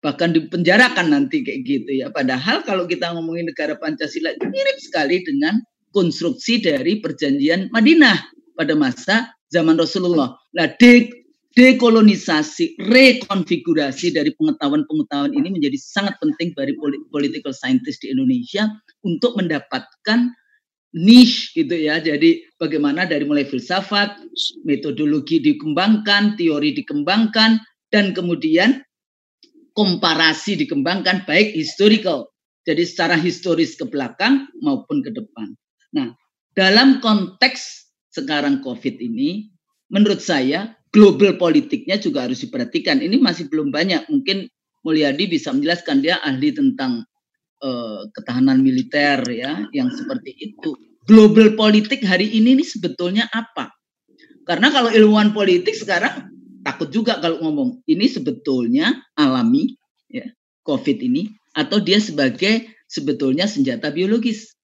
[0.02, 2.10] bahkan dipenjarakan nanti kayak gitu ya.
[2.10, 5.62] Padahal kalau kita ngomongin negara Pancasila mirip sekali dengan
[5.94, 8.18] konstruksi dari perjanjian Madinah
[8.58, 10.34] pada masa zaman Rasulullah.
[10.52, 11.22] Nah, de
[11.52, 16.72] dekolonisasi, rekonfigurasi dari pengetahuan-pengetahuan ini menjadi sangat penting bagi
[17.12, 18.72] political scientist di Indonesia
[19.04, 20.32] untuk mendapatkan
[20.96, 22.00] niche gitu ya.
[22.00, 24.16] Jadi bagaimana dari mulai filsafat,
[24.64, 27.60] metodologi dikembangkan, teori dikembangkan,
[27.92, 28.80] dan kemudian
[29.72, 32.32] komparasi dikembangkan baik historical,
[32.62, 35.56] jadi secara historis ke belakang maupun ke depan.
[35.92, 36.12] Nah,
[36.52, 39.48] dalam konteks sekarang COVID ini,
[39.88, 43.00] menurut saya global politiknya juga harus diperhatikan.
[43.00, 44.12] Ini masih belum banyak.
[44.12, 44.46] Mungkin
[44.82, 47.06] Mulyadi bisa menjelaskan dia ahli tentang
[47.62, 50.74] uh, ketahanan militer ya, yang seperti itu.
[51.06, 53.70] Global politik hari ini ini sebetulnya apa?
[54.42, 56.34] Karena kalau ilmuwan politik sekarang
[56.82, 59.78] takut juga kalau ngomong ini sebetulnya alami
[60.10, 60.26] ya
[60.66, 64.58] COVID ini atau dia sebagai sebetulnya senjata biologis.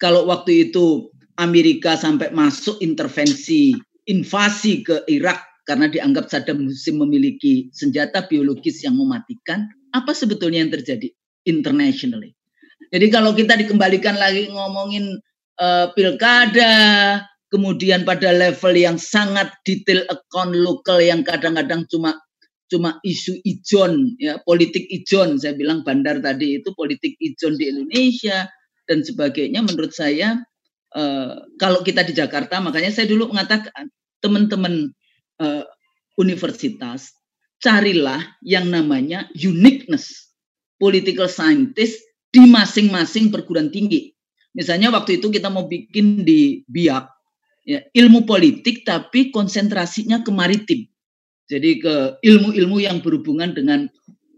[0.00, 3.76] Kalau waktu itu Amerika sampai masuk intervensi
[4.08, 10.72] invasi ke Irak karena dianggap Saddam Hussein memiliki senjata biologis yang mematikan, apa sebetulnya yang
[10.72, 11.12] terjadi
[11.44, 12.32] internationally?
[12.88, 15.20] Jadi kalau kita dikembalikan lagi ngomongin
[15.60, 17.20] uh, pilkada,
[17.52, 22.16] kemudian pada level yang sangat detail account lokal yang kadang-kadang cuma
[22.72, 25.36] cuma isu ijon ya politik ijon.
[25.36, 28.48] Saya bilang bandar tadi itu politik ijon di Indonesia
[28.88, 29.60] dan sebagainya.
[29.60, 30.40] Menurut saya
[30.96, 33.92] uh, kalau kita di Jakarta makanya saya dulu mengatakan
[34.24, 34.88] teman-teman
[35.44, 35.68] uh,
[36.16, 37.12] universitas
[37.60, 40.32] carilah yang namanya uniqueness.
[40.80, 41.94] Political scientist
[42.32, 44.10] di masing-masing perguruan tinggi.
[44.50, 47.21] Misalnya waktu itu kita mau bikin di BIAK
[47.66, 50.86] ya, ilmu politik tapi konsentrasinya ke maritim.
[51.50, 51.94] Jadi ke
[52.24, 53.90] ilmu-ilmu yang berhubungan dengan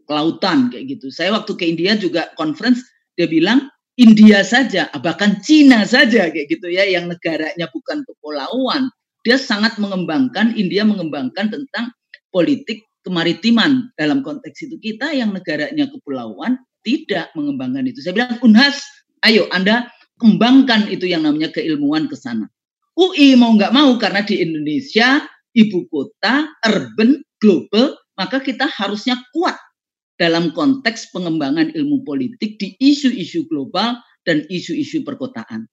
[0.08, 1.08] kelautan kayak gitu.
[1.12, 2.82] Saya waktu ke India juga conference
[3.14, 8.90] dia bilang India saja, bahkan Cina saja kayak gitu ya yang negaranya bukan kepulauan.
[9.22, 11.94] Dia sangat mengembangkan India mengembangkan tentang
[12.34, 18.02] politik kemaritiman dalam konteks itu kita yang negaranya kepulauan tidak mengembangkan itu.
[18.02, 18.82] Saya bilang Unhas,
[19.22, 19.88] ayo Anda
[20.18, 22.50] kembangkan itu yang namanya keilmuan ke sana.
[22.94, 25.22] UI mau nggak mau karena di Indonesia
[25.54, 29.58] ibu kota urban global maka kita harusnya kuat
[30.14, 35.66] dalam konteks pengembangan ilmu politik di isu-isu global dan isu-isu perkotaan.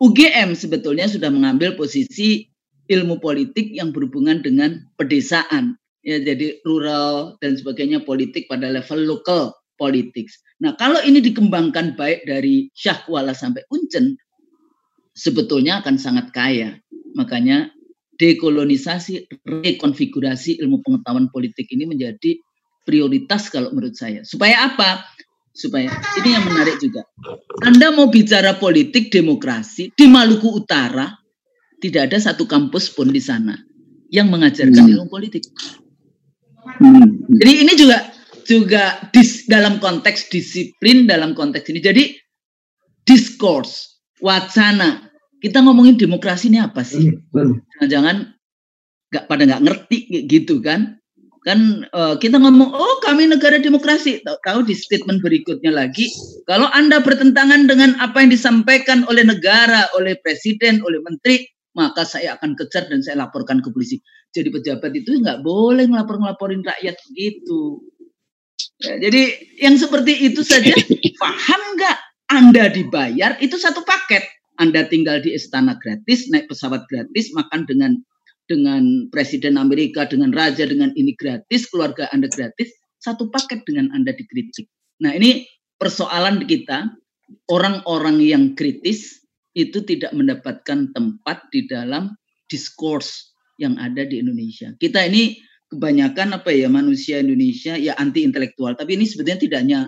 [0.00, 2.48] UGM sebetulnya sudah mengambil posisi
[2.88, 9.54] ilmu politik yang berhubungan dengan pedesaan ya jadi rural dan sebagainya politik pada level lokal
[9.78, 10.26] politik.
[10.62, 14.14] Nah, kalau ini dikembangkan baik dari Syah Kuala sampai Uncen,
[15.12, 16.80] sebetulnya akan sangat kaya.
[17.12, 17.72] Makanya
[18.16, 22.40] dekolonisasi, rekonfigurasi ilmu pengetahuan politik ini menjadi
[22.84, 24.24] prioritas kalau menurut saya.
[24.24, 25.04] Supaya apa?
[25.52, 27.04] Supaya ini yang menarik juga.
[27.60, 31.12] Anda mau bicara politik demokrasi di Maluku Utara,
[31.82, 33.58] tidak ada satu kampus pun di sana
[34.08, 34.92] yang mengajarkan hmm.
[34.96, 35.44] ilmu politik.
[36.80, 37.26] Hmm.
[37.36, 37.98] Jadi ini juga
[38.48, 41.80] juga dis, dalam konteks disiplin dalam konteks ini.
[41.84, 42.04] Jadi
[43.04, 43.91] discourse
[44.22, 45.10] wacana.
[45.42, 47.10] Kita ngomongin demokrasi ini apa sih?
[47.34, 48.30] Jangan-jangan
[49.10, 49.98] nggak pada nggak ngerti
[50.30, 51.02] gitu kan?
[51.42, 54.22] Kan uh, kita ngomong, oh kami negara demokrasi.
[54.22, 56.06] Tahu, tahu di statement berikutnya lagi,
[56.46, 61.42] kalau anda bertentangan dengan apa yang disampaikan oleh negara, oleh presiden, oleh menteri,
[61.74, 63.98] maka saya akan kejar dan saya laporkan ke polisi.
[64.30, 67.82] Jadi pejabat itu nggak boleh ngelapor-ngelaporin rakyat gitu.
[68.78, 69.22] Ya, jadi
[69.58, 70.70] yang seperti itu saja
[71.22, 71.98] paham nggak
[72.32, 74.24] anda dibayar itu satu paket.
[74.56, 77.92] Anda tinggal di istana gratis, naik pesawat gratis, makan dengan
[78.48, 84.16] dengan presiden Amerika, dengan raja, dengan ini gratis, keluarga Anda gratis, satu paket dengan Anda
[84.16, 84.68] dikritik.
[85.04, 85.44] Nah, ini
[85.76, 86.88] persoalan kita,
[87.48, 92.12] orang-orang yang kritis itu tidak mendapatkan tempat di dalam
[92.48, 94.72] diskurs yang ada di Indonesia.
[94.76, 95.36] Kita ini
[95.68, 99.80] kebanyakan apa ya manusia Indonesia ya anti intelektual, tapi ini sebetulnya tidak hanya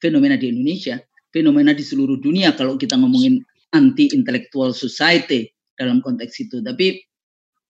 [0.00, 1.00] fenomena di Indonesia
[1.30, 6.58] fenomena di seluruh dunia kalau kita ngomongin anti intellectual society dalam konteks itu.
[6.60, 7.00] Tapi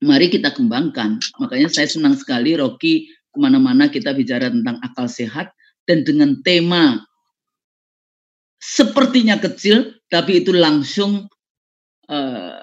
[0.05, 1.20] mari kita kembangkan.
[1.41, 5.53] Makanya saya senang sekali Rocky ke mana-mana kita bicara tentang akal sehat
[5.87, 6.99] dan dengan tema
[8.61, 11.31] sepertinya kecil tapi itu langsung
[12.11, 12.59] uh,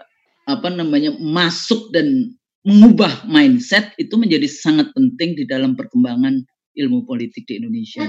[0.48, 2.36] apa namanya masuk dan
[2.68, 6.44] mengubah mindset itu menjadi sangat penting di dalam perkembangan
[6.78, 8.04] ilmu politik di Indonesia.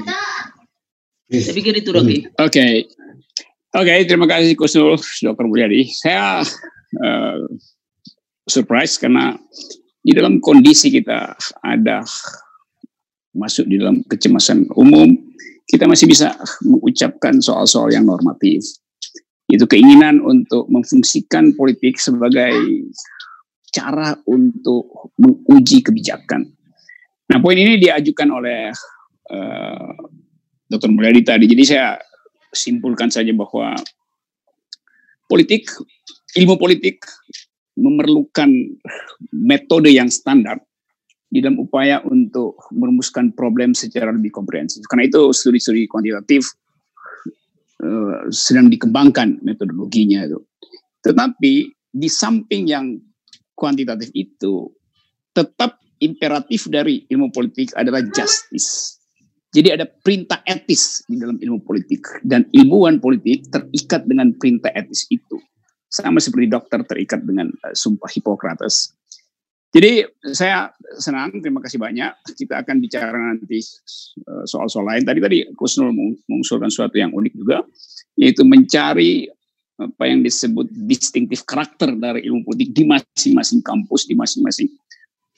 [1.29, 2.25] Saya pikir itu Rocky.
[2.41, 2.49] Oke.
[2.49, 2.75] Okay.
[3.77, 5.45] Oke, okay, terima kasih Kusnul, Dr.
[5.45, 5.85] Mulyadi.
[5.93, 6.41] Saya
[7.05, 7.39] uh,
[8.49, 9.37] surprise karena
[10.01, 12.01] di dalam kondisi kita ada
[13.37, 15.13] masuk di dalam kecemasan umum,
[15.69, 16.33] kita masih bisa
[16.65, 18.65] mengucapkan soal-soal yang normatif.
[19.53, 22.57] Itu keinginan untuk memfungsikan politik sebagai
[23.69, 26.49] cara untuk menguji kebijakan.
[27.29, 28.73] Nah, poin ini diajukan oleh
[29.29, 29.93] uh,
[30.69, 30.93] Dr.
[30.93, 31.45] Mulyadi tadi.
[31.49, 31.97] Jadi saya
[32.53, 33.77] simpulkan saja bahwa
[35.29, 35.69] politik,
[36.37, 37.05] ilmu politik
[37.79, 38.49] memerlukan
[39.33, 40.59] metode yang standar
[41.29, 44.85] di dalam upaya untuk merumuskan problem secara lebih komprehensif.
[44.89, 46.57] Karena itu studi-studi kuantitatif
[47.85, 50.41] uh, sedang dikembangkan metodologinya itu.
[51.05, 51.53] Tetapi
[51.93, 52.97] di samping yang
[53.53, 54.73] kuantitatif itu
[55.37, 58.98] tetap imperatif dari ilmu politik adalah justice.
[59.49, 65.09] Jadi ada perintah etis di dalam ilmu politik dan ilmuwan politik terikat dengan perintah etis
[65.09, 65.41] itu.
[65.89, 68.93] Sama seperti dokter terikat dengan uh, sumpah Hippocrates.
[69.73, 70.05] Jadi
[70.37, 70.69] saya
[71.01, 72.13] senang, terima kasih banyak.
[72.37, 73.61] Kita akan bicara nanti
[74.29, 75.09] uh, soal-soal lain.
[75.09, 75.97] Tadi tadi Kusnul
[76.29, 77.65] mengusulkan sesuatu yang unik juga,
[78.21, 79.33] yaitu mencari
[79.79, 84.69] apa yang disebut distinctive karakter dari ilmu politik di masing-masing kampus, di masing-masing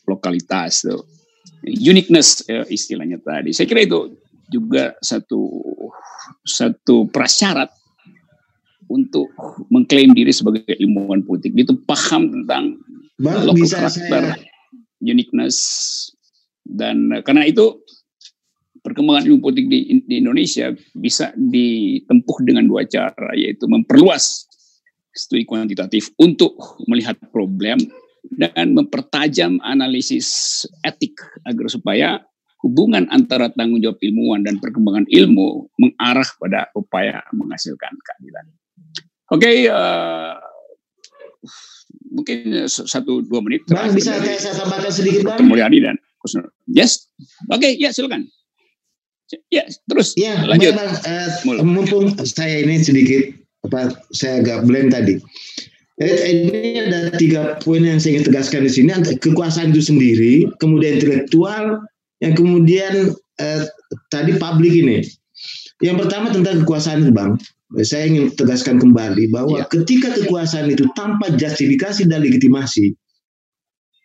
[0.09, 0.82] lokalitas.
[1.66, 3.53] Uniqueness ya, istilahnya tadi.
[3.53, 4.16] Saya kira itu
[4.51, 5.49] juga satu
[6.45, 7.70] satu prasyarat
[8.91, 9.31] untuk
[9.70, 11.55] mengklaim diri sebagai ilmuwan politik.
[11.55, 12.81] Itu paham tentang
[13.20, 14.49] Bang, bisa karakter, saya...
[15.05, 15.57] uniqueness
[16.65, 17.85] dan karena itu
[18.81, 24.49] perkembangan ilmu politik di, di Indonesia bisa ditempuh dengan dua cara yaitu memperluas
[25.12, 26.57] studi kuantitatif untuk
[26.89, 27.77] melihat problem
[28.31, 32.09] dan mempertajam analisis etik agar supaya
[32.62, 38.47] hubungan antara tanggung jawab ilmuwan dan perkembangan ilmu mengarah pada upaya menghasilkan keadilan.
[39.31, 40.35] Oke, okay, uh, eh,
[42.11, 43.65] mungkin satu dua menit.
[43.70, 45.47] Bang, bisa saya, saya tambahkan sedikit, Bang?
[45.47, 45.97] Mulyadi dan
[46.69, 47.09] Yes,
[47.48, 48.28] oke, okay, ya silakan.
[49.48, 50.77] Ya, terus ya, lanjut.
[50.77, 53.32] Bang, uh, mumpung saya ini sedikit
[53.65, 55.16] apa saya agak blend tadi.
[56.01, 58.89] Ini ada tiga poin yang saya ingin tegaskan di sini.
[59.21, 61.85] Kekuasaan itu sendiri, kemudian intelektual,
[62.25, 63.63] yang kemudian eh,
[64.09, 65.05] tadi publik ini.
[65.85, 67.37] Yang pertama tentang kekuasaan itu, Bang.
[67.85, 69.69] Saya ingin tegaskan kembali bahwa ya.
[69.71, 72.97] ketika kekuasaan itu tanpa justifikasi dan legitimasi,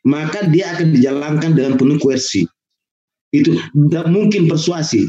[0.05, 2.45] maka dia akan dijalankan dengan penuh koersi.
[3.33, 5.07] Itu tidak mungkin persuasi.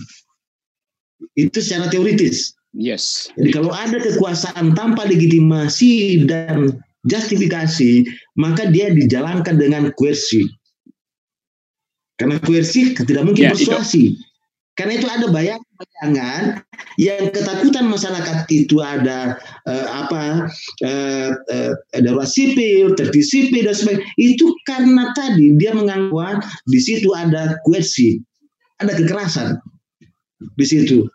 [1.36, 2.56] Itu secara teoritis.
[2.76, 3.32] Yes.
[3.40, 6.76] Jadi kalau ada kekuasaan tanpa legitimasi dan
[7.08, 8.04] justifikasi,
[8.36, 10.44] maka dia dijalankan dengan coerci.
[12.20, 14.12] Karena coerci tidak mungkin ya, persuasi.
[14.12, 14.20] Itu.
[14.76, 16.60] Karena itu ada bayangan
[17.00, 20.52] yang ketakutan masyarakat itu ada uh, apa
[20.84, 24.04] uh, uh, darurat sipil, tertib sipil dan sebagainya.
[24.20, 28.20] Itu karena tadi dia menganggap di situ ada coerci,
[28.76, 29.56] ada kekerasan
[30.60, 31.08] di situ.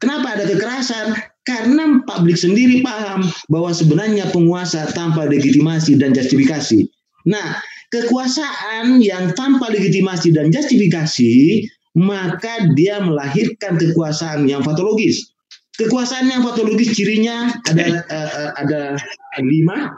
[0.00, 1.12] Kenapa ada kekerasan?
[1.44, 6.88] Karena publik sendiri paham bahwa sebenarnya penguasa tanpa legitimasi dan justifikasi.
[7.28, 7.60] Nah,
[7.92, 11.64] kekuasaan yang tanpa legitimasi dan justifikasi,
[12.00, 15.32] maka dia melahirkan kekuasaan yang patologis.
[15.76, 18.82] Kekuasaan yang patologis cirinya ada uh, ada
[19.40, 19.96] lima.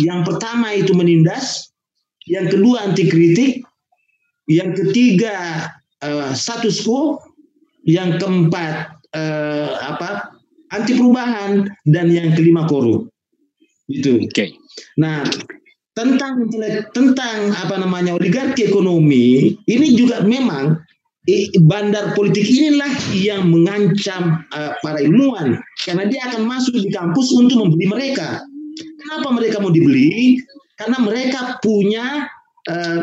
[0.00, 1.72] Yang pertama itu menindas,
[2.28, 3.60] yang kedua anti kritik,
[4.48, 5.68] yang ketiga
[6.00, 7.20] uh, status quo,
[7.90, 10.30] yang keempat eh, apa
[10.70, 13.10] anti perubahan dan yang kelima korup
[13.90, 14.54] itu oke okay.
[14.94, 15.26] nah
[15.90, 16.46] tentang
[16.94, 20.78] tentang apa namanya oligarki ekonomi ini juga memang
[21.68, 27.60] bandar politik inilah yang mengancam uh, para ilmuwan karena dia akan masuk di kampus untuk
[27.60, 28.40] membeli mereka.
[28.96, 30.40] Kenapa mereka mau dibeli?
[30.80, 32.24] Karena mereka punya
[32.72, 33.02] uh,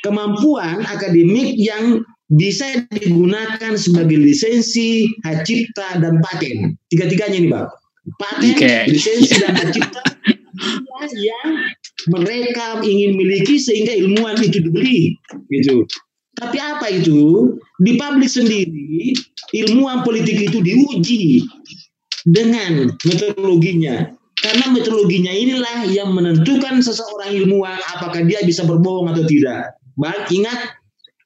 [0.00, 2.00] kemampuan akademik yang
[2.34, 6.74] bisa digunakan sebagai lisensi, hak cipta, dan paten.
[6.90, 7.66] Tiga-tiganya ini, Pak.
[8.20, 8.84] Paten, okay.
[8.90, 10.02] lisensi, dan hak cipta
[11.14, 11.48] yang
[12.08, 15.18] mereka ingin miliki sehingga ilmuwan itu dibeli.
[15.50, 15.84] Gitu.
[16.34, 17.54] Tapi apa itu?
[17.82, 19.14] Di publik sendiri,
[19.54, 21.46] ilmuwan politik itu diuji
[22.26, 24.10] dengan metodologinya.
[24.34, 29.78] Karena metodologinya inilah yang menentukan seseorang ilmuwan apakah dia bisa berbohong atau tidak.
[29.94, 30.74] Baik, ingat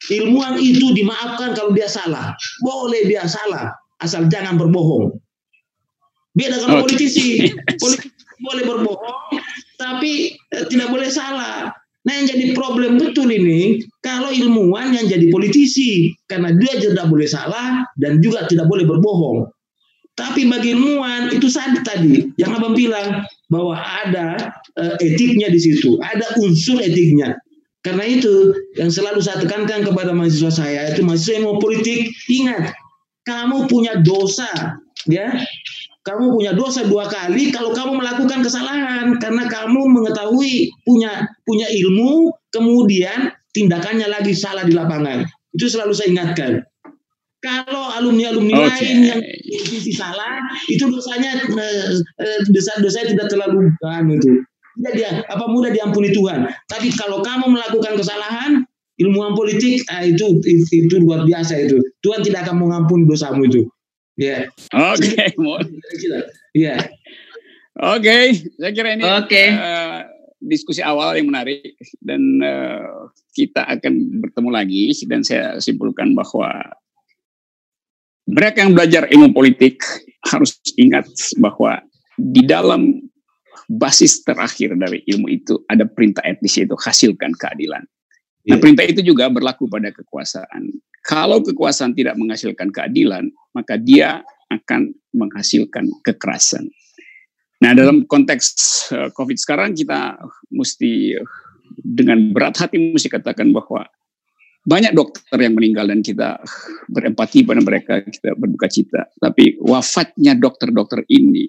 [0.07, 2.39] Ilmuwan itu dimaafkan kalau dia salah.
[2.63, 5.19] Boleh dia salah, asal jangan berbohong.
[6.39, 6.95] Beda kalau okay.
[6.95, 7.27] politisi.
[7.83, 9.43] Politisi boleh berbohong,
[9.75, 11.75] tapi eh, tidak boleh salah.
[12.07, 17.29] Nah yang jadi problem betul ini kalau ilmuwan yang jadi politisi karena dia tidak boleh
[17.29, 19.51] salah dan juga tidak boleh berbohong.
[20.17, 25.95] Tapi bagi ilmuwan itu sadar tadi yang abang bilang bahwa ada uh, etiknya di situ,
[26.03, 27.39] ada unsur etiknya.
[27.89, 32.77] Karena itu yang selalu saya tekankan kepada mahasiswa saya itu mahasiswa yang mau politik ingat
[33.25, 34.77] kamu punya dosa
[35.09, 35.33] ya.
[36.05, 39.17] Kamu punya dosa dua kali kalau kamu melakukan kesalahan.
[39.17, 45.25] Karena kamu mengetahui punya punya ilmu kemudian tindakannya lagi salah di lapangan.
[45.57, 46.61] Itu selalu saya ingatkan.
[47.41, 48.69] Kalau alumni alumni okay.
[48.69, 54.43] lain yang isi salah itu dosanya eh, eh, dosa dosa tidak terlalu kan itu
[54.79, 58.63] tidak dia apa mudah diampuni Tuhan tapi kalau kamu melakukan kesalahan
[58.99, 63.67] ilmuwan politik ah, itu, itu itu luar biasa itu Tuhan tidak akan mengampuni dosamu itu
[64.19, 64.51] Ya.
[64.75, 65.15] Oke,
[66.51, 66.77] Iya.
[67.79, 69.55] Oke, saya kira ini okay.
[69.55, 69.99] uh, eh,
[70.43, 76.51] diskusi awal yang menarik dan uh, kita akan bertemu lagi dan saya simpulkan bahwa
[78.27, 79.79] mereka yang belajar ilmu politik
[80.27, 81.07] harus ingat
[81.39, 81.79] bahwa
[82.19, 82.99] di dalam
[83.69, 87.85] basis terakhir dari ilmu itu ada perintah etis yaitu hasilkan keadilan.
[88.49, 88.61] Nah, iya.
[88.65, 90.73] perintah itu juga berlaku pada kekuasaan.
[91.05, 96.73] Kalau kekuasaan tidak menghasilkan keadilan, maka dia akan menghasilkan kekerasan.
[97.61, 98.45] Nah, dalam konteks
[98.97, 100.17] uh, COVID sekarang kita
[100.49, 101.29] mesti uh,
[101.85, 103.85] dengan berat hati mesti katakan bahwa
[104.69, 106.41] banyak dokter yang meninggal dan kita
[106.93, 109.09] berempati pada mereka, kita berduka cita.
[109.17, 111.49] Tapi wafatnya dokter-dokter ini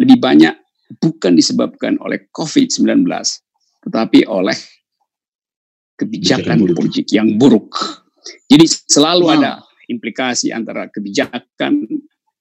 [0.00, 0.63] lebih banyak
[1.00, 3.06] bukan disebabkan oleh COVID-19,
[3.84, 4.56] tetapi oleh
[5.94, 8.02] kebijakan politik yang buruk
[8.48, 9.34] jadi selalu wow.
[9.36, 9.52] ada
[9.88, 11.84] implikasi antara kebijakan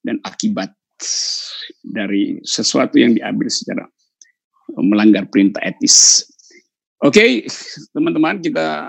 [0.03, 0.71] dan akibat
[1.83, 3.83] dari sesuatu yang diambil secara
[4.79, 6.23] melanggar perintah etis.
[7.03, 7.31] Oke, okay,
[7.91, 8.87] teman-teman kita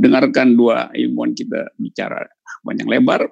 [0.00, 2.24] dengarkan dua ilmuwan kita bicara
[2.64, 3.28] banyak lebar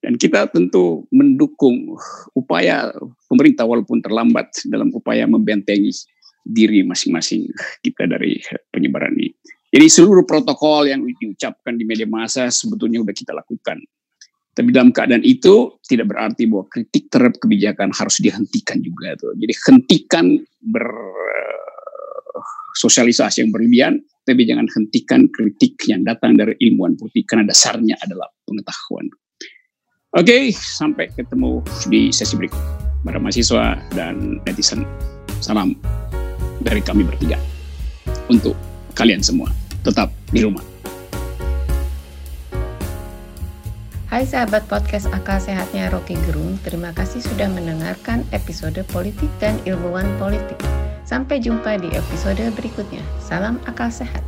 [0.00, 1.96] dan kita tentu mendukung
[2.32, 2.88] upaya
[3.28, 5.92] pemerintah walaupun terlambat dalam upaya membentengi
[6.40, 7.52] diri masing-masing
[7.84, 8.40] kita dari
[8.72, 9.36] penyebaran ini.
[9.70, 13.78] Jadi seluruh protokol yang diucapkan di media massa sebetulnya sudah kita lakukan.
[14.50, 19.30] Tapi dalam keadaan itu tidak berarti bahwa kritik terhadap kebijakan harus dihentikan juga tuh.
[19.38, 20.42] Jadi hentikan
[22.74, 28.26] bersosialisasi yang berlebihan, tapi jangan hentikan kritik yang datang dari ilmuwan putih karena dasarnya adalah
[28.42, 29.06] pengetahuan.
[30.10, 32.58] Oke, sampai ketemu di sesi berikut.
[33.06, 34.82] Para mahasiswa dan netizen,
[35.38, 35.78] salam
[36.66, 37.38] dari kami bertiga
[38.26, 38.58] untuk
[38.98, 39.54] kalian semua
[39.86, 40.66] tetap di rumah.
[44.10, 50.10] Hai sahabat podcast Akal Sehatnya Rocky Gerung, terima kasih sudah mendengarkan episode politik dan ilmuwan
[50.18, 50.58] politik.
[51.06, 53.06] Sampai jumpa di episode berikutnya.
[53.22, 54.26] Salam akal sehat.